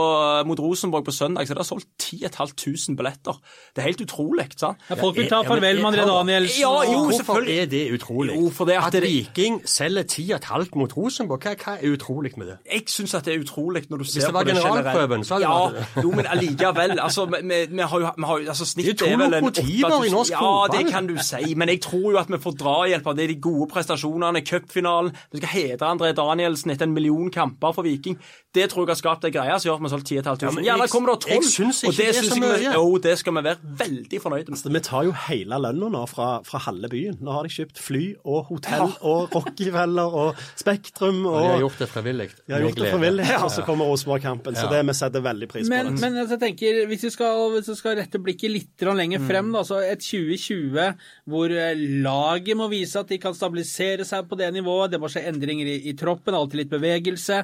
mot 0.50 0.60
Rosenborg 0.60 1.06
på 1.06 1.14
søndag 1.14 1.46
så 1.46 1.54
er 1.54 1.62
det 1.62 1.68
solgt 1.70 1.88
10 2.02 2.26
500 2.34 2.98
billetter. 2.98 3.38
Det 3.76 3.84
er 3.84 3.90
helt 3.92 4.02
utrolig. 4.02 4.48
sant? 4.58 4.82
Ja, 4.90 4.98
folk 4.98 5.18
vil 5.20 5.30
ta 5.30 5.44
Ja, 5.44 5.50
farvel 5.50 5.82
med 5.84 5.92
André 5.92 6.08
Danielsen. 6.10 6.62
Ja, 6.64 6.74
jo, 6.90 7.12
selvfølgelig. 7.12 7.26
Hvorfor 7.26 7.62
er 7.62 7.66
det 7.76 7.84
utrolig? 7.94 8.36
Jo, 8.40 8.50
for 8.50 8.66
det 8.66 8.80
at 8.82 8.96
at 8.96 9.04
Viking 9.04 9.62
selger 9.70 10.04
10,5 10.04 10.76
mot 10.76 10.98
Rosenborg, 10.98 11.42
hva, 11.44 11.54
hva 11.56 11.78
er 11.82 11.94
utrolig 11.94 12.32
med 12.38 12.48
det? 12.48 12.58
Jeg 12.72 12.84
syns 12.88 13.14
at 13.14 13.26
det 13.26 13.36
er 13.36 13.44
utrolig 13.44 13.84
når 13.90 13.98
du 13.98 14.04
ser 14.04 14.20
det 14.20 14.28
generelt. 14.28 14.48
på 14.48 14.50
det 14.50 14.64
var 14.64 14.72
generalprøven, 14.72 15.24
så 15.24 15.34
hadde 15.34 15.46
ja, 15.46 15.70
det 15.70 15.86
vært 15.96 16.04
Jo, 16.04 16.12
men 16.12 16.26
allikevel. 16.26 17.00
Altså, 17.00 17.26
vi, 17.26 17.42
vi, 17.44 17.62
vi 17.72 17.82
har 17.82 18.00
jo, 18.00 18.12
vi 18.18 18.30
har 18.32 18.50
altså, 18.56 18.66
snittet 18.66 19.00
Det 19.00 19.08
er 19.08 19.12
to 19.12 19.12
vel 19.12 19.26
en 19.26 19.32
lokomotiver 19.32 20.06
i 20.06 20.14
norsk 20.16 20.32
Ja, 20.32 20.54
det 20.78 20.84
kan 20.92 21.08
du 21.08 21.16
si, 21.22 21.56
men 21.56 21.70
jeg 21.70 21.82
tror 21.82 22.12
jo 22.12 22.18
at 22.22 22.32
vi 22.32 22.42
får 22.42 22.58
drahjelp 22.96 23.08
av 23.08 23.16
det, 23.18 23.28
de 23.28 23.36
gode 23.42 23.68
prestasjonene, 23.72 24.42
cupfinalen. 24.46 25.14
Vi 25.32 25.42
skal 25.42 25.52
hedre 25.52 25.90
André 25.90 26.14
Danielsen 26.16 26.72
etter 26.72 26.88
en 26.88 26.94
million 26.96 27.30
kamper 27.32 27.74
for 27.76 27.84
Viking. 27.86 28.18
Det 28.56 28.70
tror 28.72 28.86
jeg 28.86 28.96
har 28.96 29.00
skapt 29.02 29.26
ei 29.28 29.32
greie 29.36 29.58
som 29.60 29.70
gjør 29.70 29.76
at 29.76 29.82
vi 29.84 29.90
har 29.90 29.94
solgt 29.96 30.08
10 30.08 30.22
500. 30.24 30.64
Gjerne 30.66 30.88
kommer 30.92 31.12
det 31.12 31.26
tolv. 31.26 31.44
12, 31.44 31.90
og 31.90 31.98
det 31.98 32.06
det 32.06 32.16
syns 32.16 32.36
jeg 32.36 32.60
vi- 32.60 32.74
Jo, 32.76 32.98
det 32.98 33.18
skal 33.20 33.34
vi 33.34 33.42
være 33.44 33.58
veldig 33.84 34.22
fornøyde 34.22 34.50
med. 34.50 34.56
Altså, 34.56 34.72
Vi 34.72 34.80
tar 34.80 35.04
jo 35.04 35.12
hele 35.12 35.60
lønna 35.60 35.90
nå 35.92 36.06
fra, 36.08 36.42
fra 36.44 36.60
halve 36.60 36.90
byen. 36.90 37.18
Nå 37.22 37.32
har 37.32 37.44
de 37.44 37.50
kjøpt 37.50 37.78
fly 37.80 38.16
og 38.26 38.46
hotell 38.46 38.94
og 39.02 39.30
Rockefeller 39.36 40.16
og 40.24 40.36
Spektrum. 40.56 41.26
Og 41.26 41.42
De 41.42 41.48
har 41.50 41.60
gjort 41.60 41.80
det 41.80 41.90
frivillig. 41.90 42.30
de 42.48 42.54
har 42.54 42.62
gjort 42.62 42.76
det 42.76 42.92
frivillig, 42.94 43.44
og 43.44 43.52
så 43.52 43.66
kommer 43.66 43.86
Rosenborg-kampen. 43.86 44.56
Så 44.56 44.70
det 44.70 44.86
vi 44.86 44.94
setter 44.94 45.22
veldig 45.22 45.50
pris 45.50 45.68
på. 45.68 45.70
Men, 45.70 45.86
det. 45.92 46.02
men 46.02 46.18
altså, 46.18 46.40
jeg 46.40 46.58
tenker, 46.58 46.86
hvis 46.88 47.04
vi 47.04 47.10
skal, 47.10 47.52
hvis 47.52 47.78
skal 47.78 47.98
rette 47.98 48.20
blikket 48.20 48.52
litt 48.52 48.80
lenger 48.96 49.20
frem, 49.28 49.52
da, 49.52 49.64
så 49.64 49.82
et 49.84 50.00
2020 50.00 50.96
hvor 51.28 51.52
eh, 51.52 51.76
laget 51.76 52.56
må 52.58 52.70
vise 52.70 52.85
at 53.00 53.10
de 53.10 53.18
kan 53.22 53.34
stabilisere 53.36 54.06
seg 54.08 54.28
på 54.30 54.38
det 54.40 54.52
nivået, 54.54 54.94
det 54.94 55.00
må 55.02 55.10
skje 55.12 55.24
endringer 55.32 55.70
i, 55.72 55.78
i 55.90 55.96
troppen, 55.98 56.38
alltid 56.38 56.62
litt 56.62 56.74
bevegelse. 56.74 57.42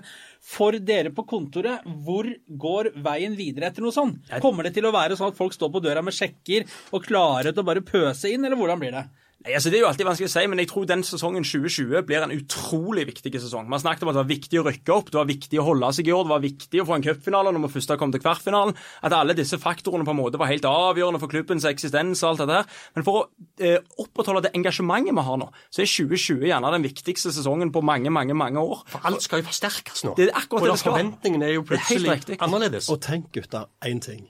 For 0.54 0.78
dere 0.78 1.14
på 1.16 1.26
kontoret, 1.30 1.88
hvor 2.06 2.30
går 2.66 2.92
veien 3.02 3.38
videre 3.40 3.72
etter 3.72 3.86
noe 3.86 3.96
sånt? 3.96 4.22
Kommer 4.44 4.68
det 4.68 4.76
til 4.78 4.86
å 4.86 4.94
være 4.94 5.18
sånn 5.18 5.34
at 5.34 5.40
folk 5.40 5.58
står 5.58 5.74
på 5.74 5.84
døra 5.84 6.06
med 6.06 6.16
sjekker 6.18 6.68
og 6.92 7.08
klarer 7.08 7.52
til 7.52 7.64
å 7.64 7.70
bare 7.72 7.86
pøse 7.86 8.30
inn, 8.30 8.46
eller 8.46 8.60
hvordan 8.60 8.84
blir 8.84 8.94
det? 9.00 9.08
Nei, 9.42 9.56
altså 9.58 9.72
Det 9.72 9.80
er 9.80 9.82
jo 9.82 9.88
alltid 9.90 10.06
vanskelig 10.06 10.28
å 10.30 10.32
si, 10.36 10.42
men 10.52 10.60
jeg 10.62 10.70
tror 10.70 10.86
den 10.90 11.04
sesongen 11.06 11.46
2020 11.48 12.04
blir 12.06 12.22
en 12.22 12.34
utrolig 12.36 13.08
viktig 13.10 13.32
sesong. 13.42 13.66
Vi 13.66 13.74
har 13.74 13.82
snakket 13.82 14.06
om 14.06 14.12
at 14.12 14.18
det 14.18 14.22
var 14.22 14.30
viktig 14.30 14.60
å 14.62 14.66
rykke 14.68 14.94
opp, 14.94 15.08
det 15.10 15.18
var 15.18 15.30
viktig 15.30 15.62
å 15.62 15.66
holde 15.66 15.90
seg 15.98 16.10
i 16.12 16.14
år, 16.14 16.28
det 16.28 16.34
var 16.34 16.44
viktig 16.44 16.82
å 16.84 16.86
få 16.86 16.98
en 16.98 17.06
cupfinale 17.08 17.54
når 17.56 17.66
vi 17.66 17.72
først 17.74 17.94
kom 17.98 18.14
til 18.14 18.22
kvartfinalen. 18.22 18.78
At 19.02 19.16
alle 19.18 19.34
disse 19.38 19.58
faktorene 19.62 20.06
på 20.06 20.14
en 20.14 20.20
måte 20.20 20.42
var 20.42 20.52
helt 20.52 20.68
avgjørende 20.70 21.22
for 21.24 21.34
klubbens 21.34 21.66
eksistens 21.66 22.22
og 22.22 22.30
alt 22.30 22.44
dette 22.44 22.60
her. 22.60 22.78
Men 22.98 23.08
for 23.08 23.18
å 23.18 23.26
eh, 23.66 23.82
opprettholde 24.04 24.46
det 24.46 24.54
engasjementet 24.60 25.18
vi 25.18 25.26
har 25.32 25.42
nå, 25.42 25.50
så 25.74 25.82
er 25.82 25.90
2020 25.90 26.50
gjerne 26.52 26.74
den 26.78 26.86
viktigste 26.86 27.34
sesongen 27.34 27.74
på 27.74 27.82
mange, 27.82 28.14
mange, 28.14 28.38
mange 28.38 28.62
år. 28.62 28.86
For 28.94 29.10
alt 29.10 29.26
skal 29.26 29.42
jo 29.42 29.50
forsterkes 29.50 30.06
nå. 30.06 30.14
Det 30.20 30.30
er 30.30 30.38
akkurat 30.38 30.70
det 30.70 30.76
det 30.76 30.82
skal. 30.84 31.00
forventningene 31.00 31.50
er 31.50 31.58
jo 31.58 31.66
plutselig 31.66 32.14
er 32.14 32.46
annerledes. 32.46 32.94
Og 32.94 33.02
tenk, 33.02 33.32
gutter, 33.34 33.72
én 33.90 34.04
ting. 34.06 34.28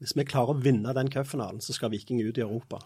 Hvis 0.00 0.12
vi 0.16 0.28
klarer 0.28 0.52
å 0.52 0.60
vinne 0.60 0.92
den 0.96 1.08
cupfinalen, 1.12 1.64
så 1.64 1.72
skal 1.76 1.92
Viking 1.92 2.20
ut 2.20 2.36
i 2.36 2.44
Europa. 2.44 2.84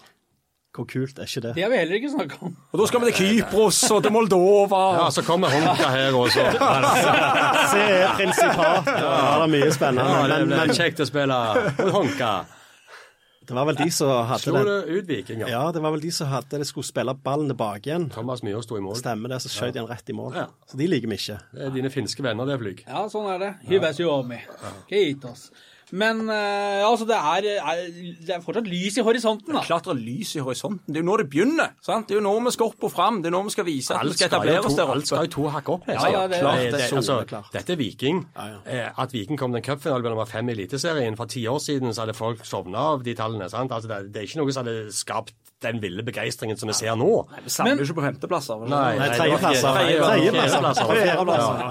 Hvor 0.75 0.87
kult 0.91 1.19
er 1.23 1.29
ikke 1.29 1.41
det? 1.45 1.53
Det 1.55 1.63
har 1.63 1.71
vi 1.71 1.77
heller 1.79 1.95
ikke 2.01 2.09
snakka 2.11 2.39
om. 2.49 2.57
Og 2.75 2.81
da 2.81 2.87
skal 2.91 3.01
vi 3.05 3.13
til 3.15 3.29
Kypros 3.37 3.79
og 3.95 4.01
til 4.03 4.11
Moldova. 4.15 4.81
Ja, 4.99 5.05
så 5.15 5.23
kommer 5.23 5.53
Honka 5.55 5.87
her 5.93 6.17
også. 6.19 6.43
Se 7.75 7.85
prinsipat, 8.19 8.91
ja, 8.91 9.13
det 9.39 9.45
er 9.47 9.53
mye 9.55 9.71
spennende. 9.75 10.19
Ja, 10.19 10.27
det 10.41 10.49
blir 10.51 10.75
kjekt 10.75 11.03
å 11.05 11.07
spille 11.07 11.39
mot 11.79 11.95
Honka. 11.95 12.33
det 13.45 13.55
var 13.59 13.67
vel 13.69 13.77
de 13.77 13.87
som 13.93 14.11
hadde 14.27 14.41
Slo 14.49 14.63
det. 14.67 14.75
ut 14.99 15.07
Viking, 15.13 15.43
ja. 15.45 15.49
Ja, 15.53 15.61
det 15.77 15.83
var 15.85 15.93
vel 15.95 16.01
de 16.03 16.11
som 16.17 16.27
hadde 16.33 16.59
det 16.63 16.67
skulle 16.67 16.87
spille 16.89 17.15
ballen 17.27 17.51
tilbake 17.53 17.91
igjen. 17.93 18.09
Thomas 18.15 18.43
Myhre 18.43 18.63
sto 18.65 18.79
i 18.79 18.83
mål. 18.83 18.97
Stemmer 18.99 19.31
det, 19.35 19.39
så 19.45 19.53
skjøt 19.53 19.77
de 19.77 19.83
han 19.85 19.91
rett 19.91 20.11
i 20.11 20.17
mål. 20.17 20.33
Ja. 20.41 20.47
Så 20.71 20.81
de 20.81 20.89
liker 20.91 21.13
vi 21.13 21.21
ikke. 21.21 21.39
Det 21.55 21.69
er 21.69 21.75
dine 21.77 21.93
finske 21.93 22.25
venner, 22.25 22.49
det, 22.51 22.59
Flyg. 22.63 22.83
Ja, 22.89 23.05
sånn 23.13 23.29
er 23.35 23.39
det. 23.45 23.53
Hyvä 23.71 23.93
Suomi. 23.95 24.41
Kiitos. 24.91 25.51
Men 25.93 26.25
uh, 26.31 26.89
altså, 26.89 27.05
det 27.09 27.17
er, 27.19 27.49
er, 27.61 27.83
det 28.27 28.35
er 28.37 28.41
fortsatt 28.45 28.69
lys 28.71 28.97
i 28.99 29.05
horisonten, 29.05 29.53
da. 29.55 29.63
Klart 29.67 29.85
det 29.89 29.93
er 29.95 30.01
lys 30.01 30.35
i 30.37 30.43
horisonten. 30.45 30.81
Det 30.89 31.01
er 31.01 31.05
jo 31.05 31.09
nå 31.11 31.17
det 31.21 31.29
begynner. 31.31 31.75
sant? 31.85 32.09
Det 32.09 32.17
er 32.17 32.21
jo 32.21 32.25
nå 32.25 32.33
vi 32.47 32.55
skal 32.57 32.73
opp 32.73 32.87
og 32.89 32.93
fram. 32.95 33.21
Det 33.23 33.31
er 33.31 33.37
nå 33.37 33.43
vi 33.49 33.55
skal 33.55 33.69
vise 33.69 33.95
at 33.95 34.07
vi 34.09 34.17
skal 34.17 34.31
etablere 34.33 34.65
oss 34.65 34.79
der 34.79 34.95
alt 34.95 35.11
skal 35.11 35.29
jo 35.29 35.33
to 35.37 35.47
hakk 35.55 35.69
opp. 35.77 35.89
Ja, 35.89 36.09
ja, 36.11 36.25
det 36.31 36.41
klart, 36.41 36.63
det. 36.65 36.73
det, 36.73 36.91
altså, 36.99 37.21
dette 37.55 37.77
er 37.77 37.81
Viking. 37.81 38.25
Ja, 38.37 38.49
ja. 38.55 38.59
Eh, 38.67 39.03
At 39.05 39.13
Viking 39.15 39.39
kom 39.41 39.53
til 39.55 39.63
en 39.63 39.67
cupfinale 39.69 40.03
mellom 40.07 40.27
fem 40.31 40.49
i 40.49 40.57
Eliteserien 40.57 41.17
for 41.21 41.31
ti 41.31 41.47
år 41.51 41.61
siden, 41.63 41.95
så 41.95 42.05
hadde 42.05 42.17
folk 42.17 42.45
sovna 42.49 42.91
av 42.95 43.05
de 43.07 43.15
tallene. 43.19 43.49
sant? 43.53 43.73
Altså, 43.73 43.89
det, 43.91 44.13
det 44.15 44.23
er 44.23 44.29
ikke 44.31 44.43
noe 44.43 44.55
som 44.55 44.65
hadde 44.65 44.93
skapt 44.95 45.35
den 45.65 45.79
ville 45.81 46.03
begeistringen 46.05 46.59
som 46.61 46.69
vi 46.69 46.75
ser 46.77 46.97
nå. 46.99 47.09
Vi 47.45 47.53
samler 47.53 47.81
jo 47.81 47.87
ikke 47.89 47.97
på 48.01 48.05
femteplasser. 48.05 48.65
Nei, 48.69 48.99
Nei, 49.01 49.09
tredjeplasser. 49.15 49.79
Tredjeplasser. 49.79 50.91
Fjerdeplasser. 50.91 51.63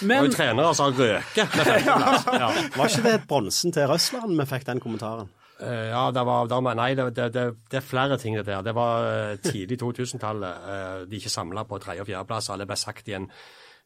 Og 0.00 0.06
Men 0.10 0.32
trenere 0.34 0.72
som 0.74 0.94
røker 0.98 1.52
med 1.54 1.68
femteplass. 1.70 2.26
Ja. 2.40 2.48
Var 2.76 2.90
ikke 2.94 3.04
det 3.06 3.16
bronsen 3.40 3.72
til 3.72 3.88
Røsland 3.90 4.36
vi 4.38 4.46
fikk 4.46 4.66
den 4.68 4.80
kommentaren? 4.80 5.28
Eh, 5.60 5.88
Ja, 5.90 6.10
det 6.10 6.22
var, 6.24 6.46
det 6.48 6.60
var 6.64 6.74
Nei, 6.78 6.94
det, 6.94 7.08
det 7.16 7.76
er 7.80 7.80
flere 7.84 8.16
ting, 8.18 8.36
det 8.36 8.46
der. 8.46 8.62
Det 8.62 8.74
var 8.74 9.04
eh, 9.08 9.36
tidlig 9.44 9.80
2000-tallet. 9.80 10.68
eh, 10.74 11.00
De 11.10 11.16
ikke 11.18 11.28
samla 11.32 11.64
på 11.68 11.78
tredje- 11.82 12.00
og 12.00 12.08
fjerdeplass. 12.08 12.48
Det 12.56 12.66
ble 12.70 12.76
sagt 12.80 13.08
i 13.08 13.16
en 13.18 13.28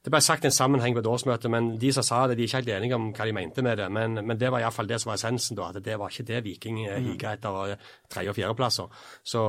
Det 0.05 0.11
ble 0.13 0.21
sagt 0.21 0.45
en 0.45 0.53
sammenheng 0.53 0.93
på 0.93 1.01
et 1.01 1.07
årsmøte, 1.09 1.49
men 1.49 1.79
de 1.81 1.89
som 1.97 2.05
sa 2.05 2.27
det, 2.29 2.35
de 2.37 2.45
er 2.45 2.49
ikke 2.51 2.59
helt 2.61 2.73
enige 2.75 2.97
om 2.99 3.07
hva 3.17 3.25
de 3.25 3.33
mente 3.33 3.63
med 3.65 3.79
det. 3.81 3.87
Men, 3.91 4.19
men 4.21 4.37
det 4.37 4.51
var 4.53 4.61
iallfall 4.61 4.87
det 4.91 4.99
som 5.01 5.09
var 5.09 5.17
essensen, 5.17 5.57
da, 5.57 5.71
at 5.73 5.79
det 5.87 5.95
var 5.99 6.13
ikke 6.13 6.27
det 6.29 6.43
Viking 6.45 6.83
Mm. 6.85 7.07
higa 7.07 7.33
etter 7.39 7.73
eh, 7.73 7.87
tredje- 8.13 8.35
og 8.35 8.37
fjerdeplasser. 8.37 8.91
Så, 9.25 9.41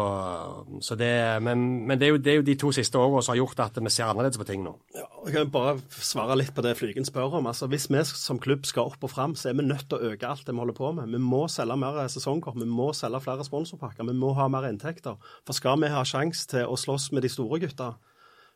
så 0.79 0.95
det, 0.95 1.41
men, 1.43 1.65
men 1.87 1.99
det, 1.99 2.07
er 2.07 2.13
jo, 2.15 2.21
det 2.23 2.31
er 2.31 2.39
jo 2.39 2.45
de 2.47 2.55
to 2.55 2.71
siste 2.71 2.95
årene 2.99 3.21
som 3.25 3.33
har 3.33 3.41
gjort 3.41 3.59
at 3.65 3.81
vi 3.83 3.91
ser 3.91 4.07
annerledes 4.07 4.39
på 4.39 4.47
ting 4.47 4.63
nå. 4.63 4.73
Ja, 4.95 5.03
Jeg 5.25 5.35
kan 5.35 5.51
bare 5.51 5.75
svare 5.89 6.37
litt 6.39 6.53
på 6.55 6.63
det 6.63 6.75
Flygen 6.79 7.05
spør 7.07 7.35
om. 7.41 7.51
Altså, 7.51 7.67
hvis 7.67 7.89
vi 7.91 8.03
som 8.07 8.39
klubb 8.39 8.65
skal 8.65 8.87
opp 8.93 9.03
og 9.03 9.11
fram, 9.11 9.35
så 9.35 9.49
er 9.51 9.59
vi 9.59 9.67
nødt 9.67 9.89
til 9.89 9.99
å 9.99 10.13
øke 10.13 10.27
alt 10.31 10.45
det 10.47 10.55
vi 10.55 10.63
holder 10.63 10.77
på 10.79 10.91
med. 10.95 11.11
Vi 11.11 11.19
må 11.19 11.45
selge 11.51 11.75
mer 11.83 11.99
sesongkort, 12.07 12.55
vi 12.61 12.69
må 12.69 12.93
selge 12.95 13.19
flere 13.27 13.43
sponsorpakker, 13.43 14.07
vi 14.07 14.15
må 14.23 14.31
ha 14.39 14.47
mer 14.47 14.69
inntekter. 14.71 15.19
For 15.45 15.57
skal 15.57 15.81
vi 15.83 15.91
ha 15.91 16.03
sjanse 16.07 16.47
til 16.47 16.63
å 16.69 16.79
slåss 16.79 17.11
med 17.11 17.25
de 17.27 17.33
store 17.33 17.59
gutta, 17.67 17.91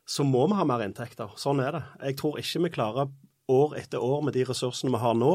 så 0.10 0.26
må 0.26 0.47
vi 0.49 0.57
ha 0.57 0.66
mer 0.66 0.82
inntekter. 0.88 1.36
Sånn 1.38 1.62
er 1.62 1.76
det. 1.78 1.84
Jeg 2.10 2.16
tror 2.22 2.39
ikke 2.41 2.64
vi 2.66 2.72
klarer 2.80 3.12
år 3.49 3.76
etter 3.80 4.01
år 4.05 4.24
med 4.26 4.34
de 4.38 4.43
ressursene 4.45 4.91
vi 4.93 5.01
har 5.01 5.16
nå, 5.18 5.32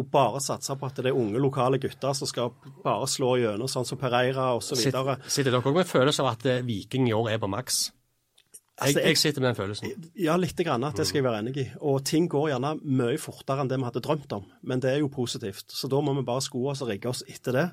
å 0.00 0.04
bare 0.08 0.40
satse 0.40 0.72
på 0.80 0.86
at 0.88 0.96
det 1.00 1.10
er 1.10 1.16
unge, 1.18 1.40
lokale 1.42 1.80
gutter 1.80 2.14
som 2.16 2.28
skal 2.28 2.52
bare 2.84 3.08
slå 3.10 3.34
gjennom, 3.40 3.68
sånn 3.68 3.84
som 3.88 3.98
Pereira 4.00 4.50
osv. 4.56 4.76
Sitter, 4.80 5.16
sitter 5.28 5.50
dere 5.52 5.60
òg 5.68 5.74
med 5.80 5.88
følelsen 5.88 6.24
av 6.24 6.34
at 6.38 6.46
eh, 6.48 6.62
Viking 6.64 7.08
i 7.10 7.16
år 7.16 7.32
er 7.34 7.40
på 7.42 7.50
maks? 7.52 7.90
Jeg, 7.90 8.94
Altså, 8.94 9.00
jeg- 9.00 9.08
jeg 9.12 9.16
sitter 9.20 9.42
med 9.42 9.48
den 9.54 9.58
følelsen. 9.60 10.10
Ja, 10.16 10.36
litt 10.40 10.56
grann, 10.56 10.84
at 10.84 10.96
det 10.96 11.06
skal 11.06 11.20
jeg 11.20 11.24
være 11.26 11.40
enig 11.42 11.56
i. 11.60 11.66
Og 11.84 12.02
ting 12.08 12.28
går 12.32 12.46
gjerne 12.54 12.80
mye 12.80 13.18
fortere 13.20 13.60
enn 13.60 13.68
det 13.68 13.76
vi 13.76 13.84
hadde 13.84 14.00
drømt 14.00 14.32
om, 14.32 14.46
men 14.62 14.80
det 14.80 14.94
er 14.94 14.98
jo 15.02 15.08
positivt. 15.12 15.68
Så 15.68 15.86
da 15.90 16.00
må 16.00 16.14
vi 16.16 16.22
bare 16.24 16.40
sko 16.40 16.62
oss 16.70 16.80
og 16.80 16.88
rigge 16.88 17.10
oss 17.12 17.22
etter 17.28 17.52
det. 17.52 17.66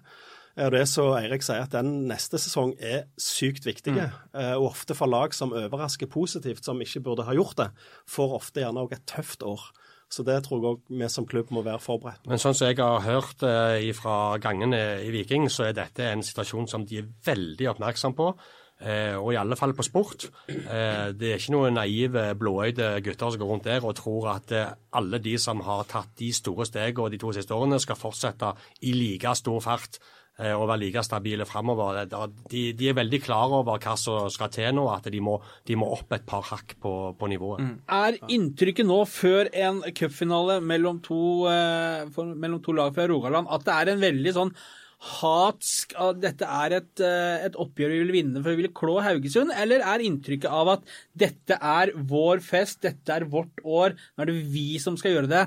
Og 0.57 0.71
det 0.73 0.79
er 0.81 0.89
så 0.89 1.03
Eirik 1.19 1.45
sier, 1.45 1.65
at 1.67 1.75
den 1.75 2.07
neste 2.09 2.39
sesong 2.41 2.73
er 2.81 3.05
sykt 3.21 3.67
viktig. 3.67 3.93
Mm. 3.93 4.15
Og 4.57 4.71
ofte 4.71 4.97
for 4.97 5.09
lag 5.09 5.35
som 5.37 5.53
overrasker 5.53 6.09
positivt, 6.09 6.65
som 6.65 6.81
ikke 6.81 7.03
burde 7.05 7.27
ha 7.27 7.35
gjort 7.37 7.59
det, 7.59 7.67
får 8.09 8.33
ofte 8.39 8.63
gjerne 8.63 8.87
òg 8.87 8.95
et 8.97 9.05
tøft 9.09 9.45
år. 9.45 9.61
Så 10.09 10.23
det 10.23 10.37
tror 10.45 10.61
jeg 10.61 10.69
òg 10.69 10.93
vi 11.01 11.09
som 11.11 11.27
klubb 11.27 11.49
må 11.51 11.63
være 11.65 11.83
forberedt 11.83 12.23
på. 12.23 12.31
Men 12.31 12.39
sånn 12.41 12.55
som 12.55 12.69
jeg 12.69 12.79
har 12.79 13.03
hørt 13.03 13.43
eh, 13.43 13.89
fra 13.95 14.37
gangene 14.41 15.01
i 15.03 15.11
Viking, 15.11 15.49
så 15.51 15.67
er 15.67 15.75
dette 15.75 16.07
en 16.07 16.23
situasjon 16.23 16.69
som 16.71 16.87
de 16.87 17.01
er 17.01 17.11
veldig 17.27 17.73
oppmerksom 17.73 18.15
på. 18.15 18.31
Eh, 18.77 19.15
og 19.17 19.31
i 19.33 19.39
alle 19.41 19.57
fall 19.57 19.73
på 19.75 19.83
sport. 19.83 20.27
Eh, 20.47 21.09
det 21.17 21.31
er 21.31 21.41
ikke 21.41 21.55
noen 21.55 21.75
naive, 21.75 22.29
blåøyde 22.39 22.91
gutter 23.03 23.33
som 23.33 23.41
går 23.41 23.51
rundt 23.51 23.67
der 23.67 23.87
og 23.87 23.97
tror 23.97 24.29
at 24.35 24.53
eh, 24.55 24.75
alle 24.95 25.19
de 25.23 25.33
som 25.41 25.63
har 25.65 25.87
tatt 25.89 26.13
de 26.21 26.29
store 26.35 26.67
stegene 26.69 27.11
de 27.11 27.19
to 27.19 27.33
siste 27.35 27.57
årene, 27.57 27.81
skal 27.81 27.99
fortsette 27.99 28.53
i 28.85 28.93
like 28.95 29.33
stor 29.41 29.59
fart 29.65 29.99
eh, 29.99 30.16
og 30.37 30.67
være 30.69 30.81
like 30.83 31.01
stabile 31.01 31.47
framover. 31.49 32.03
De, 32.05 32.63
de 32.77 32.89
er 32.89 32.97
veldig 32.97 33.19
klar 33.25 33.49
over 33.49 33.79
hva 33.81 33.95
som 33.97 34.27
skal 34.29 34.51
til 34.53 34.75
nå, 34.77 34.83
at 34.93 35.09
de 35.09 35.21
må, 35.23 35.39
de 35.65 35.77
må 35.79 35.89
opp 35.95 36.13
et 36.13 36.27
par 36.29 36.45
hakk 36.51 36.75
på, 36.83 36.93
på 37.17 37.29
nivået. 37.31 37.63
Er 37.89 38.19
inntrykket 38.29 38.85
nå, 38.85 38.99
før 39.09 39.49
en 39.49 39.81
cupfinale 39.97 40.59
mellom, 40.61 41.01
to, 41.05 41.21
eh, 41.49 42.19
mellom 42.35 42.61
to 42.61 42.75
lag 42.77 42.93
fra 42.93 43.07
Rogaland, 43.09 43.49
at 43.49 43.65
det 43.65 43.77
er 43.79 43.93
en 43.95 44.05
veldig 44.05 44.35
sånn 44.37 44.53
hatsk 44.97 45.93
at 46.01 46.17
dette 46.23 46.45
er 46.45 46.73
et, 46.79 47.01
eh, 47.05 47.45
et 47.45 47.57
oppgjør 47.59 47.91
vi 47.93 47.99
vil 48.01 48.13
vinne 48.15 48.41
for 48.41 48.55
vi 48.55 48.63
vil 48.63 48.73
klå 48.73 48.95
Haugesund, 49.05 49.53
eller 49.53 49.83
er 49.85 50.03
inntrykket 50.05 50.49
av 50.49 50.71
at 50.73 50.87
dette 51.13 51.57
er 51.61 51.91
vår 52.09 52.41
fest, 52.45 52.81
dette 52.81 53.13
er 53.13 53.27
vårt 53.29 53.61
år, 53.63 53.93
nå 53.93 54.25
er 54.25 54.31
det 54.31 54.39
vi 54.53 54.79
som 54.81 54.97
skal 54.97 55.13
gjøre 55.13 55.31
det, 55.31 55.43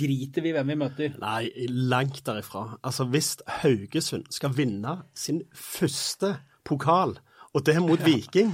driter 0.00 0.46
vi 0.46 0.54
hvem 0.56 0.72
vi 0.72 0.78
møter? 0.80 1.18
Nei, 1.20 1.50
langt 1.68 2.22
derifra. 2.24 2.78
Altså, 2.82 3.04
Hvis 3.12 3.36
Haugesund 3.60 4.32
skal 4.32 4.56
vinne 4.56 5.02
sin 5.14 5.44
første 5.52 6.38
pokal, 6.64 7.18
og 7.52 7.64
det 7.64 7.78
mot 7.80 8.00
Viking 8.04 8.50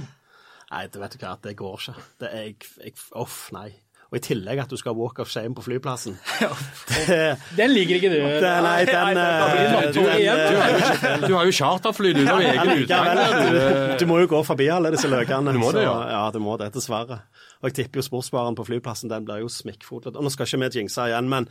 Nei, 0.73 0.87
det 0.89 0.97
vet 0.97 1.13
du 1.13 1.21
hva, 1.21 1.35
det 1.37 1.51
går 1.59 1.75
ikke. 1.77 2.03
Det 2.17 2.29
er 2.33 2.45
jeg, 2.47 2.55
jeg 2.81 2.93
off, 3.21 3.51
nei. 3.53 3.67
Og 4.13 4.19
i 4.19 4.21
tillegg 4.21 4.59
at 4.61 4.69
du 4.69 4.77
skal 4.77 4.93
walk 4.93 5.17
of 5.23 5.29
shame 5.31 5.55
på 5.57 5.63
flyplassen. 5.65 6.19
Det, 6.93 7.15
Den 7.57 7.71
liker 7.73 7.97
ikke 7.97 8.11
du. 8.13 8.19
det, 8.21 8.51
nei, 8.61 8.83
den, 8.85 8.93
nei, 8.93 9.13
den, 9.17 9.21
eh, 9.23 9.71
nattog 9.73 10.05
den, 10.05 10.27
eh, 10.29 11.23
Du 11.25 11.33
har 11.33 11.47
jo 11.49 11.55
charterfly, 11.57 12.11
du. 12.13 12.19
Du 12.21 12.29
har 12.29 12.45
egen 12.45 12.83
utgang. 12.83 13.09
du, 13.17 13.95
du 13.97 14.05
må 14.11 14.19
jo 14.21 14.29
gå 14.35 14.43
forbi 14.45 14.69
alle 14.69 14.91
disse 14.93 15.09
løkene. 15.09 15.55
Du 15.55 15.57
må 15.57 15.71
det, 15.73 15.81
så, 15.81 15.87
ja. 15.89 15.95
ja. 16.13 16.21
du 16.29 16.37
må 16.45 16.59
det, 16.61 16.69
dessverre. 16.77 17.23
Og 17.63 17.71
jeg 17.71 17.79
tipper 17.79 18.03
jo 18.03 18.05
sportsbaren 18.05 18.59
på 18.59 18.67
flyplassen, 18.69 19.09
den 19.09 19.25
blir 19.25 19.41
jo 19.41 19.49
smikkfotlet. 19.49 20.19
Og 20.19 20.27
nå 20.27 20.31
skal 20.33 20.45
ikke 20.45 20.61
vi 20.61 20.83
jinxe 20.83 21.09
igjen, 21.09 21.31
men 21.33 21.49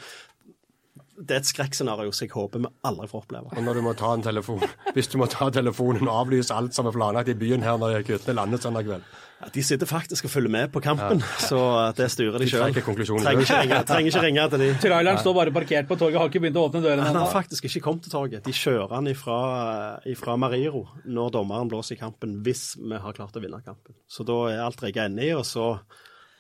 det 1.19 1.35
er 1.35 1.43
et 1.43 1.51
skrekkscenario 1.51 2.15
som 2.15 2.27
jeg 2.27 2.35
håper 2.35 2.63
vi 2.63 2.71
aldri 2.89 3.11
får 3.11 3.25
oppleve. 3.25 3.53
Og 3.57 3.67
når 3.67 3.79
du 3.79 3.85
må 3.89 3.97
ta 3.99 4.15
en 4.15 4.25
telefon, 4.25 4.63
hvis 4.95 5.11
du 5.11 5.19
må 5.21 5.29
ta 5.31 5.51
telefonen 5.55 6.07
og 6.07 6.23
avlyse 6.25 6.55
alt 6.55 6.79
som 6.79 6.87
er 6.87 6.95
planlagt 6.95 7.35
i 7.35 7.39
byen 7.39 7.67
her 7.67 7.79
når 7.81 8.07
guttene 8.07 8.39
lander 8.39 8.63
søndag 8.63 8.87
kveld. 8.89 9.11
Ja, 9.43 9.49
de 9.51 9.63
sitter 9.67 9.89
faktisk 9.91 10.29
og 10.29 10.31
følger 10.31 10.53
med 10.55 10.71
på 10.71 10.79
kampen, 10.85 11.19
så 11.43 11.59
det 11.99 12.07
styrer 12.15 12.39
de 12.39 12.45
De 12.47 12.51
sjøl. 12.53 12.61
Trenger, 12.71 13.41
ikke 13.43 13.57
ringe- 13.59 13.81
trenger 13.89 14.13
ikke 14.13 14.23
ringe 14.23 14.45
til 14.53 14.63
de. 14.63 14.69
Traileren 14.85 15.19
står 15.19 15.35
bare 15.35 15.51
parkert 15.57 15.89
på 15.91 15.97
toget, 15.99 16.21
har 16.21 16.31
ikke 16.31 16.45
begynt 16.45 16.61
å 16.61 16.69
åpne 16.69 16.83
dørene 16.85 17.09
Han 17.09 17.19
har 17.19 17.33
faktisk 17.33 17.67
ikke 17.67 17.83
kommet 17.89 18.07
til 18.07 18.15
torget. 18.15 18.45
De 18.47 18.55
kjører 18.55 18.95
han 18.95 19.11
ifra, 19.11 19.41
ifra 20.07 20.37
Mariro 20.39 20.85
når 21.11 21.35
dommeren 21.35 21.69
blåser 21.73 21.99
i 21.99 22.01
kampen, 22.05 22.39
hvis 22.47 22.77
vi 22.79 23.03
har 23.03 23.19
klart 23.19 23.35
å 23.35 23.43
vinne 23.43 23.59
kampen. 23.67 23.99
Så 24.07 24.23
da 24.29 24.39
er 24.53 24.63
alt 24.63 24.79
rigga 24.87 25.09
inni, 25.11 25.33
i, 25.33 25.35
og 25.35 25.43
så 25.49 25.73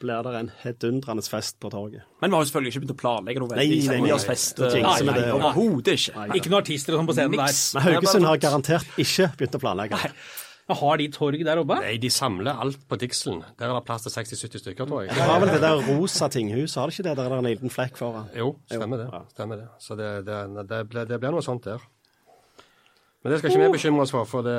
blir 0.02 0.22
det 0.26 0.32
en 0.34 0.48
hedundrende 0.64 1.22
fest 1.26 1.58
på 1.62 1.70
torget. 1.70 2.02
Men 2.22 2.30
vi 2.32 2.34
har 2.38 2.42
jo 2.42 2.48
selvfølgelig 2.52 2.72
ikke 2.72 2.80
begynt 2.82 2.94
å 2.94 3.00
planlegge 3.02 3.42
noe 3.42 3.58
Nei, 3.58 3.66
nei, 3.86 3.98
nei. 4.02 4.16
fest. 4.18 4.58
nei, 4.58 4.80
Nei, 4.82 4.94
det, 4.98 5.10
nei, 5.10 5.26
ja. 5.28 5.34
Overhodet 5.36 5.94
ikke. 5.98 6.24
Ikke 6.38 6.50
noen 6.50 6.58
artister 6.62 6.94
og 6.96 7.02
sånn 7.02 7.10
på 7.10 7.14
scenen 7.18 7.36
der. 7.38 7.58
Men 7.76 7.84
Haugesund 7.86 8.26
har 8.30 8.40
garantert 8.42 8.98
ikke 8.98 9.28
begynt 9.38 9.58
å 9.58 9.62
planlegge. 9.62 10.00
Har 10.70 10.96
de 10.96 11.08
torg 11.10 11.42
der 11.44 11.58
oppe? 11.58 11.76
Nei, 11.82 11.96
de 12.00 12.08
samler 12.10 12.54
alt 12.62 12.84
på 12.88 12.96
Dixelen. 12.96 13.40
Der 13.58 13.66
er 13.68 13.74
det 13.74 13.84
plass 13.84 14.04
til 14.06 14.12
60-70 14.14 14.62
stykker, 14.62 14.86
tror 14.86 15.02
De 15.02 15.08
Det 15.08 15.26
har 15.26 15.40
vel 15.42 15.50
det 15.50 15.60
der 15.60 15.80
rosa 15.88 16.28
tinghuset, 16.30 16.76
har 16.78 16.86
de 16.88 16.94
ikke 16.94 17.08
det? 17.08 17.16
Der 17.18 17.24
er 17.24 17.34
det 17.34 17.38
en 17.38 17.48
liten 17.50 17.70
flekk 17.74 17.98
foran. 17.98 18.28
Jo, 18.38 18.54
stemmer 18.70 19.02
det. 19.02 19.08
Stemmer 19.34 19.56
det. 19.58 19.66
Så 19.82 19.96
det, 19.98 20.12
det, 20.26 20.38
det, 20.70 20.80
blir, 20.88 21.04
det 21.10 21.18
blir 21.20 21.34
noe 21.34 21.42
sånt 21.42 21.66
der. 21.66 21.82
Men 23.22 23.32
det 23.32 23.38
skal 23.38 23.52
ikke 23.52 23.66
vi 23.66 23.74
bekymre 23.76 24.02
oss 24.06 24.14
for, 24.14 24.26
for 24.26 24.46
det, 24.46 24.56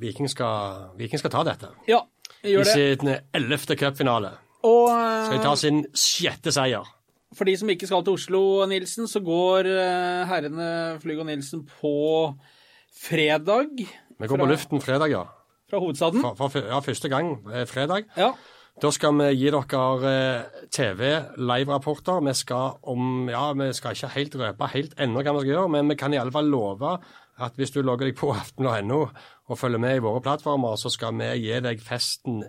Viking, 0.00 0.28
skal, 0.28 0.90
Viking 0.98 1.20
skal 1.20 1.32
ta 1.32 1.44
dette. 1.48 1.70
Ja, 1.88 2.02
I 2.42 2.56
gjør 2.56 2.66
det. 2.66 2.74
sin 2.74 3.12
ellevte 3.36 3.76
cupfinale 3.80 4.34
Og 4.68 4.90
skal 4.90 5.38
de 5.38 5.44
ta 5.44 5.52
eh, 5.54 5.60
sin 5.62 5.84
sjette 5.96 6.52
seier. 6.52 6.84
for 7.36 7.44
de 7.48 7.54
som 7.56 7.70
ikke 7.72 7.88
skal 7.88 8.04
til 8.04 8.16
Oslo, 8.18 8.42
Nilsen, 8.68 9.08
så 9.08 9.20
går 9.24 9.68
eh, 9.72 10.26
herrene 10.28 10.68
Flyg 11.00 11.22
og 11.24 11.28
Nilsen 11.30 11.64
på 11.80 11.94
fredag 12.96 13.84
Vi 14.18 14.28
går 14.30 14.40
på 14.40 14.48
luften 14.48 14.80
fredag, 14.80 15.12
ja. 15.12 15.24
fra 15.70 15.80
hovedstaden. 15.82 16.22
For, 16.24 16.48
for, 16.48 16.68
ja 16.70 16.78
første 16.84 17.10
gang 17.12 17.34
eh, 17.52 17.66
fredag. 17.68 18.08
Ja. 18.16 18.32
Da 18.82 18.90
skal 18.92 19.14
vi 19.16 19.30
gi 19.40 19.52
dere 19.52 20.10
eh, 20.12 20.64
TV, 20.72 21.04
live-rapporter. 21.40 22.20
Vi 22.26 22.34
skal 22.36 22.76
om 22.82 23.30
Ja, 23.32 23.52
vi 23.56 23.70
skal 23.76 23.96
ikke 23.96 24.12
helt 24.16 24.36
røpe 24.40 24.68
helt 24.72 24.98
ennå 25.00 25.22
hva 25.22 25.32
vi 25.36 25.46
skal 25.46 25.52
gjøre, 25.54 25.72
men 25.76 25.88
vi 25.92 25.96
kan 26.00 26.12
i 26.12 26.20
alle 26.20 26.34
fall 26.34 26.50
love 26.52 26.98
at 27.36 27.56
hvis 27.56 27.72
du 27.72 27.82
logger 27.84 28.08
deg 28.08 28.16
på 28.16 28.32
aften.no 28.40 29.00
og 29.46 29.58
følger 29.58 29.80
med 29.80 29.96
i 29.96 30.04
våre 30.04 30.20
plattformer, 30.24 30.76
så 30.80 30.92
skal 30.92 31.16
vi 31.16 31.32
gi 31.44 31.60
deg 31.64 31.80
festen 31.84 32.44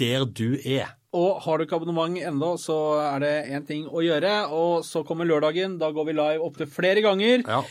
der 0.00 0.24
du 0.24 0.56
er. 0.64 0.96
Og 1.16 1.40
har 1.42 1.58
du 1.58 1.64
ikke 1.64 1.80
abonnement 1.80 2.16
ennå, 2.22 2.54
så 2.60 2.76
er 3.02 3.22
det 3.22 3.32
én 3.50 3.64
ting 3.66 3.86
å 3.90 4.02
gjøre. 4.04 4.34
Og 4.54 4.84
så 4.86 5.02
kommer 5.06 5.26
lørdagen. 5.26 5.76
Da 5.80 5.90
går 5.90 6.06
vi 6.06 6.14
live 6.14 6.44
opptil 6.46 6.70
flere 6.70 7.02
ganger. 7.02 7.42
Ja. 7.42 7.64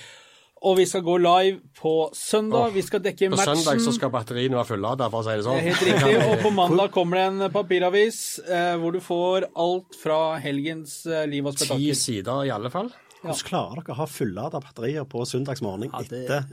Og 0.68 0.76
vi 0.76 0.86
skal 0.90 1.04
gå 1.06 1.14
live 1.24 1.60
på 1.80 1.92
søndag. 2.16 2.74
Vi 2.76 2.82
skal 2.84 3.00
dekke 3.04 3.30
På 3.32 3.38
matchen. 3.38 3.62
søndag 3.62 3.80
så 3.86 3.94
skal 3.96 4.12
batteriene 4.12 4.58
være 4.58 4.68
fullada, 4.74 5.08
for 5.12 5.22
å 5.22 5.24
si 5.24 5.32
det 5.32 5.38
Det 5.40 5.46
sånn. 5.48 5.62
Helt 5.64 5.84
riktig. 5.88 6.18
Og 6.26 6.42
på 6.44 6.52
mandag 6.62 6.92
kommer 6.92 7.20
det 7.22 7.28
en 7.30 7.54
papiravis 7.54 8.18
eh, 8.44 8.74
hvor 8.82 8.92
du 8.92 9.00
får 9.00 9.48
alt 9.56 9.96
fra 10.02 10.20
helgens 10.44 11.06
eh, 11.08 11.24
liv 11.32 11.48
og 11.48 11.56
Ti 11.62 11.94
sider 11.96 12.44
i 12.50 12.52
alle 12.52 12.72
fall. 12.74 12.92
Hvordan 13.22 13.48
klarer 13.48 13.80
dere 13.84 13.96
å 13.96 14.00
ha 14.02 14.10
fullada 14.12 14.60
batterier 14.64 15.08
på 15.08 15.24
søndagsmorgen 15.28 15.92
etter 16.00 16.46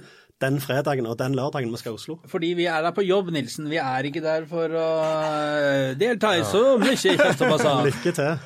den 0.42 0.58
fredagen 0.60 1.06
og 1.08 1.14
den 1.18 1.34
lørdagen 1.38 1.70
vi 1.74 1.78
skal 1.82 1.94
i 1.94 1.98
Oslo? 2.00 2.18
Fordi 2.30 2.54
vi 2.58 2.66
er 2.70 2.82
der 2.86 2.94
på 2.94 3.02
jobb, 3.06 3.30
Nilsen. 3.34 3.66
Vi 3.70 3.78
er 3.82 4.06
ikke 4.06 4.22
der 4.22 4.46
for 4.50 4.70
å 4.70 4.88
eh, 5.02 5.94
delta 5.98 6.36
i 6.38 6.46
så 6.46 6.76
mye 6.78 6.94
kjøttbasar. 6.94 7.82
Lykke 7.90 8.14
til. 8.22 8.36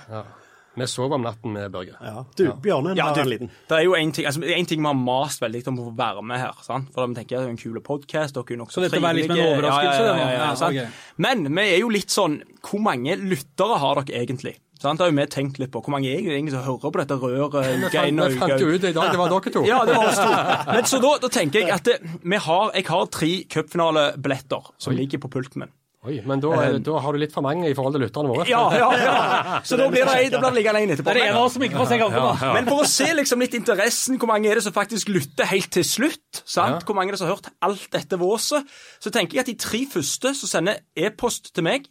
Vi 0.78 0.86
sover 0.86 1.16
om 1.18 1.22
natten 1.26 1.52
med 1.52 1.72
Børge. 1.74 1.96
Ja. 2.00 2.24
Du, 2.38 2.44
Bjørne 2.62 2.94
Ja, 2.96 3.08
du, 3.12 3.20
en 3.20 3.28
liten. 3.28 3.50
det 3.68 3.76
er 3.80 3.82
jo 3.84 3.94
en 3.98 4.12
ting, 4.12 4.24
altså, 4.26 4.40
en 4.44 4.66
ting 4.70 4.80
vi 4.80 4.86
har 4.86 4.94
mast 4.94 5.42
veldig 5.42 5.66
om 5.68 5.80
å 5.82 5.88
få 5.90 5.96
være 5.98 6.22
med 6.22 6.38
her. 6.38 6.54
sant? 6.62 6.92
For 6.94 7.06
vi 7.10 7.14
tenker 7.18 7.36
at 7.36 7.42
det 7.42 7.48
er 7.48 7.50
en 7.50 7.56
kul 7.58 7.80
podkast. 7.82 8.34
Så 8.38 8.80
dette 8.84 9.00
var 9.02 9.12
litt 9.18 9.30
en 9.30 9.36
overraskelse, 9.36 10.06
Ja, 10.06 10.16
ja, 10.16 10.30
Ja, 10.38 10.54
sant? 10.54 10.76
ok. 10.78 10.88
Men 11.18 11.44
vi 11.54 11.60
er 11.74 11.78
jo 11.80 11.88
litt 11.88 12.08
sånn 12.10 12.42
Hvor 12.62 12.80
mange 12.80 13.16
lyttere 13.18 13.78
har 13.82 13.94
dere 14.04 14.22
egentlig? 14.24 14.54
Sant? 14.80 14.96
Det 14.98 15.04
har 15.04 15.10
jo 15.10 15.16
vi 15.18 15.26
tenkt 15.26 15.58
litt 15.58 15.70
på. 15.72 15.82
Hvor 15.84 15.90
mange 15.92 16.08
er 16.08 16.22
det 16.22 16.32
egentlig 16.38 16.52
som 16.54 16.62
hører 16.64 16.90
på 16.94 17.00
dette 17.02 17.18
røret 17.20 17.52
Vi 17.52 17.84
uke 17.84 18.06
inn 18.08 18.16
vi 18.22 18.38
fant 18.38 18.60
jo 18.60 18.68
ut? 18.70 18.74
ut 18.74 18.80
det 18.80 18.90
i 18.90 18.96
dag, 18.96 19.10
det 19.10 19.18
var 19.18 19.28
dere 19.28 19.52
to. 19.52 19.64
Ja, 19.68 19.84
det 19.84 19.96
var 19.96 20.06
oss 20.08 20.16
to. 20.22 20.72
Men 20.72 20.84
så 20.88 21.00
da, 21.02 21.10
da 21.20 21.28
tenker 21.28 21.60
jeg 21.60 21.70
at 21.74 21.84
det, 21.84 21.98
vi 22.24 22.36
har, 22.36 22.70
jeg 22.78 22.86
har 22.88 23.06
tre 23.12 23.32
cupfinalebilletter 23.50 24.70
som 24.78 24.94
ligger 24.96 25.18
på 25.20 25.28
pulten 25.28 25.60
min. 25.66 25.72
Oi, 26.00 26.14
men 26.24 26.40
da, 26.40 26.48
er, 26.56 26.78
da 26.80 26.96
har 27.04 27.12
du 27.12 27.20
litt 27.20 27.34
for 27.34 27.44
mange 27.44 27.68
i 27.68 27.74
forhold 27.76 27.92
til 27.92 28.00
lytterne 28.06 28.30
våre. 28.32 28.46
Ja, 28.48 28.62
ja, 28.72 28.86
ja. 28.96 29.58
Så 29.68 29.76
da 29.76 29.84
blir 29.92 30.08
det, 30.08 30.30
det 30.32 30.40
blir 30.40 30.54
liggende 30.56 30.80
en 30.80 30.94
etterpå. 30.94 31.12
Det 31.12 31.26
er 31.26 31.34
en 31.34 31.36
av 31.36 31.44
oss 31.44 31.58
som 31.58 31.64
ikke 31.66 31.76
får 31.76 31.90
se 31.90 31.98
kampen, 32.00 32.24
da. 32.24 32.52
Men 32.56 32.70
for 32.70 32.80
å 32.80 32.88
se 32.88 33.08
liksom 33.18 33.44
litt 33.44 33.56
interessen, 33.58 34.16
hvor 34.16 34.30
mange 34.32 34.48
er 34.48 34.56
det 34.56 34.64
som 34.64 34.72
faktisk 34.72 35.12
lytter 35.12 35.44
helt 35.50 35.68
til 35.76 35.84
slutt? 35.84 36.40
sant? 36.40 36.80
Ja. 36.80 36.86
Hvor 36.88 36.96
mange 36.96 37.12
er 37.12 37.18
det 37.18 37.20
som 37.20 37.28
har 37.28 37.36
hørt 37.36 37.52
alt 37.68 37.84
dette 37.92 38.16
våset? 38.16 38.64
Så 38.96 39.12
tenker 39.12 39.36
jeg 39.36 39.44
at 39.44 39.50
de 39.52 39.58
tre 39.60 39.82
første 39.92 40.32
som 40.40 40.48
sender 40.56 40.80
e-post 40.96 41.52
til 41.52 41.68
meg, 41.68 41.90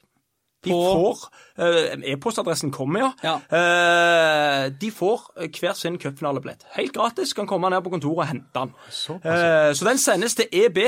De 0.65 0.73
får 0.73 1.21
eh, 1.61 1.93
E-postadressen 2.11 2.73
kommer, 2.75 2.99
ja. 3.05 3.11
Ja. 3.23 3.35
Eh, 3.55 4.65
de 4.81 4.89
får 4.91 5.29
eh, 5.37 5.53
hver 5.53 5.77
sin 5.77 5.95
cupfinalebillett. 6.01 6.65
Helt 6.75 6.91
gratis. 6.97 7.31
Kan 7.37 7.47
komme 7.47 7.69
ned 7.71 7.85
på 7.85 7.93
kontoret 7.93 8.25
og 8.25 8.27
hente 8.27 8.49
den. 8.57 8.73
Så, 8.89 9.21
så 9.23 9.87
den 9.87 10.01
sendes 10.01 10.35
til 10.35 10.49
eb 10.51 10.81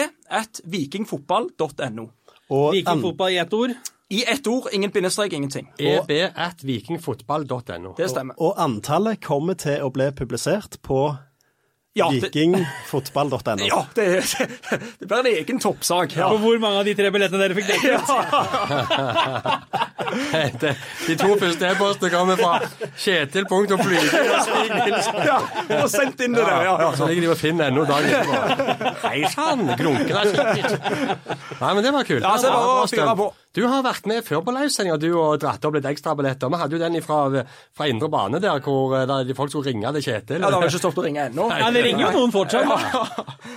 Viking-fotball 2.52 3.32
i 3.32 3.38
ett 3.38 3.54
ord. 3.54 3.74
I 4.12 4.24
ett 4.28 4.48
ord, 4.48 4.68
ingen 4.76 4.92
bindestrek, 4.92 5.34
ingenting. 5.34 5.70
eb 5.80 6.12
at 6.36 6.64
vikingfotball.no. 6.64 7.94
Det 7.98 8.10
stemmer. 8.12 8.36
og 8.44 8.60
antallet 8.60 9.22
kommer 9.24 9.56
til 9.56 9.86
å 9.86 9.92
bli 9.94 10.10
publisert 10.12 10.82
på 10.84 11.16
Ja, 11.94 12.10
vikingfotball.no. 12.10 13.66
ja, 13.68 13.86
det, 13.96 14.06
det 15.00 15.06
blir 15.06 15.18
en 15.18 15.26
egen 15.26 15.60
toppsak. 15.60 16.16
Ja. 16.16 16.30
På 16.30 16.38
hvor 16.40 16.60
mange 16.64 16.80
av 16.80 16.86
de 16.88 16.94
tre 16.96 17.10
billettene 17.12 17.42
dere 17.44 17.58
fikk 17.58 17.68
dekket? 17.68 18.08
Ja. 18.08 19.60
De 20.12 21.16
to 21.20 21.36
første 21.40 21.68
e-postene 21.68 22.10
kommer 22.12 22.40
fra 22.40 22.58
kjetil.flyge. 23.00 24.24
ja, 25.30 25.38
og 25.82 25.88
sendt 25.92 26.24
inn 26.24 26.36
det 26.36 26.44
der. 26.44 26.66
Ja, 26.68 26.74
ja. 26.84 26.90
Så 26.96 27.08
ligger 27.08 27.28
de 27.28 27.32
og 27.32 27.40
finner 27.40 27.72
ennå 27.72 27.86
dagen 27.88 28.12
etterpå. 28.12 28.92
Hei 29.06 29.22
sann, 29.32 29.64
grunken 29.80 30.20
er 30.22 30.32
skikkelig. 30.32 30.80
Nei, 31.62 31.72
men 31.72 31.84
det 31.86 31.94
var 31.96 32.08
kult. 32.08 32.24
Ja, 32.24 32.36
så 32.38 32.48
det 32.48 32.52
var 32.56 32.62
det 32.64 32.72
å 32.72 32.92
fyre 32.92 33.08
Støm. 33.08 33.41
Du 33.52 33.66
har 33.68 33.82
vært 33.84 34.06
med 34.08 34.24
før 34.24 34.40
på 34.48 34.52
livesendinga, 34.56 34.96
du, 35.02 35.10
og 35.20 35.34
dratt 35.44 35.66
opp 35.68 35.74
litt 35.76 35.84
ekstrabilletter. 35.90 36.48
Vi 36.54 36.60
hadde 36.62 36.78
jo 36.78 36.80
den 36.80 36.94
fra, 37.04 37.18
fra 37.76 37.88
Indre 37.92 38.08
Bane 38.08 38.40
der, 38.40 38.62
hvor 38.64 38.94
eh, 38.96 39.02
der 39.10 39.26
de 39.28 39.36
folk 39.36 39.52
skulle 39.52 39.68
ringe 39.74 39.92
til 39.98 40.06
Kjetil. 40.06 40.38
Ja, 40.40 40.48
Det 40.48 40.56
har 40.56 40.70
ikke 40.70 40.80
stoppet 40.80 41.02
å 41.02 41.04
ringe 41.04 41.26
ennå. 41.28 41.50
Ja, 41.52 41.68
det 41.76 41.82
ringer 41.84 42.06
jo 42.06 42.12
noen 42.22 42.32
fortsatt. 42.32 42.64
Ja. 42.64 43.02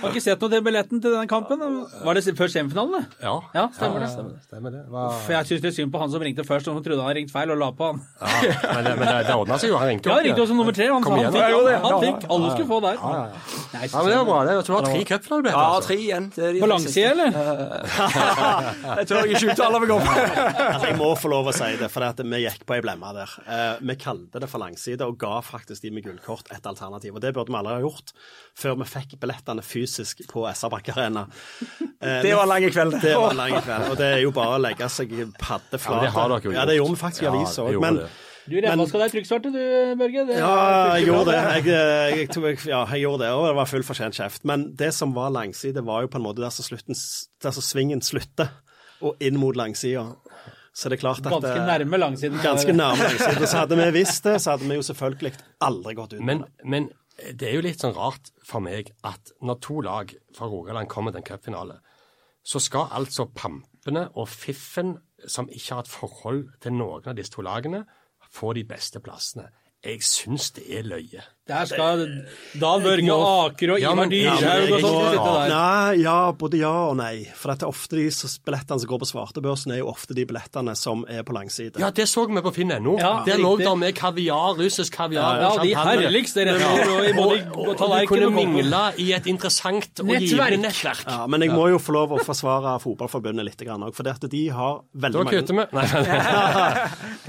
Har 0.01 0.11
ikke 0.11 0.23
sett 0.25 0.43
noe 0.43 0.51
til 0.51 0.65
billetten 0.65 0.99
til 0.99 1.15
denne 1.15 1.29
kampen. 1.31 1.63
Var 2.03 2.17
det 2.19 2.23
før 2.35 2.51
semifinalen? 2.51 3.05
det? 3.05 3.23
Ja, 3.23 3.37
Ja, 3.55 3.63
stemmer 3.77 4.03
det. 4.03 4.09
ja, 4.11 4.25
Stemmer 4.49 4.75
det. 4.75 4.81
Var... 4.91 5.15
Uff, 5.15 5.29
jeg 5.31 5.47
syns 5.53 5.63
litt 5.63 5.77
synd 5.79 5.93
på 5.95 6.01
han 6.03 6.11
som 6.11 6.25
ringte 6.27 6.43
først, 6.43 6.67
og 6.67 6.75
som 6.75 6.83
trodde 6.83 6.99
han 6.99 7.07
hadde 7.07 7.21
ringt 7.21 7.31
feil, 7.31 7.55
og 7.55 7.61
la 7.63 7.71
på 7.79 7.87
han. 7.93 8.03
Ja, 8.19 8.75
men 8.75 8.83
det, 8.89 8.93
men 8.99 9.07
det, 9.07 9.15
det 9.29 9.37
ordna 9.39 9.61
seg 9.63 9.71
jo. 9.71 9.79
Han 9.79 9.93
ringte 9.93 10.11
Ja, 10.11 10.17
han 10.19 10.27
ringte 10.27 10.43
jo 10.43 10.49
som 10.51 10.59
nummer 10.59 10.75
tre. 10.75 10.89
Han, 10.91 11.07
Kom 11.07 11.15
han, 11.15 11.31
fikk, 11.31 11.39
da. 11.39 11.47
Ja, 11.47 11.55
jo, 11.55 11.63
det. 11.71 11.79
han 11.87 11.97
fikk. 12.03 12.27
Alle 12.35 12.51
skulle 12.51 12.69
få 12.73 12.81
der. 12.83 12.99
Nei, 12.99 13.87
Ja, 13.87 14.03
men 14.03 14.11
det 14.11 14.19
var 14.19 14.27
bra. 14.27 14.43
det. 14.43 14.59
Jeg 14.59 14.67
tror 14.67 14.75
du 14.75 14.77
har 14.81 14.91
tre 14.91 15.07
cupfinaler. 15.13 15.55
Ja, 15.55 15.63
altså. 15.79 15.87
tre 15.87 15.97
igjen. 16.03 16.29
Det 16.35 16.51
På 16.59 16.71
langsida, 16.73 17.15
eller? 17.15 17.31
Jeg 18.99 19.07
tør 19.13 19.31
ikke 19.31 19.55
uttale 19.55 19.84
meg 19.85 19.93
om. 19.95 20.09
Altså, 20.65 20.87
jeg 20.89 20.97
må 20.99 21.07
få 21.19 21.29
lov 21.31 21.47
å 21.51 21.53
si 21.55 21.69
det, 21.79 21.87
for 21.93 22.03
at 22.07 22.19
vi 22.25 22.39
gikk 22.43 22.65
på 22.67 22.75
ei 22.77 22.81
blemme 22.83 23.11
der. 23.15 23.31
Eh, 23.45 23.83
vi 23.85 23.95
kalte 24.01 24.41
det 24.43 24.49
for 24.51 24.61
langside 24.63 25.05
og 25.05 25.17
ga 25.21 25.37
faktisk 25.45 25.85
de 25.85 25.91
med 25.95 26.05
gullkort 26.07 26.49
et 26.55 26.65
alternativ. 26.69 27.15
Og 27.15 27.23
det 27.23 27.31
burde 27.37 27.53
vi 27.53 27.59
aldri 27.61 27.77
ha 27.77 27.83
gjort 27.85 28.13
før 28.59 28.77
vi 28.81 28.89
fikk 28.91 29.15
billettene 29.21 29.63
fysisk 29.65 30.25
på 30.31 30.45
SR 30.51 30.73
Bank 30.73 30.89
Arena. 30.95 31.25
Eh, 32.01 32.21
Det 32.25 32.35
var 32.35 32.43
en 32.47 32.53
lang 32.55 32.67
kveld, 32.73 32.97
det. 32.97 33.01
Det 33.07 33.15
var 33.21 33.31
en 33.35 33.41
lang 33.45 33.57
kveld. 33.61 33.89
Og 33.93 33.97
det 34.01 34.11
er 34.17 34.21
jo 34.25 34.31
bare 34.35 34.57
å 34.59 34.61
legge 34.65 34.89
seg 34.91 35.15
paddeflat. 35.39 36.01
Ja, 36.01 36.05
det 36.09 36.13
har 36.17 36.31
dere 36.35 36.49
jo 36.49 36.55
Ja, 36.59 36.65
det 36.69 36.79
gjorde 36.79 36.95
vi 36.97 37.03
faktisk 37.05 37.25
i 37.27 37.31
avisa 37.33 37.65
òg. 37.69 37.79
Men 37.83 38.01
det. 38.03 38.13
Du 38.45 38.53
revvaska 38.61 38.99
deg 39.01 39.09
trykksvarte, 39.15 39.49
du, 39.49 39.61
Børge. 39.97 40.21
Det 40.27 40.35
ja, 40.37 40.49
jeg 40.99 41.07
gjorde 41.07 41.31
det. 41.31 41.37
Jeg, 41.41 41.63
jeg, 41.65 42.17
jeg, 42.19 42.27
tok- 42.35 42.67
ja, 42.69 42.83
jeg 42.93 43.01
gjorde 43.01 43.23
det, 43.23 43.29
og 43.33 43.47
det 43.47 43.55
var 43.57 43.69
full 43.71 43.85
fortjent 43.87 44.13
kjeft. 44.19 44.43
Men 44.45 44.67
det 44.77 44.91
som 44.93 45.15
var 45.17 45.31
langside, 45.33 45.81
var 45.87 46.03
jo 46.05 46.11
på 46.13 46.19
en 46.21 46.25
måte 46.27 46.43
der 46.43 46.53
som, 46.53 46.67
slutten, 46.67 46.93
der 47.41 47.55
som 47.57 47.65
svingen 47.65 48.03
slutter, 48.05 48.51
og 49.01 49.23
inn 49.23 49.39
mot 49.39 49.55
langsida. 49.57 50.07
Så 50.75 50.89
det 50.91 50.97
er 50.97 51.01
klart 51.05 51.23
at 51.23 51.31
Ganske 51.31 51.55
eh, 51.55 51.65
nærme 51.67 51.97
langsiden. 52.01 52.39
Ganske 52.43 52.73
nærme 52.75 53.03
langsiden. 53.07 53.47
Så 53.47 53.63
hadde 53.63 53.79
vi 53.79 53.89
visst 53.95 54.27
det, 54.27 54.37
så 54.43 54.55
hadde 54.55 54.67
vi 54.67 54.75
jo 54.75 54.83
selvfølgelig 54.83 55.33
aldri 55.63 55.95
gått 55.95 56.15
ut. 56.17 56.23
Men, 56.25 56.43
men 56.67 56.89
det 57.31 57.47
er 57.47 57.55
jo 57.55 57.63
litt 57.63 57.83
sånn 57.83 57.95
rart 57.95 58.31
for 58.43 58.63
meg 58.63 58.91
at 59.07 59.31
når 59.39 59.59
to 59.63 59.79
lag 59.85 60.11
fra 60.35 60.49
Rogaland 60.51 60.91
kommer 60.91 61.15
til 61.15 61.23
en 61.23 61.27
cupfinale, 61.29 61.77
så 62.45 62.59
skal 62.61 62.91
altså 62.93 63.29
pampene 63.31 64.09
og 64.13 64.27
fiffen, 64.29 64.97
som 65.25 65.47
ikke 65.49 65.77
har 65.77 65.85
et 65.85 65.93
forhold 65.93 66.43
til 66.61 66.75
noen 66.75 67.07
av 67.07 67.15
disse 67.17 67.33
to 67.33 67.45
lagene, 67.45 67.85
få 68.35 68.51
de 68.57 68.65
beste 68.67 68.99
plassene. 68.99 69.47
Jeg 69.85 70.03
syns 70.03 70.51
det 70.57 70.65
er 70.75 70.85
løye. 70.85 71.23
Der 71.45 71.67
skal 71.69 71.99
Dan 72.57 72.81
Børge 72.81 73.13
Aker 73.13 73.71
og 73.75 73.77
Ivar 73.83 73.99
ja, 74.01 74.05
Dyrhaug 74.09 74.71
og 74.73 74.79
sånn 74.81 74.95
sitte 75.13 75.25
der. 75.35 75.51
Nei, 75.51 75.97
ja, 76.01 76.13
både 76.33 76.57
ja 76.57 76.71
og 76.87 76.95
nei. 76.97 77.27
For 77.37 77.51
det 77.53 77.61
er 77.61 77.69
ofte 77.69 77.99
de 77.99 78.05
som- 78.09 78.31
billettene 78.47 78.81
som 78.81 78.89
går 78.89 78.99
på 79.03 79.07
svartebørsen, 79.11 79.73
er 79.75 79.77
jo 79.83 79.91
ofte 79.91 80.15
de 80.17 80.25
billettene 80.25 80.73
som 80.75 81.03
er 81.07 81.21
på 81.21 81.35
langside. 81.37 81.77
Ja, 81.77 81.91
det 81.91 82.07
så 82.09 82.25
vi 82.25 82.41
på 82.41 82.51
finn.no. 82.51 82.95
Ja, 82.97 83.21
Der 83.27 83.37
lå 83.37 83.59
det 83.59 83.77
med 83.77 83.93
kaviar, 83.93 84.57
russisk 84.57 84.93
kaviar 84.97 85.37
Ja, 85.37 85.49
og 85.51 85.61
de 85.61 85.75
herligste 85.75 86.41
er 86.47 86.55
og 86.55 87.05
i 87.05 87.13
både 87.13 87.45
Og, 87.53 87.79
og 87.79 87.93
du 88.01 88.07
kunne 88.07 88.31
mingle 88.33 88.81
i 88.97 89.11
et 89.13 89.27
interessant 89.27 90.01
og 90.01 90.07
givende 90.17 90.57
nettverk. 90.65 91.05
Ja, 91.05 91.27
men 91.27 91.41
jeg 91.45 91.51
må 91.53 91.69
jo 91.69 91.77
få 91.77 91.93
lov 91.93 92.17
å 92.17 92.23
forsvare 92.25 92.73
Fotballforbundet 92.81 93.45
litt 93.45 93.61
òg, 93.61 93.93
for 93.93 94.01
det 94.01 94.15
at 94.17 94.27
de 94.31 94.47
har 94.49 94.81
veldig 94.97 95.13
Da 95.13 95.23
mange 95.23 95.37
kutter 95.37 95.53
vi. 95.53 95.67
Nei, 95.77 95.85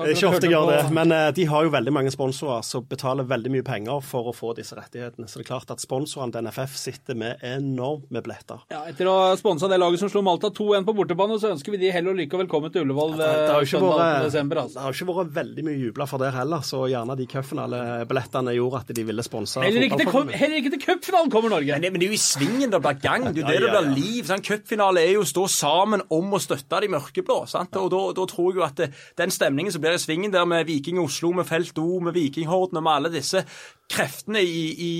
nei, 0.01 0.09
ikke 0.17 0.33
ofte 0.33 0.49
jeg 0.49 0.57
gjør 0.57 0.73
det, 0.73 0.91
men 0.91 1.12
eh, 1.12 1.31
de 1.37 1.45
har 1.45 1.69
jo 1.69 1.77
veldig 1.77 1.93
mange 1.93 2.11
sponsorer 2.11 2.64
som 2.64 2.83
betaler 2.89 3.29
veldig 3.29 3.53
mye 3.53 3.67
penger 3.67 4.06
for 4.07 4.31
å 4.31 4.35
få 4.37 4.53
disse 4.57 4.77
rettighetene. 4.79 5.27
Så 5.29 5.41
det 5.41 5.45
er 5.47 5.51
klart 5.51 5.71
at 5.75 5.83
sponsorene 5.83 6.33
til 6.35 6.47
NFF 6.47 6.77
sitter 6.79 7.19
med 7.19 7.43
enormt 7.45 8.09
med 8.15 8.25
billetter. 8.27 8.63
Ja, 8.73 8.85
etter 8.91 9.11
å 9.11 9.15
ha 9.19 9.33
sponsa 9.39 9.69
det 9.71 9.79
laget 9.83 10.01
som 10.03 10.11
slo 10.13 10.23
Malta 10.27 10.49
2-1 10.55 10.87
på 10.87 10.95
bortebane, 10.97 11.37
så 11.43 11.51
ønsker 11.53 11.75
vi 11.75 11.81
de 11.83 11.91
hell 11.95 12.09
og 12.13 12.17
lykke 12.21 12.39
og 12.39 12.43
velkommen 12.45 12.73
til 12.75 12.87
Ullevål 12.87 13.17
Det 13.19 13.27
har 13.27 13.51
eh, 13.59 13.67
ikke 13.67 13.73
søndag 13.77 13.93
8. 13.93 14.01
vært, 14.03 14.27
desember. 14.31 14.57
det 14.57 14.65
Altså. 14.67 14.81
har 14.87 14.93
jo 14.95 14.99
ikke 15.07 15.17
vært 15.21 15.35
veldig 15.41 15.65
mye 15.69 15.81
jubla 15.83 16.07
for 16.11 16.23
der 16.23 16.37
heller, 16.39 16.65
så 16.67 16.83
gjerne 16.91 17.17
de 17.21 17.27
cupfinalebillettene 17.35 18.55
gjorde 18.57 18.81
at 18.85 18.93
de 18.97 19.05
ville 19.09 19.25
sponse 19.27 19.61
Heller 19.63 19.87
ikke 19.87 19.99
til, 20.03 20.11
kom- 20.11 20.31
til 20.31 20.81
cupfinalen 20.83 21.31
kommer 21.33 21.51
Norge. 21.57 21.73
Men 21.77 21.83
det, 21.83 21.93
men 21.93 22.01
det 22.03 22.09
er 22.09 22.15
jo 22.15 22.19
i 22.19 22.23
svingen 22.23 22.71
det 22.73 22.81
blir 22.85 23.01
gang. 23.03 23.27
Det 23.33 23.43
er 23.43 23.43
jo 23.43 23.47
det 23.47 23.55
Ja, 23.57 23.61
det 23.61 23.73
ja, 23.73 23.81
blir 23.83 23.97
liv. 23.97 24.25
Sånn, 24.29 24.43
Cupfinale 24.47 25.03
er 25.03 25.13
jo 25.17 25.25
å 25.25 25.29
stå 25.29 25.47
sammen 25.51 26.03
om 26.13 26.33
å 26.37 26.41
støtte 26.43 26.81
de 26.85 26.91
mørkeblå. 26.93 27.39
Sant? 27.51 27.75
Og 27.81 27.91
da, 27.93 28.03
da 28.17 28.27
tror 28.31 28.53
jeg 28.53 28.61
jo 28.61 28.67
at 28.67 28.77
det, 28.83 28.91
den 29.19 29.33
stemningen 29.35 29.73
som 29.75 29.83
blir 29.83 29.97
i 29.97 30.03
svingen 30.03 30.33
der 30.35 30.47
med 30.49 30.67
Viking 30.69 31.01
Oslo, 31.03 31.33
med 31.37 31.49
Felt 31.49 31.79
O, 31.83 31.99
med 32.05 32.15
Vikinghorden 32.17 32.79
og 32.81 32.87
med 32.87 32.93
alle 33.01 33.13
disse 33.17 33.43
kreftene 33.91 34.41
i, 34.43 34.62
i, 34.82 34.91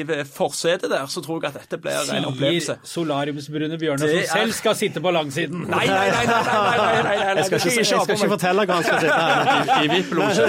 i, 0.00 0.04
forsetet 0.26 0.90
der, 0.90 1.06
så 1.06 1.22
tror 1.22 1.38
jeg 1.42 1.52
at 1.52 1.60
dette 1.62 1.78
blir 1.82 2.10
en 2.16 2.24
opplevelse. 2.32 2.74
Sier 2.82 2.90
solariumsbrune 2.92 3.78
bjørner 3.78 4.10
som 4.10 4.24
selv 4.32 4.56
skal 4.56 4.74
sitte 4.78 5.02
på 5.04 5.12
langsiden. 5.14 5.66
Nei, 5.70 5.86
nei, 5.86 6.08
nei! 6.10 6.24
nei, 6.26 6.40
nei, 6.42 7.02
nei, 7.06 7.16
nei 7.22 7.36
jeg 7.36 7.46
skal 7.46 7.58
ikke, 7.60 7.76
jeg 7.78 7.86
skal 7.90 8.16
ikke 8.16 8.30
fortelle 8.34 8.66
hva 8.66 8.78
han 8.78 8.84
skal 8.88 8.98
sitte 9.04 9.20
her. 9.22 9.70
I 9.76 9.90
VIP-losje. 9.92 10.44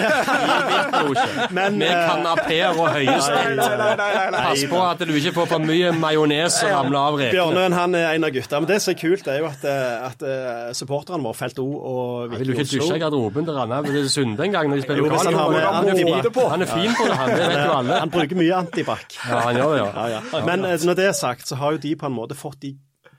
Med 1.53 1.91
kanapeer 1.91 2.71
og 2.73 2.89
høye 2.95 3.17
stell. 3.27 3.63
Pass 4.37 4.65
på 4.73 4.81
at 4.87 5.05
du 5.05 5.13
ikke 5.19 5.35
får 5.37 5.51
for 5.53 5.67
mye 5.69 5.93
majones 5.97 6.57
som 6.57 6.73
ramler 6.73 6.99
av 7.01 7.19
rekene. 7.21 7.37
Bjørnøen 7.37 7.77
han 7.77 7.99
er 7.99 8.09
en 8.13 8.29
av 8.29 8.33
gutta. 8.35 8.63
Men 8.63 8.71
det 8.71 8.79
som 8.83 8.95
er 8.95 8.99
kult, 9.03 9.29
er 9.29 9.41
jo 9.43 9.49
at, 9.51 9.69
at 10.09 10.25
supporterne 10.77 11.21
våre, 11.23 11.37
Felt 11.43 11.57
O 11.59 11.65
og 11.75 12.33
Vil 12.37 12.51
du 12.51 12.53
ikke 12.53 12.67
dusje 12.69 12.95
i 12.95 13.01
garderoben 13.01 13.45
til 13.47 13.55
Ranna? 13.57 13.73
Randaberg 13.73 14.09
Sunde 14.09 14.43
en 14.45 14.53
gang 14.53 14.69
når 14.69 14.75
de 14.75 14.83
spiller 14.85 15.01
lokal? 15.01 15.33
Han 16.53 16.61
er 16.61 16.69
fin 16.69 16.93
på 16.97 17.07
det, 17.09 17.15
han 17.17 17.31
han. 17.43 18.09
Bruker 18.13 18.39
mye 18.39 18.55
antibac. 18.57 19.17
Ja, 19.27 19.43
han 19.49 19.59
gjør 19.59 19.73
det, 19.75 19.83
ja. 19.83 19.91
Ja, 19.93 20.21
ja. 20.33 20.41
Men 20.47 20.65
eh, 20.67 20.79
når 20.87 20.99
det 20.99 21.07
er 21.11 21.15
sagt, 21.17 21.47
så 21.49 21.59
har 21.59 21.75
jo 21.75 21.83
de 21.83 21.93
på 21.99 22.07
en 22.09 22.15
måte 22.15 22.37
fått 22.39 22.61
de 22.63 22.73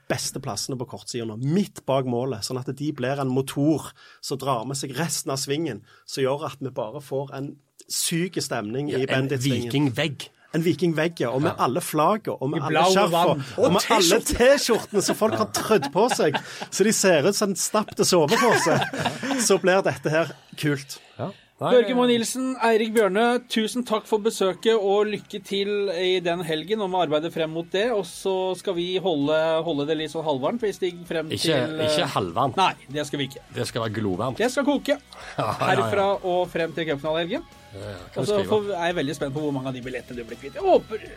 beste 0.09 0.37
plassene 0.43 0.77
på 0.77 0.85
kortsida 0.85 1.25
nå, 1.25 1.39
midt 1.41 1.81
bak 1.89 2.05
målet, 2.05 2.45
sånn 2.45 2.59
at 2.61 2.69
de 2.77 2.91
blir 2.93 3.17
en 3.21 3.31
motor 3.33 3.87
som 4.21 4.37
drar 4.41 4.65
med 4.69 4.77
seg 4.77 4.93
resten 4.97 5.33
av 5.33 5.39
svingen, 5.41 5.81
som 6.05 6.21
gjør 6.25 6.45
at 6.51 6.61
vi 6.61 6.69
bare 6.75 7.01
får 7.01 7.33
en 7.37 7.51
syk 7.89 8.37
stemning 8.41 8.91
i 8.93 8.99
En 9.01 9.07
Bendit-svingen. 9.09 9.69
vikingvegg. 9.71 10.27
En 10.55 10.63
vikingvegg, 10.63 11.19
ja. 11.19 11.31
Og 11.35 11.41
med 11.43 11.57
alle 11.59 11.81
flagene, 11.83 12.37
og 12.39 12.49
med 12.53 12.63
alle 12.63 12.85
skjerfene, 12.93 13.47
og 13.59 13.73
med 13.75 13.87
alle 13.91 14.19
T-skjortene 14.29 15.01
som 15.03 15.17
folk 15.19 15.35
har 15.41 15.49
trødd 15.57 15.89
på 15.91 16.05
seg, 16.13 16.37
så 16.69 16.85
de 16.87 16.93
ser 16.95 17.27
ut 17.27 17.35
som 17.35 17.51
en 17.51 17.59
stappete 17.59 18.05
sovepose, 18.07 18.77
så 19.47 19.57
blir 19.59 19.81
dette 19.85 20.13
her 20.13 20.31
kult. 20.61 20.99
Ja. 21.19 21.31
Børge 21.55 21.93
Moe 21.95 22.09
Nilsen, 22.09 22.49
Eirik 22.67 22.89
Bjørne, 22.91 23.21
tusen 23.47 23.85
takk 23.87 24.03
for 24.09 24.19
besøket 24.19 24.75
og 24.75 25.05
lykke 25.07 25.39
til 25.47 25.69
i 25.95 26.17
den 26.19 26.41
helgen 26.43 26.81
og 26.83 26.89
med 26.91 27.05
arbeidet 27.05 27.31
frem 27.31 27.53
mot 27.55 27.69
det. 27.71 27.85
Og 27.95 28.03
så 28.09 28.33
skal 28.59 28.75
vi 28.75 28.89
holde, 28.99 29.37
holde 29.63 29.85
det 29.87 29.95
litt 30.01 30.11
sånn 30.11 30.25
halvvarmt 30.27 30.65
vi 30.65 30.73
stiger 30.75 31.07
frem 31.07 31.31
Ikke, 31.31 31.55
til 31.55 31.79
eh, 31.79 31.87
ikke 31.93 32.09
halvvarmt. 32.11 32.59
Nei, 32.59 32.73
det 32.97 33.07
skal 33.07 33.23
vi 33.23 33.29
ikke. 33.29 33.45
Det 33.55 33.69
skal 33.71 33.85
være 33.85 33.95
glovarmt. 34.01 34.41
Det 34.43 34.51
skal 34.51 34.67
koke. 34.67 34.99
Herfra 35.63 36.09
og 36.27 36.41
frem 36.51 36.75
til 36.75 36.89
cupfinalehelgen. 36.91 37.47
Ja, 37.75 37.95
Og 38.19 38.27
så 38.27 38.41
er 38.43 38.89
jeg 38.89 38.99
veldig 38.99 39.15
spent 39.15 39.35
på 39.35 39.47
hvor 39.47 39.55
mange 39.55 39.71
av 39.71 39.79
de 39.79 39.83
billettene 39.87 40.19
du 40.19 40.27
blir 40.27 40.41
kvitt. 40.43 40.59
Jeg 40.59 40.67
håper 40.67 41.07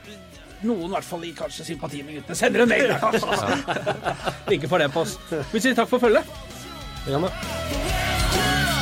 noen 0.68 0.86
i 0.86 0.94
hvert 0.94 1.06
fall 1.06 1.26
i 1.26 1.34
kanskje 1.34 1.66
sympati 1.72 2.04
med 2.06 2.20
guttene 2.20 2.38
sender 2.38 2.62
en 2.62 2.70
mail. 2.76 2.94
Ikke 4.54 4.70
for 4.70 4.78
det 4.78 4.92
på 4.94 5.02
oss. 5.02 5.18
Vi 5.50 5.66
sier 5.66 5.74
takk 5.78 5.90
for 5.90 6.02
følget. 6.06 6.30
Ja, 7.10 7.18
vi. 7.26 8.77